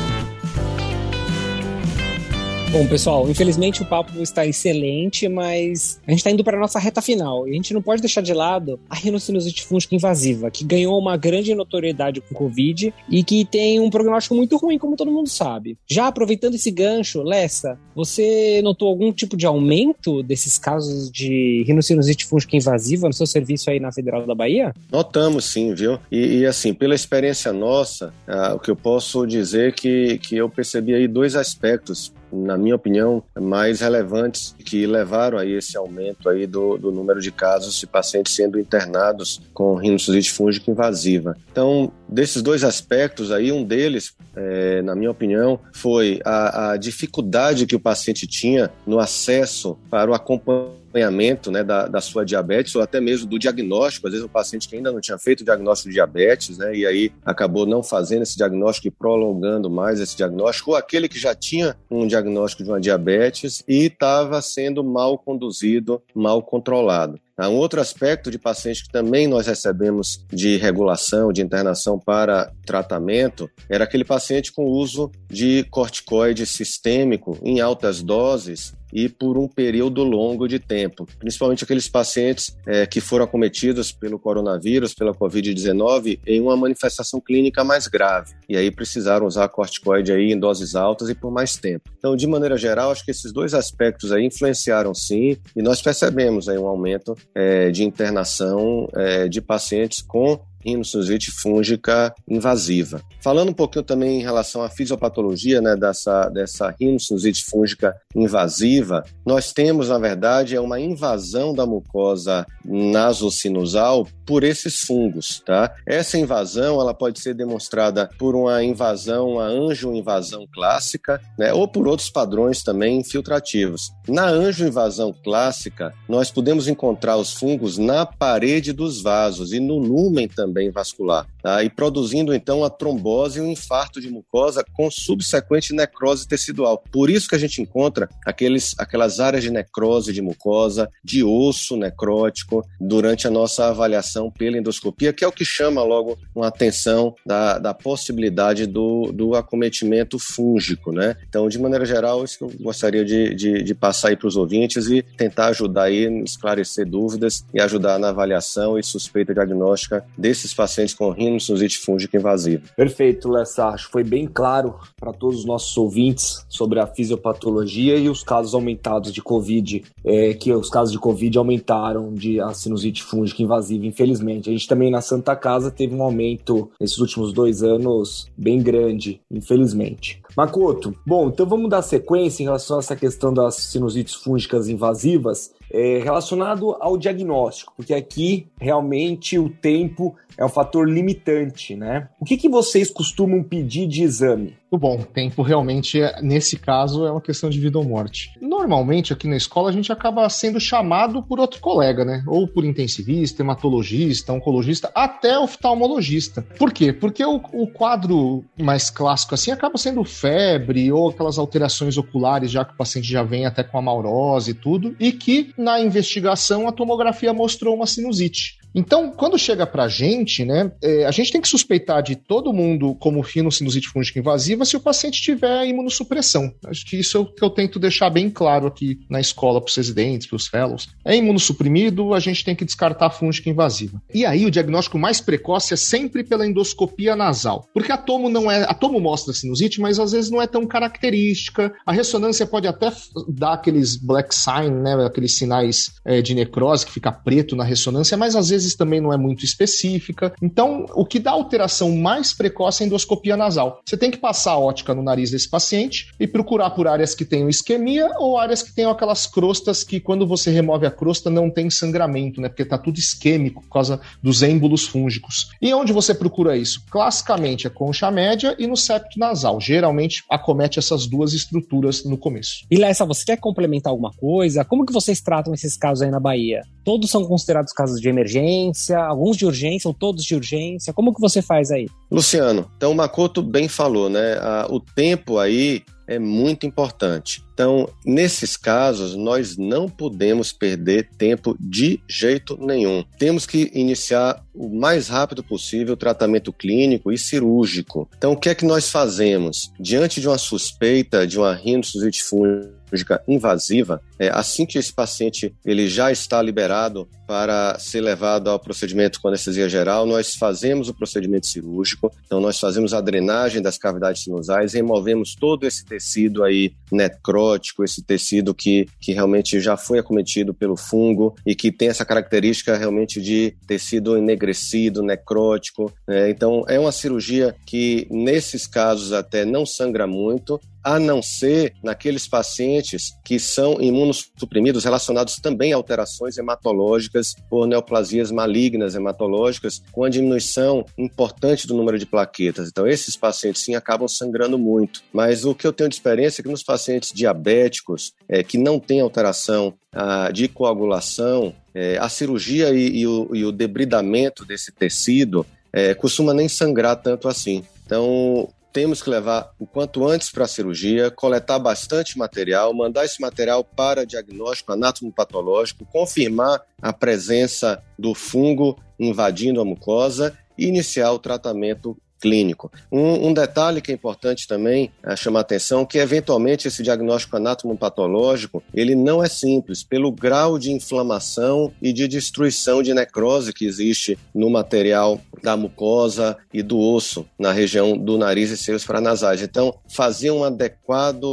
Bom, 2.72 2.87
pessoal, 2.87 3.28
infelizmente 3.28 3.82
o 3.82 3.85
papo 3.85 4.18
está 4.22 4.46
excelente, 4.46 5.28
mas 5.28 6.00
a 6.06 6.11
gente 6.11 6.20
está 6.20 6.30
indo 6.30 6.42
para 6.42 6.56
a 6.56 6.61
nossa 6.61 6.78
reta 6.78 7.02
final. 7.02 7.46
E 7.46 7.50
a 7.50 7.54
gente 7.54 7.74
não 7.74 7.82
pode 7.82 8.00
deixar 8.00 8.22
de 8.22 8.32
lado 8.32 8.80
a 8.88 8.94
rinocinusite 8.94 9.62
fúngica 9.62 9.94
invasiva, 9.94 10.50
que 10.50 10.64
ganhou 10.64 10.98
uma 10.98 11.14
grande 11.18 11.54
notoriedade 11.54 12.22
com 12.22 12.35
o 12.35 12.38
Covid 12.38 12.94
e 13.11 13.22
que 13.22 13.44
tem 13.44 13.78
um 13.78 13.90
prognóstico 13.90 14.35
muito 14.35 14.56
ruim, 14.56 14.78
como 14.78 14.96
todo 14.96 15.11
mundo 15.11 15.28
sabe. 15.28 15.76
Já 15.87 16.06
aproveitando 16.06 16.54
esse 16.54 16.70
gancho, 16.70 17.22
Lessa, 17.22 17.78
você 17.94 18.62
notou 18.64 18.88
algum 18.88 19.12
tipo 19.12 19.37
de 19.37 19.44
aumento 19.44 20.22
desses 20.22 20.56
casos 20.56 21.11
de 21.11 21.64
rinocinusite 21.66 22.24
fúngica 22.24 22.56
invasiva 22.56 23.06
no 23.06 23.12
seu 23.12 23.26
serviço 23.26 23.68
aí 23.68 23.80
na 23.80 23.92
Federal 23.92 24.26
da 24.26 24.35
Bahia? 24.35 24.72
Notamos 24.90 25.44
sim, 25.44 25.74
viu? 25.74 25.98
E, 26.11 26.38
e 26.38 26.46
assim, 26.46 26.72
pela 26.72 26.94
experiência 26.94 27.52
nossa, 27.52 28.14
ah, 28.26 28.54
o 28.54 28.58
que 28.58 28.70
eu 28.70 28.76
posso 28.76 29.26
dizer 29.26 29.68
é 29.68 29.72
que, 29.72 30.16
que 30.16 30.38
eu 30.38 30.48
percebi 30.48 30.94
aí 30.94 31.06
dois 31.06 31.37
aspectos 31.37 32.11
na 32.32 32.56
minha 32.56 32.74
opinião, 32.74 33.22
mais 33.38 33.80
relevantes 33.80 34.54
que 34.64 34.86
levaram 34.86 35.38
a 35.38 35.44
esse 35.44 35.76
aumento 35.76 36.28
aí 36.28 36.46
do, 36.46 36.78
do 36.78 36.90
número 36.90 37.20
de 37.20 37.30
casos 37.30 37.78
de 37.78 37.86
pacientes 37.86 38.34
sendo 38.34 38.58
internados 38.58 39.40
com 39.52 39.74
rinocinite 39.74 40.32
fúngica 40.32 40.70
invasiva. 40.70 41.36
Então, 41.50 41.92
desses 42.08 42.42
dois 42.42 42.64
aspectos 42.64 43.30
aí, 43.30 43.52
um 43.52 43.62
deles, 43.62 44.14
é, 44.34 44.80
na 44.82 44.94
minha 44.94 45.10
opinião, 45.10 45.60
foi 45.72 46.20
a, 46.24 46.72
a 46.72 46.76
dificuldade 46.76 47.66
que 47.66 47.76
o 47.76 47.80
paciente 47.80 48.26
tinha 48.26 48.70
no 48.86 48.98
acesso 48.98 49.78
para 49.90 50.10
o 50.10 50.14
acompanhamento 50.14 50.81
acompanhamento 50.92 51.50
né, 51.50 51.64
da, 51.64 51.88
da 51.88 52.00
sua 52.00 52.24
diabetes 52.24 52.74
ou 52.76 52.83
até 52.83 53.00
mesmo 53.00 53.26
do 53.26 53.38
diagnóstico. 53.38 54.07
Às 54.07 54.12
vezes, 54.12 54.26
o 54.26 54.28
paciente 54.28 54.68
que 54.68 54.76
ainda 54.76 54.92
não 54.92 55.00
tinha 55.00 55.18
feito 55.18 55.40
o 55.40 55.44
diagnóstico 55.44 55.88
de 55.88 55.94
diabetes, 55.94 56.59
né, 56.59 56.74
e 56.76 56.87
aí 56.87 57.12
acabou 57.24 57.66
não 57.66 57.83
fazendo 57.83 58.22
esse 58.22 58.37
diagnóstico 58.37 58.88
e 58.88 58.90
prolongando 58.90 59.70
mais 59.70 59.98
esse 59.98 60.16
diagnóstico, 60.16 60.72
ou 60.72 60.76
aquele 60.76 61.09
que 61.09 61.18
já 61.18 61.35
tinha 61.35 61.74
um 61.90 62.07
diagnóstico 62.07 62.62
de 62.62 62.68
uma 62.68 62.81
diabetes 62.81 63.64
e 63.66 63.87
estava 63.87 64.40
sendo 64.42 64.85
mal 64.85 65.18
conduzido, 65.18 66.02
mal 66.14 66.42
controlado. 66.42 67.18
Um 67.40 67.56
outro 67.56 67.80
aspecto 67.80 68.30
de 68.30 68.38
paciente 68.38 68.84
que 68.84 68.92
também 68.92 69.26
nós 69.26 69.46
recebemos 69.46 70.24
de 70.32 70.56
regulação, 70.56 71.32
de 71.32 71.42
internação 71.42 71.98
para 71.98 72.52
tratamento, 72.64 73.50
era 73.68 73.84
aquele 73.84 74.04
paciente 74.04 74.52
com 74.52 74.64
uso 74.64 75.10
de 75.28 75.64
corticoide 75.70 76.46
sistêmico 76.46 77.38
em 77.42 77.60
altas 77.60 78.02
doses 78.02 78.74
e 78.92 79.08
por 79.08 79.38
um 79.38 79.48
período 79.48 80.04
longo 80.04 80.46
de 80.46 80.58
tempo, 80.58 81.06
principalmente 81.18 81.64
aqueles 81.64 81.88
pacientes 81.88 82.54
é, 82.66 82.86
que 82.86 83.00
foram 83.00 83.24
acometidos 83.24 83.90
pelo 83.90 84.18
coronavírus, 84.18 84.92
pela 84.92 85.14
Covid-19, 85.14 86.20
em 86.26 86.40
uma 86.40 86.56
manifestação 86.56 87.20
clínica 87.20 87.64
mais 87.64 87.86
grave, 87.86 88.34
e 88.48 88.56
aí 88.56 88.70
precisaram 88.70 89.26
usar 89.26 89.48
corticoide 89.48 90.12
aí 90.12 90.32
em 90.32 90.38
doses 90.38 90.74
altas 90.74 91.08
e 91.08 91.14
por 91.14 91.30
mais 91.30 91.56
tempo. 91.56 91.90
Então, 91.96 92.14
de 92.14 92.26
maneira 92.26 92.56
geral, 92.56 92.90
acho 92.90 93.04
que 93.04 93.10
esses 93.10 93.32
dois 93.32 93.54
aspectos 93.54 94.12
aí 94.12 94.26
influenciaram 94.26 94.94
sim, 94.94 95.38
e 95.56 95.62
nós 95.62 95.80
percebemos 95.80 96.48
aí 96.48 96.58
um 96.58 96.66
aumento 96.66 97.14
é, 97.35 97.70
de 97.70 97.85
internação 97.85 98.88
é, 98.94 99.28
de 99.28 99.40
pacientes 99.40 100.02
com 100.02 100.40
rinocinusite 100.64 101.31
fúngica 101.31 102.14
invasiva. 102.29 103.03
Falando 103.20 103.51
um 103.51 103.55
pouquinho 103.55 103.85
também 103.85 104.20
em 104.20 104.22
relação 104.22 104.62
à 104.62 104.68
fisiopatologia 104.68 105.61
né, 105.61 105.77
dessa, 105.77 106.29
dessa 106.29 106.75
rinocinusite 106.79 107.44
fúngica 107.44 107.94
invasiva, 108.14 109.05
nós 109.25 109.53
temos, 109.53 109.88
na 109.88 109.98
verdade, 109.98 110.57
é 110.57 110.61
uma 110.61 110.81
invasão 110.81 111.55
da 111.55 111.66
mucosa 111.66 112.46
nasocinusal 112.64 114.07
por 114.27 114.44
esses 114.44 114.81
fungos. 114.81 115.42
Tá? 115.44 115.75
Essa 115.87 116.18
invasão 116.18 116.81
ela 116.81 116.94
pode 116.94 117.20
ser 117.20 117.35
demonstrada 117.35 118.09
por 118.18 118.35
uma 118.35 118.62
invasão, 118.62 119.31
uma 119.31 119.44
angioinvasão 119.44 120.46
clássica, 120.53 121.20
né, 121.38 121.53
ou 121.53 121.68
por 121.68 121.87
outros 121.87 122.11
padrões 122.11 122.62
também 122.62 122.98
infiltrativos. 122.98 123.90
Na 124.09 124.27
angioinvasão 124.27 125.14
clássica, 125.25 125.92
nós 126.09 126.31
podemos 126.31 126.68
encontrar 126.68 127.16
os 127.16 127.33
fungos 127.33 127.79
na 127.79 128.05
parede 128.05 128.72
dos 128.72 129.03
vasos 129.03 129.53
e 129.53 129.61
no 129.61 129.79
lumen 129.79 130.29
também 130.29 130.51
também 130.52 130.70
vascular, 130.70 131.26
tá? 131.42 131.64
e 131.64 131.70
produzindo 131.70 132.34
então 132.34 132.62
a 132.62 132.68
trombose 132.68 133.38
e 133.38 133.42
um 133.42 133.50
infarto 133.50 134.00
de 134.00 134.10
mucosa 134.10 134.62
com 134.74 134.90
subsequente 134.90 135.74
necrose 135.74 136.28
tecidual. 136.28 136.84
Por 136.92 137.08
isso 137.08 137.26
que 137.28 137.34
a 137.34 137.38
gente 137.38 137.62
encontra 137.62 138.08
aqueles, 138.26 138.74
aquelas 138.78 139.18
áreas 139.18 139.42
de 139.42 139.50
necrose 139.50 140.12
de 140.12 140.20
mucosa, 140.20 140.90
de 141.02 141.24
osso 141.24 141.76
necrótico, 141.76 142.64
durante 142.78 143.26
a 143.26 143.30
nossa 143.30 143.68
avaliação 143.68 144.30
pela 144.30 144.58
endoscopia, 144.58 145.12
que 145.12 145.24
é 145.24 145.28
o 145.28 145.32
que 145.32 145.44
chama 145.44 145.82
logo 145.82 146.18
uma 146.34 146.48
atenção 146.48 147.14
da, 147.24 147.58
da 147.58 147.72
possibilidade 147.72 148.66
do, 148.66 149.10
do 149.12 149.34
acometimento 149.34 150.18
fúngico. 150.18 150.92
Né? 150.92 151.16
Então, 151.26 151.48
de 151.48 151.58
maneira 151.58 151.86
geral, 151.86 152.22
isso 152.24 152.38
que 152.38 152.44
eu 152.44 152.52
gostaria 152.60 153.04
de, 153.04 153.34
de, 153.34 153.62
de 153.62 153.74
passar 153.74 154.08
aí 154.08 154.16
para 154.16 154.28
os 154.28 154.36
ouvintes 154.36 154.88
e 154.88 155.02
tentar 155.02 155.46
ajudar 155.46 155.84
aí, 155.84 156.22
esclarecer 156.22 156.86
dúvidas 156.86 157.44
e 157.54 157.60
ajudar 157.60 157.98
na 157.98 158.10
avaliação 158.10 158.78
e 158.78 158.82
suspeita 158.82 159.32
diagnóstica 159.32 160.04
desse 160.18 160.41
nesses 160.42 160.55
pacientes 160.55 160.94
com 160.94 161.11
rinocinusite 161.11 161.78
fúngica 161.78 162.16
invasiva. 162.16 162.64
Perfeito, 162.76 163.28
Lessa. 163.28 163.68
Acho 163.68 163.87
que 163.87 163.92
foi 163.92 164.05
bem 164.05 164.26
claro 164.26 164.74
para 164.98 165.12
todos 165.12 165.40
os 165.40 165.44
nossos 165.44 165.76
ouvintes 165.76 166.44
sobre 166.48 166.81
a 166.81 166.87
fisiopatologia 166.87 167.96
e 167.96 168.09
os 168.09 168.22
casos 168.22 168.55
aumentados 168.55 169.12
de 169.12 169.22
Covid, 169.22 169.85
é, 170.05 170.35
que 170.35 170.52
os 170.52 170.68
casos 170.68 170.92
de 170.92 170.98
Covid 170.98 171.38
aumentaram 171.38 172.12
de 172.12 172.40
a 172.40 172.52
sinusite 172.52 173.02
fúngica 173.02 173.42
invasiva, 173.42 173.87
infelizmente. 173.87 174.48
A 174.48 174.52
gente 174.52 174.68
também 174.68 174.90
na 174.90 175.00
Santa 175.00 175.37
Casa 175.37 175.70
teve 175.70 175.94
um 175.94 176.02
aumento 176.02 176.70
nesses 176.81 176.98
últimos 176.98 177.33
dois 177.33 177.62
anos 177.62 178.26
bem 178.37 178.61
grande, 178.61 179.20
infelizmente. 179.31 180.20
Makoto, 180.37 180.94
bom, 181.07 181.28
então 181.28 181.46
vamos 181.46 181.70
dar 181.70 181.83
sequência 181.83 182.42
em 182.42 182.46
relação 182.46 182.76
a 182.76 182.81
essa 182.81 182.96
questão 182.96 183.33
das 183.33 183.55
sinusites 183.57 184.14
fúngicas 184.14 184.68
invasivas 184.68 185.52
é, 185.72 185.98
relacionado 185.98 186.76
ao 186.78 186.98
diagnóstico, 186.98 187.72
porque 187.76 187.94
aqui 187.94 188.46
realmente 188.61 189.38
o 189.38 189.48
tempo 189.48 190.14
é 190.36 190.44
um 190.44 190.48
fator 190.48 190.88
limitante, 190.88 191.74
né? 191.74 192.08
O 192.20 192.24
que, 192.24 192.36
que 192.36 192.48
vocês 192.48 192.90
costumam 192.90 193.42
pedir 193.42 193.86
de 193.86 194.02
exame? 194.02 194.54
Bom, 194.70 195.02
tempo 195.02 195.42
realmente, 195.42 196.00
nesse 196.22 196.58
caso, 196.58 197.04
é 197.04 197.10
uma 197.10 197.20
questão 197.20 197.50
de 197.50 197.60
vida 197.60 197.78
ou 197.78 197.84
morte. 197.84 198.32
Normalmente, 198.40 199.12
aqui 199.12 199.28
na 199.28 199.36
escola, 199.36 199.68
a 199.68 199.72
gente 199.72 199.92
acaba 199.92 200.26
sendo 200.30 200.58
chamado 200.58 201.22
por 201.22 201.38
outro 201.38 201.60
colega, 201.60 202.06
né? 202.06 202.24
Ou 202.26 202.48
por 202.48 202.64
intensivista, 202.64 203.42
hematologista, 203.42 204.32
oncologista, 204.32 204.90
até 204.94 205.38
oftalmologista. 205.38 206.40
Por 206.58 206.72
quê? 206.72 206.90
Porque 206.90 207.22
o, 207.22 207.36
o 207.52 207.66
quadro 207.66 208.44
mais 208.58 208.88
clássico, 208.88 209.34
assim, 209.34 209.50
acaba 209.50 209.76
sendo 209.76 210.02
febre 210.04 210.90
ou 210.90 211.10
aquelas 211.10 211.38
alterações 211.38 211.98
oculares, 211.98 212.50
já 212.50 212.64
que 212.64 212.72
o 212.72 212.76
paciente 212.76 213.08
já 213.10 213.22
vem 213.22 213.44
até 213.44 213.62
com 213.62 213.76
a 213.76 213.82
maurose 213.82 214.52
e 214.52 214.54
tudo, 214.54 214.96
e 214.98 215.12
que 215.12 215.52
na 215.58 215.80
investigação 215.80 216.66
a 216.66 216.72
tomografia 216.72 217.34
mostrou 217.34 217.74
uma 217.74 217.86
sinusite. 217.86 218.62
Então, 218.74 219.11
quando 219.11 219.38
chega 219.38 219.66
pra 219.66 219.88
gente, 219.88 220.44
né, 220.44 220.72
é, 220.82 221.04
a 221.04 221.11
gente 221.11 221.30
tem 221.30 221.40
que 221.40 221.48
suspeitar 221.48 222.02
de 222.02 222.16
todo 222.16 222.52
mundo 222.52 222.94
como 222.94 223.22
sinusite 223.50 223.88
fúngica 223.88 224.18
invasiva 224.18 224.64
se 224.64 224.76
o 224.76 224.80
paciente 224.80 225.20
tiver 225.20 225.66
imunossupressão. 225.66 226.52
Acho 226.66 226.85
que 226.87 226.96
isso 226.96 227.16
é 227.16 227.20
o 227.20 227.26
que 227.26 227.42
eu 227.42 227.50
tento 227.50 227.78
deixar 227.78 228.11
bem 228.11 228.30
claro 228.30 228.66
aqui 228.66 229.00
na 229.08 229.20
escola 229.20 229.61
para 229.61 229.68
os 229.68 229.76
residentes, 229.76 230.26
para 230.26 230.37
os 230.37 230.46
fellows. 230.46 230.88
É 231.04 231.16
imunossuprimido, 231.16 232.14
a 232.14 232.20
gente 232.20 232.44
tem 232.44 232.54
que 232.54 232.64
descartar 232.64 233.06
a 233.06 233.11
fúngica 233.11 233.50
invasiva. 233.50 234.00
E 234.12 234.24
aí, 234.24 234.46
o 234.46 234.50
diagnóstico 234.50 234.98
mais 234.98 235.20
precoce 235.20 235.74
é 235.74 235.76
sempre 235.76 236.24
pela 236.24 236.46
endoscopia 236.46 237.16
nasal. 237.16 237.68
Porque 237.72 237.92
a 237.92 237.96
tomo 237.96 238.28
não 238.28 238.50
é. 238.50 238.62
A 238.62 238.74
tomo 238.74 239.00
mostra 239.00 239.32
sinusite, 239.32 239.80
mas 239.80 239.98
às 239.98 240.12
vezes 240.12 240.30
não 240.30 240.40
é 240.40 240.46
tão 240.46 240.66
característica. 240.66 241.72
A 241.87 241.92
ressonância 241.92 242.46
pode 242.46 242.66
até 242.66 242.92
dar 243.28 243.54
aqueles 243.54 243.96
black 243.96 244.35
sign, 244.35 244.70
né, 244.70 244.94
aqueles 245.04 245.37
sinais 245.37 245.92
é, 246.04 246.22
de 246.22 246.35
necrose 246.35 246.87
que 246.87 246.92
fica 246.92 247.12
preto 247.12 247.56
na 247.56 247.64
ressonância, 247.64 248.16
mas 248.16 248.37
às 248.37 248.48
vezes 248.48 248.62
vezes 248.62 248.77
também 248.77 249.01
não 249.01 249.12
é 249.12 249.16
muito 249.16 249.44
específica. 249.44 250.33
Então, 250.40 250.87
o 250.94 251.05
que 251.05 251.18
dá 251.18 251.31
alteração 251.31 251.94
mais 251.96 252.33
precoce 252.33 252.83
é 252.83 252.85
a 252.85 252.87
endoscopia 252.87 253.37
nasal. 253.37 253.81
Você 253.87 253.96
tem 253.96 254.11
que 254.11 254.18
passar 254.18 254.53
a 254.53 254.59
ótica 254.59 254.94
no 254.94 255.03
nariz 255.03 255.31
desse 255.31 255.48
paciente 255.48 256.12
e 256.18 256.27
procurar 256.27 256.70
por 256.70 256.87
áreas 256.87 257.14
que 257.14 257.25
tenham 257.25 257.48
isquemia 257.48 258.11
ou 258.18 258.38
áreas 258.38 258.62
que 258.62 258.75
tenham 258.75 258.90
aquelas 258.90 259.27
crostas 259.27 259.85
que, 259.85 260.01
quando 260.01 260.27
você 260.27 260.51
remove 260.51 260.87
a 260.87 260.90
crosta, 260.90 261.31
não 261.31 261.51
tem 261.51 261.70
sangramento, 261.70 262.40
né? 262.40 262.48
Porque 262.48 262.64
tá 262.64 262.79
tudo 262.79 262.98
isquêmico 262.98 263.62
por 263.62 263.70
causa 263.70 264.01
dos 264.22 264.42
êmbolos 264.42 264.87
fúngicos. 264.87 265.51
E 265.61 265.72
onde 265.75 265.92
você 265.92 266.14
procura 266.14 266.57
isso? 266.57 266.83
Classicamente 266.90 267.66
é 267.66 267.70
concha 267.70 268.11
média 268.11 268.55
e 268.59 268.66
no 268.66 268.77
septo 268.77 269.18
nasal. 269.18 269.61
Geralmente 269.61 270.25
acomete 270.29 270.79
essas 270.79 271.07
duas 271.07 271.33
estruturas 271.33 272.05
no 272.05 272.16
começo. 272.16 272.64
E 272.70 272.77
Lessa, 272.77 273.05
você 273.05 273.25
quer 273.25 273.37
complementar 273.37 273.90
alguma 273.90 274.12
coisa? 274.12 274.64
Como 274.64 274.87
que 274.87 274.92
vocês 274.92 275.20
tratam 275.20 275.55
esses 275.55 275.77
casos 275.77 276.03
aí 276.03 276.11
na 276.11 276.20
Bahia? 276.20 276.62
Todos 276.84 277.10
são 277.10 277.24
considerados 277.24 277.72
casos 277.72 278.00
de 278.00 278.08
emergência? 278.08 278.98
alguns 278.98 279.36
de 279.36 279.46
urgência 279.46 279.88
ou 279.88 279.94
todos 279.94 280.24
de 280.24 280.34
urgência? 280.34 280.92
Como 280.92 281.14
que 281.14 281.20
você 281.20 281.42
faz 281.42 281.70
aí? 281.70 281.86
Luciano, 282.10 282.70
então 282.76 282.92
o 282.92 282.94
Makoto 282.94 283.42
bem 283.42 283.68
falou, 283.68 284.08
né? 284.08 284.36
o 284.68 284.80
tempo 284.80 285.38
aí 285.38 285.82
é 286.06 286.18
muito 286.18 286.66
importante. 286.66 287.42
Então, 287.54 287.88
nesses 288.04 288.56
casos, 288.56 289.14
nós 289.14 289.56
não 289.56 289.88
podemos 289.88 290.52
perder 290.52 291.08
tempo 291.16 291.56
de 291.58 292.00
jeito 292.08 292.58
nenhum. 292.60 293.04
Temos 293.18 293.46
que 293.46 293.70
iniciar 293.72 294.42
o 294.54 294.68
mais 294.68 295.08
rápido 295.08 295.42
possível 295.42 295.94
o 295.94 295.96
tratamento 295.96 296.52
clínico 296.52 297.12
e 297.12 297.16
cirúrgico. 297.16 298.08
Então, 298.16 298.32
o 298.32 298.36
que 298.36 298.48
é 298.48 298.54
que 298.54 298.64
nós 298.64 298.90
fazemos? 298.90 299.72
Diante 299.78 300.20
de 300.20 300.28
uma 300.28 300.38
suspeita 300.38 301.26
de 301.26 301.38
uma 301.38 301.54
rinocinusite 301.54 302.22
fúngica 302.22 302.81
invasiva, 303.28 304.00
é, 304.18 304.28
assim 304.28 304.66
que 304.66 304.78
esse 304.78 304.92
paciente 304.92 305.55
ele 305.64 305.88
já 305.88 306.11
está 306.11 306.40
liberado 306.40 307.09
para 307.26 307.78
ser 307.78 308.02
levado 308.02 308.50
ao 308.50 308.59
procedimento 308.59 309.18
com 309.18 309.28
anestesia 309.28 309.66
geral, 309.66 310.05
nós 310.05 310.35
fazemos 310.35 310.90
o 310.90 310.94
procedimento 310.94 311.46
cirúrgico. 311.46 312.12
Então, 312.26 312.40
nós 312.40 312.61
fazemos 312.61 312.92
a 312.92 313.00
drenagem 313.00 313.62
das 313.62 313.78
cavidades 313.78 314.22
sinusais, 314.22 314.74
removemos 314.74 315.35
todo 315.35 315.66
esse 315.66 315.83
tecido 315.85 316.44
aí 316.44 316.74
necrótico, 316.90 317.85
esse 317.85 318.02
tecido 318.02 318.55
que, 318.55 318.87
que 319.00 319.12
realmente 319.12 319.61
já 319.61 319.78
foi 319.78 319.98
acometido 319.98 320.52
pelo 320.52 320.76
fungo 320.76 321.35
e 321.46 321.55
que 321.55 321.72
tem 321.72 321.88
essa 321.88 322.05
característica 322.05 322.76
realmente 322.76 323.20
de 323.20 323.57
tecido 323.66 324.16
enegrecido, 324.16 325.02
necrótico. 325.02 325.90
Né? 326.07 326.28
Então, 326.28 326.64
é 326.68 326.78
uma 326.78 326.92
cirurgia 326.92 327.55
que, 327.64 328.07
nesses 328.11 328.66
casos, 328.66 329.12
até 329.12 329.44
não 329.44 329.64
sangra 329.64 330.07
muito, 330.07 330.61
a 330.82 330.98
não 330.98 331.22
ser 331.22 331.74
naqueles 331.82 332.26
pacientes 332.26 333.12
que 333.24 333.38
são 333.38 333.80
imunossuprimidos 333.80 334.84
relacionados 334.84 335.36
também 335.36 335.72
a 335.72 335.76
alterações 335.76 336.36
hematológicas 336.38 337.34
por 337.48 337.66
neoplasias 337.66 338.30
malignas 338.30 338.94
hematológicas, 338.94 339.82
com 339.92 340.04
a 340.04 340.08
diminuição 340.08 340.84
importante 340.98 341.66
do 341.66 341.74
número 341.74 341.98
de 341.98 342.06
plaquetas. 342.06 342.68
Então, 342.68 342.86
esses 342.86 343.16
pacientes 343.16 343.62
sim 343.62 343.74
acabam 343.74 344.08
sangrando 344.08 344.58
muito. 344.58 345.02
Mas 345.12 345.44
o 345.44 345.54
que 345.54 345.66
eu 345.66 345.72
tenho 345.72 345.88
de 345.88 345.94
experiência 345.94 346.40
é 346.40 346.42
que 346.42 346.50
nos 346.50 346.62
pacientes 346.62 347.12
diabéticos, 347.12 348.12
é, 348.28 348.42
que 348.42 348.58
não 348.58 348.78
têm 348.78 349.00
alteração 349.00 349.74
ah, 349.92 350.30
de 350.32 350.48
coagulação, 350.48 351.54
é, 351.74 351.98
a 351.98 352.08
cirurgia 352.08 352.70
e, 352.70 353.00
e, 353.00 353.06
o, 353.06 353.34
e, 353.34 353.44
o, 353.44 353.52
debridamento 353.52 354.44
desse 354.44 354.72
tecido 354.72 355.46
é, 355.72 355.94
costuma 355.94 356.34
nem 356.34 356.48
sangrar 356.48 356.96
tanto 356.96 357.28
assim. 357.28 357.64
Então, 357.84 358.48
temos 358.72 359.02
que 359.02 359.11
levar 359.11 359.52
o 359.58 359.66
quanto 359.66 360.06
antes 360.06 360.30
para 360.30 360.44
a 360.44 360.48
cirurgia, 360.48 361.11
coletar 361.11 361.58
bastante 361.58 362.16
material, 362.18 362.72
mandar 362.72 363.04
esse 363.04 363.20
material 363.20 363.62
para 363.62 364.06
diagnóstico 364.06 364.72
anatomopatológico, 364.72 365.85
confirmar 365.87 366.62
a 366.80 366.92
presença 366.92 367.82
do 367.98 368.14
fungo 368.14 368.78
invadindo 368.98 369.61
a 369.61 369.64
mucosa 369.64 370.37
e 370.56 370.66
iniciar 370.66 371.12
o 371.12 371.18
tratamento 371.18 371.96
clínico. 372.22 372.70
Um, 372.90 373.28
um, 373.28 373.35
detalhe 373.35 373.80
que 373.80 373.90
é 373.90 373.94
importante 373.94 374.46
também 374.46 374.92
é, 375.02 375.16
chamar 375.16 375.40
atenção 375.40 375.85
que 375.85 375.98
eventualmente 375.98 376.68
esse 376.68 376.80
diagnóstico 376.80 377.37
anatomopatológico 377.37 378.62
ele 378.72 378.94
não 378.94 379.22
é 379.22 379.28
simples 379.28 379.82
pelo 379.82 380.12
grau 380.12 380.56
de 380.56 380.70
inflamação 380.70 381.72
e 381.82 381.92
de 381.92 382.06
destruição 382.06 382.80
de 382.80 382.94
necrose 382.94 383.52
que 383.52 383.66
existe 383.66 384.16
no 384.32 384.48
material 384.48 385.20
da 385.42 385.56
mucosa 385.56 386.37
e 386.54 386.62
do 386.62 386.78
osso 386.78 387.26
na 387.37 387.50
região 387.50 387.98
do 387.98 388.16
nariz 388.16 388.50
e 388.50 388.56
seios 388.56 388.85
paranasais. 388.85 389.42
Então, 389.42 389.74
fazer 389.88 390.30
um 390.30 390.44
adequado, 390.44 391.24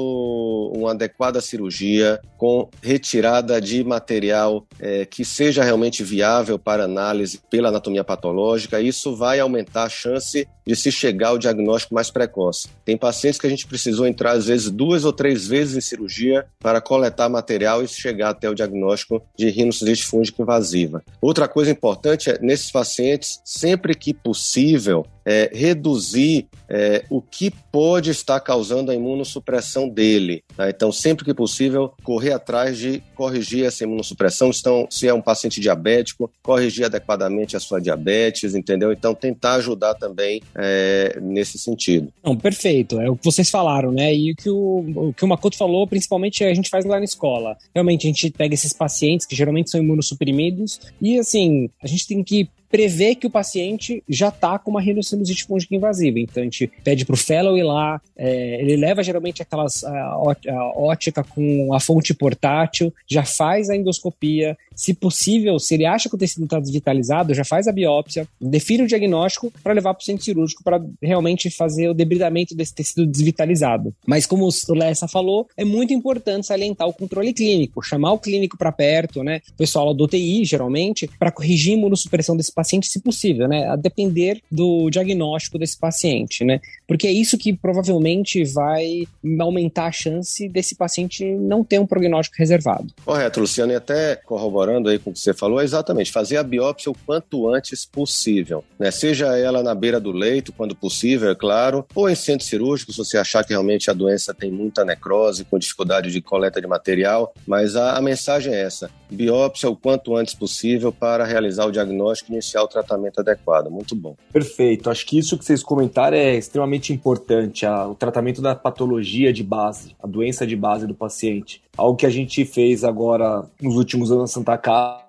uma 0.75 0.91
adequada 0.91 1.39
cirurgia 1.39 2.19
com 2.35 2.67
retirada 2.81 3.61
de 3.61 3.83
material 3.83 4.65
é, 4.79 5.05
que 5.05 5.23
seja 5.23 5.63
realmente 5.63 6.03
viável 6.03 6.57
para 6.57 6.85
análise 6.85 7.39
pela 7.49 7.69
anatomia 7.69 8.03
patológica, 8.03 8.81
isso 8.81 9.15
vai 9.15 9.39
aumentar 9.39 9.83
a 9.83 9.89
chance 9.89 10.47
de 10.65 10.75
se 10.79 10.91
chegar 10.91 11.29
ao 11.29 11.37
diagnóstico 11.37 11.93
mais 11.93 12.09
precoce. 12.09 12.67
Tem 12.83 12.97
pacientes 12.97 13.39
que 13.39 13.47
a 13.47 13.49
gente 13.49 13.67
precisou 13.67 14.07
entrar, 14.07 14.31
às 14.31 14.47
vezes, 14.47 14.69
duas 14.69 15.05
ou 15.05 15.13
três 15.13 15.47
vezes 15.47 15.75
em 15.75 15.81
cirurgia 15.81 16.45
para 16.59 16.81
coletar 16.81 17.29
material 17.29 17.83
e 17.83 17.87
chegar 17.87 18.29
até 18.29 18.49
o 18.49 18.55
diagnóstico 18.55 19.21
de 19.37 19.49
rinocinite 19.49 20.05
fúngica 20.05 20.41
invasiva. 20.41 21.03
Outra 21.21 21.47
coisa 21.47 21.71
importante 21.71 22.29
é, 22.29 22.39
nesses 22.41 22.71
pacientes, 22.71 23.39
sempre 23.43 23.93
que 23.93 24.13
possível, 24.13 25.05
é, 25.25 25.49
reduzir 25.53 26.47
é, 26.69 27.03
o 27.09 27.21
que 27.21 27.51
pode 27.71 28.09
estar 28.09 28.39
causando 28.39 28.91
a 28.91 28.95
imunossupressão 28.95 29.89
dele. 29.89 30.43
Tá? 30.55 30.69
Então, 30.69 30.91
sempre 30.91 31.25
que 31.25 31.33
possível, 31.33 31.93
correr 32.03 32.33
atrás 32.33 32.77
de 32.77 33.01
corrigir 33.15 33.65
essa 33.65 33.83
imunossupressão. 33.83 34.51
Então, 34.53 34.87
se 34.89 35.07
é 35.07 35.13
um 35.13 35.21
paciente 35.21 35.59
diabético, 35.59 36.31
corrigir 36.41 36.85
adequadamente 36.85 37.55
a 37.55 37.59
sua 37.59 37.81
diabetes, 37.81 38.55
entendeu? 38.55 38.91
Então, 38.91 39.15
tentar 39.15 39.55
ajudar 39.55 39.95
também 39.95 40.41
é, 40.55 41.17
nesse 41.21 41.57
sentido. 41.57 42.11
Não, 42.23 42.35
perfeito. 42.35 42.99
É 42.99 43.09
o 43.09 43.15
que 43.15 43.25
vocês 43.25 43.49
falaram, 43.49 43.91
né? 43.91 44.13
E 44.13 44.31
o 44.31 44.35
que 44.35 44.49
o, 44.49 45.09
o 45.09 45.13
que 45.13 45.25
o 45.25 45.27
Makoto 45.27 45.57
falou, 45.57 45.87
principalmente, 45.87 46.43
a 46.43 46.53
gente 46.53 46.69
faz 46.69 46.85
lá 46.85 46.97
na 46.97 47.05
escola. 47.05 47.57
Realmente, 47.73 48.07
a 48.07 48.09
gente 48.09 48.29
pega 48.31 48.53
esses 48.53 48.73
pacientes 48.73 49.25
que 49.25 49.35
geralmente 49.35 49.69
são 49.69 49.81
imunossuprimidos 49.81 50.79
e, 51.01 51.17
assim, 51.17 51.69
a 51.81 51.87
gente 51.87 52.07
tem 52.07 52.23
que 52.23 52.49
prevê 52.69 53.15
que 53.15 53.27
o 53.27 53.29
paciente 53.29 54.03
já 54.07 54.29
está 54.29 54.57
com 54.59 54.71
uma 54.71 54.81
rinocinusite 54.81 55.45
fúngica 55.45 55.75
invasiva. 55.75 56.19
Então 56.19 56.41
a 56.41 56.45
gente 56.45 56.71
pede 56.83 57.05
para 57.05 57.13
o 57.13 57.17
fellow 57.17 57.57
ir 57.57 57.63
lá, 57.63 58.01
é, 58.15 58.61
ele 58.61 58.75
leva 58.75 59.03
geralmente 59.03 59.41
aquelas 59.41 59.83
a, 59.83 59.91
a 59.91 60.73
ótica 60.75 61.23
com 61.23 61.73
a 61.73 61.79
fonte 61.79 62.13
portátil, 62.13 62.93
já 63.07 63.23
faz 63.23 63.69
a 63.69 63.75
endoscopia, 63.75 64.57
se 64.75 64.93
possível, 64.93 65.59
se 65.59 65.73
ele 65.73 65.85
acha 65.85 66.07
que 66.07 66.15
o 66.15 66.17
tecido 66.17 66.45
está 66.45 66.59
desvitalizado, 66.59 67.33
já 67.33 67.43
faz 67.43 67.67
a 67.67 67.71
biópsia, 67.71 68.27
define 68.39 68.83
o 68.83 68.87
diagnóstico 68.87 69.51
para 69.61 69.73
levar 69.73 69.93
para 69.93 70.01
o 70.01 70.05
centro 70.05 70.23
cirúrgico 70.23 70.63
para 70.63 70.81
realmente 71.01 71.49
fazer 71.49 71.89
o 71.89 71.93
debridamento 71.93 72.55
desse 72.55 72.73
tecido 72.73 73.05
desvitalizado. 73.05 73.93
Mas 74.05 74.25
como 74.25 74.47
o 74.47 74.73
Lessa 74.73 75.07
falou, 75.07 75.47
é 75.57 75.65
muito 75.65 75.93
importante 75.93 76.47
salientar 76.47 76.87
o 76.87 76.93
controle 76.93 77.33
clínico, 77.33 77.81
chamar 77.83 78.13
o 78.13 78.19
clínico 78.19 78.57
para 78.57 78.71
perto, 78.71 79.23
né? 79.23 79.41
O 79.53 79.57
pessoal 79.57 79.93
do 79.93 80.05
UTI, 80.05 80.45
geralmente, 80.45 81.09
para 81.19 81.31
corrigir 81.31 81.73
a 81.73 81.77
imunossupressão 81.77 82.37
desse 82.37 82.53
paciente, 82.59 82.87
se 82.87 83.01
possível, 83.01 83.47
né? 83.47 83.67
A 83.69 83.75
depender 83.77 84.41
do 84.51 84.89
diagnóstico 84.89 85.57
desse 85.57 85.77
paciente, 85.77 86.43
né? 86.43 86.59
Porque 86.89 87.05
é 87.05 87.11
isso 87.11 87.37
que 87.37 87.53
provavelmente 87.53 88.43
vai 88.43 89.07
aumentar 89.39 89.85
a 89.85 89.91
chance 89.91 90.49
desse 90.49 90.75
paciente 90.75 91.23
não 91.23 91.63
ter 91.63 91.79
um 91.79 91.85
prognóstico 91.85 92.37
reservado. 92.39 92.87
Correto, 93.05 93.39
Luciano, 93.39 93.71
e 93.71 93.75
até 93.75 94.15
corroborando 94.15 94.89
aí 94.89 94.97
com 94.97 95.11
o 95.11 95.13
que 95.13 95.19
você 95.19 95.31
falou, 95.31 95.61
é 95.61 95.63
exatamente 95.63 96.11
fazer 96.11 96.37
a 96.37 96.43
biópsia 96.43 96.91
o 96.91 96.97
quanto 97.05 97.47
antes 97.47 97.85
possível, 97.85 98.63
né? 98.79 98.89
Seja 98.89 99.37
ela 99.37 99.61
na 99.61 99.75
beira 99.75 99.99
do 99.99 100.11
leito, 100.11 100.51
quando 100.51 100.75
possível, 100.75 101.29
é 101.29 101.35
claro, 101.35 101.85
ou 101.93 102.09
em 102.09 102.15
centro 102.15 102.47
cirúrgico, 102.47 102.91
se 102.91 102.97
você 102.97 103.19
achar 103.19 103.43
que 103.43 103.53
realmente 103.53 103.91
a 103.91 103.93
doença 103.93 104.33
tem 104.33 104.51
muita 104.51 104.83
necrose, 104.83 105.45
com 105.45 105.59
dificuldade 105.59 106.09
de 106.11 106.21
coleta 106.21 106.59
de 106.59 106.65
material, 106.65 107.35
mas 107.45 107.75
a, 107.75 107.97
a 107.97 108.01
mensagem 108.01 108.51
é 108.51 108.61
essa: 108.61 108.89
biópsia 109.11 109.69
o 109.69 109.75
quanto 109.75 110.15
antes 110.15 110.33
possível 110.33 110.91
para 110.91 111.23
realizar 111.23 111.65
o 111.65 111.71
diagnóstico 111.71 112.31
e 112.31 112.33
iniciar 112.33 112.63
o 112.63 112.67
tratamento 112.67 113.19
adequado. 113.19 113.69
Muito 113.69 113.95
bom. 113.95 114.15
Perfeito. 114.33 114.89
Acho 114.89 115.05
que 115.05 115.19
isso 115.19 115.37
que 115.37 115.45
vocês 115.45 115.61
comentaram 115.61 116.17
é 116.17 116.35
extremamente 116.35 116.78
importante, 116.93 117.65
a, 117.65 117.87
o 117.87 117.95
tratamento 117.95 118.41
da 118.41 118.55
patologia 118.55 119.33
de 119.33 119.43
base, 119.43 119.95
a 120.01 120.07
doença 120.07 120.47
de 120.47 120.55
base 120.55 120.87
do 120.87 120.95
paciente. 120.95 121.61
Algo 121.77 121.97
que 121.97 122.05
a 122.05 122.09
gente 122.09 122.45
fez 122.45 122.83
agora 122.83 123.45
nos 123.61 123.75
últimos 123.75 124.11
anos 124.11 124.23
na 124.23 124.27
Santa 124.27 124.57
Casa, 124.57 125.08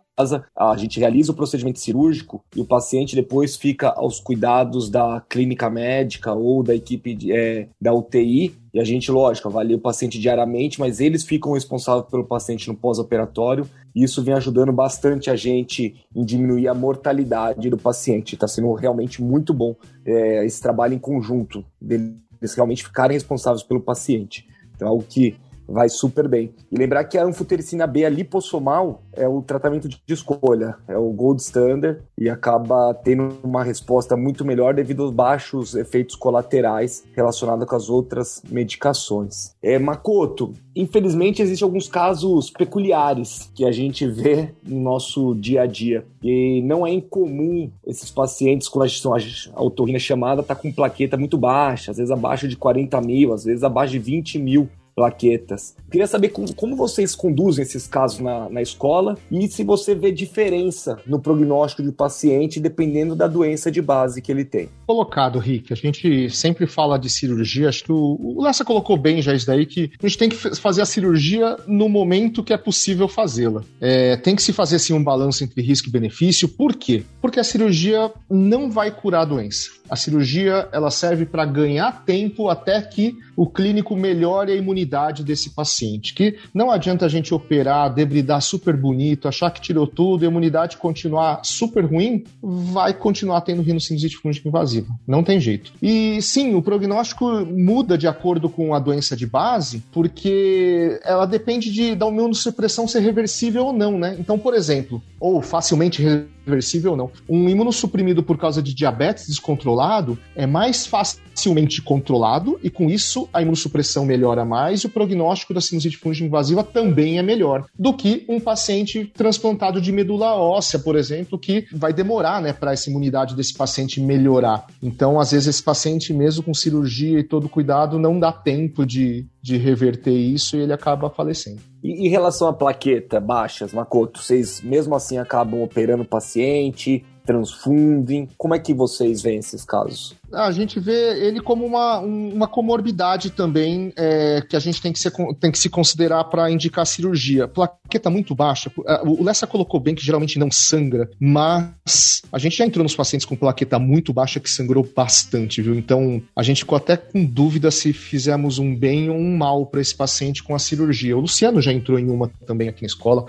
a 0.56 0.76
gente 0.76 1.00
realiza 1.00 1.32
o 1.32 1.34
procedimento 1.34 1.78
cirúrgico 1.78 2.44
e 2.54 2.60
o 2.60 2.64
paciente 2.64 3.14
depois 3.16 3.56
fica 3.56 3.88
aos 3.88 4.20
cuidados 4.20 4.90
da 4.90 5.22
clínica 5.28 5.70
médica 5.70 6.34
ou 6.34 6.62
da 6.62 6.74
equipe 6.74 7.14
de, 7.14 7.32
é, 7.32 7.68
da 7.80 7.92
UTI. 7.94 8.54
E 8.72 8.78
a 8.78 8.84
gente, 8.84 9.10
lógico, 9.10 9.48
avalia 9.48 9.76
o 9.76 9.80
paciente 9.80 10.18
diariamente, 10.18 10.78
mas 10.78 11.00
eles 11.00 11.24
ficam 11.24 11.52
responsáveis 11.52 12.06
pelo 12.10 12.24
paciente 12.24 12.68
no 12.68 12.76
pós-operatório. 12.76 13.68
E 13.94 14.04
isso 14.04 14.22
vem 14.22 14.34
ajudando 14.34 14.72
bastante 14.72 15.30
a 15.30 15.36
gente 15.36 15.96
em 16.14 16.24
diminuir 16.24 16.68
a 16.68 16.74
mortalidade 16.74 17.68
do 17.70 17.78
paciente. 17.78 18.34
Está 18.34 18.46
sendo 18.46 18.72
realmente 18.74 19.22
muito 19.22 19.52
bom 19.52 19.74
é, 20.04 20.44
esse 20.44 20.60
trabalho 20.60 20.94
em 20.94 20.98
conjunto, 20.98 21.64
deles 21.80 22.54
realmente 22.54 22.84
ficarem 22.84 23.14
responsáveis 23.14 23.62
pelo 23.62 23.80
paciente. 23.80 24.46
Então, 24.74 24.86
é 24.86 24.90
algo 24.90 25.04
que 25.08 25.36
vai 25.70 25.88
super 25.88 26.28
bem. 26.28 26.52
E 26.70 26.76
lembrar 26.76 27.04
que 27.04 27.16
a 27.16 27.24
anfotericina 27.24 27.86
B, 27.86 28.04
a 28.04 28.08
lipossomal, 28.08 29.02
é 29.12 29.28
o 29.28 29.40
tratamento 29.40 29.88
de 29.88 30.00
escolha, 30.08 30.76
é 30.88 30.96
o 30.96 31.10
gold 31.10 31.40
standard 31.40 32.00
e 32.18 32.28
acaba 32.28 32.92
tendo 32.94 33.36
uma 33.42 33.62
resposta 33.62 34.16
muito 34.16 34.44
melhor 34.44 34.74
devido 34.74 35.02
aos 35.02 35.12
baixos 35.12 35.74
efeitos 35.74 36.16
colaterais 36.16 37.04
relacionados 37.14 37.66
com 37.66 37.76
as 37.76 37.88
outras 37.88 38.42
medicações. 38.48 39.54
É, 39.62 39.78
Makoto, 39.78 40.52
infelizmente 40.74 41.42
existem 41.42 41.64
alguns 41.64 41.88
casos 41.88 42.50
peculiares 42.50 43.50
que 43.54 43.64
a 43.64 43.72
gente 43.72 44.06
vê 44.06 44.50
no 44.64 44.80
nosso 44.80 45.34
dia 45.34 45.62
a 45.62 45.66
dia. 45.66 46.04
E 46.22 46.62
não 46.62 46.86
é 46.86 46.90
incomum 46.90 47.70
esses 47.86 48.10
pacientes 48.10 48.68
com 48.68 48.82
a, 48.82 48.86
a 48.86 49.20
autorrina 49.54 49.98
chamada 49.98 50.40
estar 50.40 50.54
tá 50.54 50.60
com 50.60 50.72
plaqueta 50.72 51.16
muito 51.16 51.38
baixa, 51.38 51.90
às 51.90 51.96
vezes 51.96 52.10
abaixo 52.10 52.48
de 52.48 52.56
40 52.56 53.00
mil, 53.00 53.32
às 53.32 53.44
vezes 53.44 53.62
abaixo 53.62 53.92
de 53.92 53.98
20 53.98 54.38
mil 54.38 54.68
plaquetas. 55.00 55.74
Queria 55.90 56.06
saber 56.06 56.28
como, 56.28 56.54
como 56.54 56.76
vocês 56.76 57.14
conduzem 57.14 57.62
esses 57.62 57.86
casos 57.86 58.20
na, 58.20 58.50
na 58.50 58.60
escola 58.60 59.16
e 59.30 59.48
se 59.48 59.64
você 59.64 59.94
vê 59.94 60.12
diferença 60.12 60.98
no 61.06 61.18
prognóstico 61.18 61.82
do 61.82 61.90
paciente 61.90 62.60
dependendo 62.60 63.16
da 63.16 63.26
doença 63.26 63.70
de 63.70 63.80
base 63.80 64.20
que 64.20 64.30
ele 64.30 64.44
tem. 64.44 64.68
Colocado, 64.86 65.38
Rick. 65.38 65.72
A 65.72 65.76
gente 65.76 66.28
sempre 66.28 66.66
fala 66.66 66.98
de 66.98 67.08
cirurgia, 67.08 67.70
acho 67.70 67.84
que 67.84 67.92
o, 67.92 68.18
o 68.20 68.42
Lessa 68.42 68.62
colocou 68.62 68.98
bem 68.98 69.22
já 69.22 69.32
isso 69.32 69.46
daí, 69.46 69.64
que 69.64 69.90
a 70.02 70.06
gente 70.06 70.18
tem 70.18 70.28
que 70.28 70.36
fazer 70.36 70.82
a 70.82 70.86
cirurgia 70.86 71.56
no 71.66 71.88
momento 71.88 72.44
que 72.44 72.52
é 72.52 72.58
possível 72.58 73.08
fazê-la. 73.08 73.64
É, 73.80 74.18
tem 74.18 74.36
que 74.36 74.42
se 74.42 74.52
fazer 74.52 74.76
assim 74.76 74.92
um 74.92 75.02
balanço 75.02 75.42
entre 75.42 75.62
risco 75.62 75.88
e 75.88 75.90
benefício. 75.90 76.46
Por 76.46 76.74
quê? 76.76 77.04
Porque 77.22 77.40
a 77.40 77.44
cirurgia 77.44 78.12
não 78.28 78.70
vai 78.70 78.90
curar 78.90 79.22
a 79.22 79.24
doença. 79.24 79.79
A 79.90 79.96
cirurgia 79.96 80.68
ela 80.72 80.90
serve 80.90 81.26
para 81.26 81.44
ganhar 81.44 82.04
tempo 82.04 82.48
até 82.48 82.80
que 82.80 83.16
o 83.36 83.46
clínico 83.46 83.96
melhore 83.96 84.52
a 84.52 84.54
imunidade 84.54 85.24
desse 85.24 85.50
paciente. 85.50 86.14
Que 86.14 86.38
não 86.54 86.70
adianta 86.70 87.06
a 87.06 87.08
gente 87.08 87.34
operar, 87.34 87.92
debridar 87.92 88.40
super 88.40 88.76
bonito, 88.76 89.26
achar 89.26 89.50
que 89.50 89.60
tirou 89.60 89.86
tudo, 89.86 90.22
e 90.22 90.26
a 90.26 90.30
imunidade 90.30 90.76
continuar 90.76 91.40
super 91.42 91.84
ruim, 91.84 92.22
vai 92.40 92.94
continuar 92.94 93.40
tendo 93.40 93.62
rinocinusite 93.62 94.16
fúngica 94.16 94.48
invasiva. 94.48 94.88
Não 95.06 95.24
tem 95.24 95.40
jeito. 95.40 95.72
E 95.82 96.22
sim, 96.22 96.54
o 96.54 96.62
prognóstico 96.62 97.44
muda 97.46 97.98
de 97.98 98.06
acordo 98.06 98.48
com 98.48 98.74
a 98.74 98.78
doença 98.78 99.16
de 99.16 99.26
base, 99.26 99.82
porque 99.90 101.00
ela 101.02 101.26
depende 101.26 101.72
de, 101.72 101.94
da 101.94 102.06
imunossupressão 102.06 102.86
ser 102.86 103.00
reversível 103.00 103.66
ou 103.66 103.72
não, 103.72 103.98
né? 103.98 104.16
Então, 104.18 104.38
por 104.38 104.54
exemplo, 104.54 105.02
ou 105.20 105.42
facilmente 105.42 106.02
reversível 106.02 106.92
ou 106.92 106.96
não. 106.96 107.10
Um 107.28 107.48
imunossuprimido 107.48 108.22
por 108.22 108.38
causa 108.38 108.62
de 108.62 108.74
diabetes 108.74 109.26
descontrolado 109.26 110.18
é 110.34 110.46
mais 110.46 110.86
facilmente 110.86 111.82
controlado 111.82 112.58
e 112.62 112.70
com 112.70 112.88
isso 112.88 113.28
a 113.32 113.42
imunossupressão 113.42 114.06
melhora 114.06 114.44
mais 114.44 114.80
e 114.80 114.86
o 114.86 114.90
prognóstico 114.90 115.52
da 115.52 115.60
sinusite 115.60 115.98
fúngica 115.98 116.26
invasiva 116.26 116.64
também 116.64 117.18
é 117.18 117.22
melhor 117.22 117.66
do 117.78 117.92
que 117.92 118.24
um 118.28 118.40
paciente 118.40 119.04
transplantado 119.14 119.80
de 119.80 119.92
medula 119.92 120.34
óssea, 120.34 120.78
por 120.78 120.96
exemplo, 120.96 121.38
que 121.38 121.66
vai 121.72 121.92
demorar, 121.92 122.40
né, 122.40 122.52
para 122.52 122.72
essa 122.72 122.88
imunidade 122.88 123.36
desse 123.36 123.54
paciente 123.54 124.00
melhorar. 124.00 124.66
Então, 124.82 125.20
às 125.20 125.32
vezes 125.32 125.48
esse 125.48 125.62
paciente 125.62 126.12
mesmo 126.14 126.42
com 126.42 126.54
cirurgia 126.54 127.18
e 127.18 127.24
todo 127.24 127.48
cuidado 127.48 127.98
não 127.98 128.18
dá 128.18 128.32
tempo 128.32 128.86
de, 128.86 129.26
de 129.42 129.56
reverter 129.58 130.14
isso 130.14 130.56
e 130.56 130.60
ele 130.60 130.72
acaba 130.72 131.10
falecendo. 131.10 131.69
E 131.82 132.06
em 132.06 132.08
relação 132.08 132.48
à 132.48 132.52
plaqueta 132.52 133.18
baixas, 133.18 133.72
Makoto, 133.72 134.22
vocês 134.22 134.60
mesmo 134.60 134.94
assim 134.94 135.18
acabam 135.18 135.62
operando 135.62 136.02
o 136.02 136.06
paciente, 136.06 137.04
transfundem? 137.30 138.28
Como 138.36 138.54
é 138.54 138.58
que 138.58 138.74
vocês 138.74 139.22
veem 139.22 139.38
esses 139.38 139.64
casos? 139.64 140.16
A 140.32 140.50
gente 140.50 140.80
vê 140.80 141.26
ele 141.26 141.40
como 141.40 141.64
uma, 141.64 141.98
uma 141.98 142.48
comorbidade 142.48 143.30
também 143.30 143.92
é, 143.96 144.42
que 144.42 144.56
a 144.56 144.60
gente 144.60 144.82
tem 144.82 144.92
que, 144.92 144.98
ser, 144.98 145.12
tem 145.40 145.52
que 145.52 145.58
se 145.58 145.68
considerar 145.68 146.24
para 146.24 146.50
indicar 146.50 146.84
cirurgia. 146.84 147.46
Plaqueta 147.46 148.10
muito 148.10 148.34
baixa, 148.34 148.70
o 149.04 149.22
Lessa 149.22 149.46
colocou 149.46 149.78
bem 149.78 149.94
que 149.94 150.04
geralmente 150.04 150.38
não 150.38 150.50
sangra, 150.50 151.08
mas 151.20 152.22
a 152.32 152.38
gente 152.38 152.56
já 152.56 152.66
entrou 152.66 152.82
nos 152.82 152.96
pacientes 152.96 153.24
com 153.24 153.36
plaqueta 153.36 153.78
muito 153.78 154.12
baixa 154.12 154.40
que 154.40 154.50
sangrou 154.50 154.86
bastante, 154.96 155.62
viu? 155.62 155.74
Então 155.74 156.20
a 156.34 156.42
gente 156.42 156.58
ficou 156.58 156.76
até 156.76 156.96
com 156.96 157.24
dúvida 157.24 157.70
se 157.70 157.92
fizemos 157.92 158.58
um 158.58 158.74
bem 158.74 159.08
ou 159.08 159.16
um 159.16 159.36
mal 159.36 159.66
para 159.66 159.80
esse 159.80 159.94
paciente 159.94 160.42
com 160.42 160.54
a 160.54 160.58
cirurgia. 160.58 161.16
O 161.16 161.20
Luciano 161.20 161.62
já 161.62 161.72
entrou 161.72 161.98
em 161.98 162.08
uma 162.08 162.28
também 162.44 162.68
aqui 162.68 162.82
na 162.82 162.86
escola. 162.86 163.26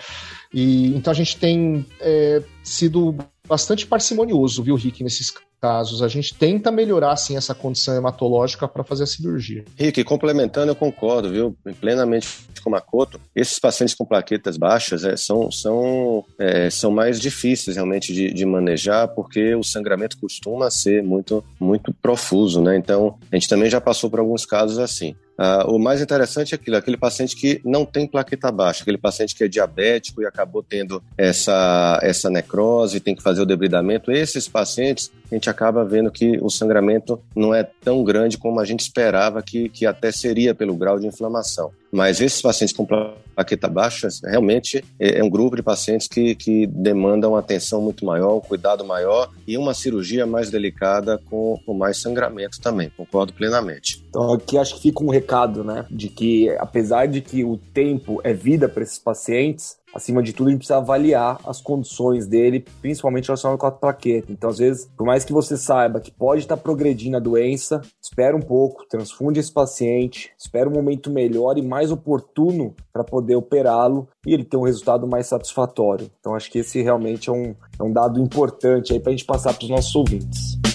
E 0.54 0.94
então 0.96 1.12
a 1.12 1.16
gente 1.16 1.38
tem 1.38 1.86
é, 2.00 2.42
sido 2.64 3.16
bastante 3.52 3.86
parcimonioso, 3.86 4.64
viu, 4.64 4.76
Rick, 4.76 5.04
nesses 5.04 5.30
casos. 5.62 6.02
A 6.02 6.08
gente 6.08 6.34
tenta 6.34 6.72
melhorar, 6.72 7.18
sim, 7.18 7.36
essa 7.36 7.54
condição 7.54 7.94
hematológica 7.94 8.66
para 8.66 8.82
fazer 8.82 9.04
a 9.04 9.08
cirurgia. 9.08 9.66
Rick, 9.76 10.06
complementando, 10.06 10.72
eu 10.72 10.76
concordo, 10.76 11.30
viu, 11.30 11.58
plenamente 11.82 12.30
com 12.64 12.70
o 12.70 12.72
Makoto. 12.72 13.20
Esses 13.36 13.60
pacientes 13.60 13.94
com 13.94 14.06
plaquetas 14.06 14.56
baixas 14.56 15.04
é, 15.04 15.18
são, 15.18 15.52
são, 15.52 16.24
é, 16.40 16.70
são 16.70 16.92
mais 16.92 17.20
difíceis 17.20 17.76
realmente 17.76 18.14
de, 18.14 18.34
de, 18.34 18.46
manejar, 18.46 19.10
porque 19.10 19.54
o 19.54 19.64
sangramento 19.64 20.18
costuma 20.18 20.72
ser 20.72 21.04
muito, 21.04 21.44
muito 21.60 21.94
profuso, 21.94 22.62
né? 22.62 22.78
Então, 22.78 23.18
a 23.30 23.36
gente 23.36 23.50
também 23.50 23.70
já 23.70 23.82
passou 23.82 24.10
por 24.10 24.20
alguns 24.20 24.46
casos 24.46 24.80
assim. 24.80 25.14
Uh, 25.42 25.76
o 25.76 25.80
mais 25.80 26.00
interessante 26.00 26.54
é 26.54 26.56
aquilo, 26.56 26.78
aquele 26.78 26.98
paciente 26.98 27.36
que 27.36 27.60
não 27.66 27.84
tem 27.84 28.06
plaqueta 28.06 28.52
baixa, 28.52 28.84
aquele 28.84 29.00
paciente 29.00 29.34
que 29.34 29.44
é 29.44 29.48
diabético 29.48 30.22
e 30.22 30.26
acabou 30.28 30.62
tendo 30.62 31.02
essa, 31.18 32.00
essa 32.04 32.30
necrose, 32.30 33.00
tem 33.00 33.16
que 33.16 33.24
fazer 33.24 33.42
o 33.42 33.46
debridamento. 33.46 34.12
Esses 34.12 34.48
pacientes, 34.48 35.12
a 35.32 35.36
gente 35.36 35.50
acaba 35.50 35.86
vendo 35.86 36.12
que 36.12 36.38
o 36.42 36.50
sangramento 36.50 37.20
não 37.36 37.54
é 37.54 37.64
tão 37.64 38.04
grande 38.04 38.38
como 38.38 38.60
a 38.60 38.66
gente 38.66 38.82
esperava 38.82 39.42
que, 39.42 39.70
que 39.70 39.86
até 39.86 40.12
seria 40.12 40.54
pelo 40.54 40.76
grau 40.76 41.00
de 41.00 41.08
inflamação. 41.08 41.72
Mas 41.92 42.22
esses 42.22 42.42
pacientes 42.42 42.76
com 42.76 42.86
plaqueta 42.86 43.68
baixa, 43.68 44.08
realmente 44.24 44.84
é, 44.98 45.20
é 45.20 45.24
um 45.24 45.30
grupo 45.30 45.56
de 45.56 45.64
pacientes 45.64 46.08
que, 46.08 46.36
que 46.36 46.66
demandam 46.68 47.36
atenção 47.36 47.82
muito 47.82 48.06
maior, 48.06 48.38
um 48.38 48.40
cuidado 48.40 48.86
maior 48.86 49.30
e 49.46 49.58
uma 49.58 49.74
cirurgia 49.74 50.26
mais 50.26 50.50
delicada 50.50 51.18
com, 51.30 51.60
com 51.66 51.74
mais 51.74 51.98
sangramento 51.98 52.62
também. 52.62 52.90
Concordo 52.96 53.34
plenamente. 53.34 54.04
Então 54.10 54.34
aqui 54.34 54.58
acho 54.58 54.76
que 54.76 54.82
fica 54.84 55.04
um 55.04 55.10
recado, 55.10 55.64
né, 55.64 55.86
de 55.92 56.08
que 56.08 56.50
apesar 56.58 57.08
de 57.08 57.20
que 57.20 57.44
o 57.44 57.58
tempo 57.58 58.22
é 58.24 58.34
vida 58.34 58.70
para 58.70 58.84
esses 58.84 59.00
pacientes, 59.00 59.78
acima 59.94 60.22
de 60.24 60.34
tudo, 60.34 60.48
a 60.48 60.52
gente 60.52 60.60
precisa 60.60 60.78
avaliar 60.78 61.40
as 61.46 61.62
condições 61.62 62.28
dele, 62.28 62.66
principalmente 62.82 63.28
relacionado 63.28 63.58
com 63.58 63.66
a 63.66 63.72
plaqueta. 63.72 64.32
Então, 64.32 64.50
às 64.50 64.58
vezes, 64.58 64.90
por 64.98 65.06
mais 65.06 65.24
que 65.24 65.34
você 65.34 65.58
saiba 65.58 66.00
que 66.00 66.12
pode 66.12 66.42
estar 66.42 66.58
progredindo 66.58 67.18
a 67.18 67.20
doença, 67.20 67.82
espera 68.02 68.36
um 68.36 68.42
pouco, 68.42 68.86
transfunde 68.88 69.40
esse 69.40 69.52
paciente, 69.52 70.32
espera 70.38 70.70
um 70.70 70.74
momento 70.74 71.10
melhor 71.10 71.58
e 71.58 71.62
mais 71.62 71.92
oportuno 71.92 72.76
para 72.92 73.04
poder 73.04 73.36
operá-lo 73.36 74.08
e 74.26 74.34
ele 74.34 74.44
ter 74.44 74.58
um 74.58 74.64
resultado 74.64 75.08
mais 75.08 75.28
satisfatório. 75.28 76.10
Então, 76.20 76.36
acho 76.36 76.52
que 76.52 76.60
esse 76.60 76.82
realmente 76.82 77.30
é 77.30 77.34
um, 77.34 77.56
é 77.80 77.84
um 77.84 77.92
dado 77.92 78.20
importante 78.20 78.94
aí 78.94 79.00
para 79.00 79.12
a 79.12 79.16
gente 79.16 79.26
passar 79.26 79.54
para 79.54 79.64
os 79.64 79.70
nossos 79.70 79.96
ouvintes. 79.96 80.71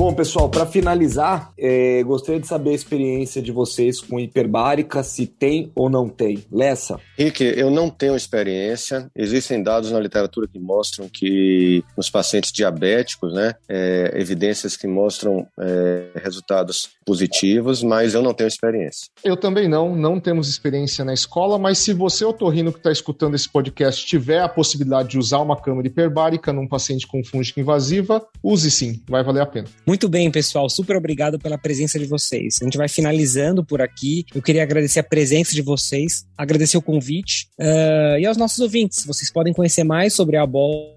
Bom, 0.00 0.14
pessoal, 0.14 0.48
para 0.48 0.64
finalizar, 0.64 1.52
é, 1.58 2.02
gostaria 2.04 2.40
de 2.40 2.46
saber 2.46 2.70
a 2.70 2.74
experiência 2.74 3.42
de 3.42 3.52
vocês 3.52 4.00
com 4.00 4.18
hiperbárica, 4.18 5.02
se 5.02 5.26
tem 5.26 5.70
ou 5.74 5.90
não 5.90 6.08
tem. 6.08 6.42
Lessa? 6.50 6.98
Rick, 7.18 7.44
eu 7.44 7.70
não 7.70 7.90
tenho 7.90 8.16
experiência. 8.16 9.10
Existem 9.14 9.62
dados 9.62 9.92
na 9.92 10.00
literatura 10.00 10.48
que 10.48 10.58
mostram 10.58 11.06
que 11.06 11.84
nos 11.98 12.08
pacientes 12.08 12.50
diabéticos, 12.50 13.34
né, 13.34 13.52
é, 13.68 14.12
evidências 14.14 14.74
que 14.74 14.86
mostram 14.86 15.46
é, 15.60 16.12
resultados 16.14 16.88
positivos, 17.04 17.82
mas 17.82 18.14
eu 18.14 18.22
não 18.22 18.32
tenho 18.32 18.48
experiência. 18.48 19.08
Eu 19.22 19.36
também 19.36 19.68
não, 19.68 19.94
não 19.94 20.18
temos 20.18 20.48
experiência 20.48 21.04
na 21.04 21.12
escola, 21.12 21.58
mas 21.58 21.76
se 21.76 21.92
você, 21.92 22.24
otorrino 22.24 22.72
que 22.72 22.78
está 22.78 22.90
escutando 22.90 23.34
esse 23.34 23.50
podcast, 23.50 24.06
tiver 24.06 24.40
a 24.40 24.48
possibilidade 24.48 25.10
de 25.10 25.18
usar 25.18 25.40
uma 25.40 25.60
câmera 25.60 25.88
hiperbárica 25.88 26.54
num 26.54 26.66
paciente 26.66 27.06
com 27.06 27.22
fúngica 27.22 27.60
invasiva, 27.60 28.26
use 28.42 28.70
sim, 28.70 29.02
vai 29.06 29.22
valer 29.22 29.42
a 29.42 29.46
pena. 29.46 29.68
Muito 29.90 30.08
bem, 30.08 30.30
pessoal. 30.30 30.70
Super 30.70 30.94
obrigado 30.94 31.36
pela 31.36 31.58
presença 31.58 31.98
de 31.98 32.04
vocês. 32.04 32.58
A 32.62 32.64
gente 32.64 32.78
vai 32.78 32.86
finalizando 32.86 33.64
por 33.64 33.82
aqui. 33.82 34.24
Eu 34.32 34.40
queria 34.40 34.62
agradecer 34.62 35.00
a 35.00 35.02
presença 35.02 35.52
de 35.52 35.62
vocês, 35.62 36.24
agradecer 36.38 36.78
o 36.78 36.82
convite 36.82 37.48
uh, 37.58 38.16
e 38.16 38.24
aos 38.24 38.36
nossos 38.36 38.60
ouvintes. 38.60 39.04
Vocês 39.04 39.32
podem 39.32 39.52
conhecer 39.52 39.82
mais 39.82 40.14
sobre 40.14 40.36
a 40.36 40.46
BOL 40.46 40.96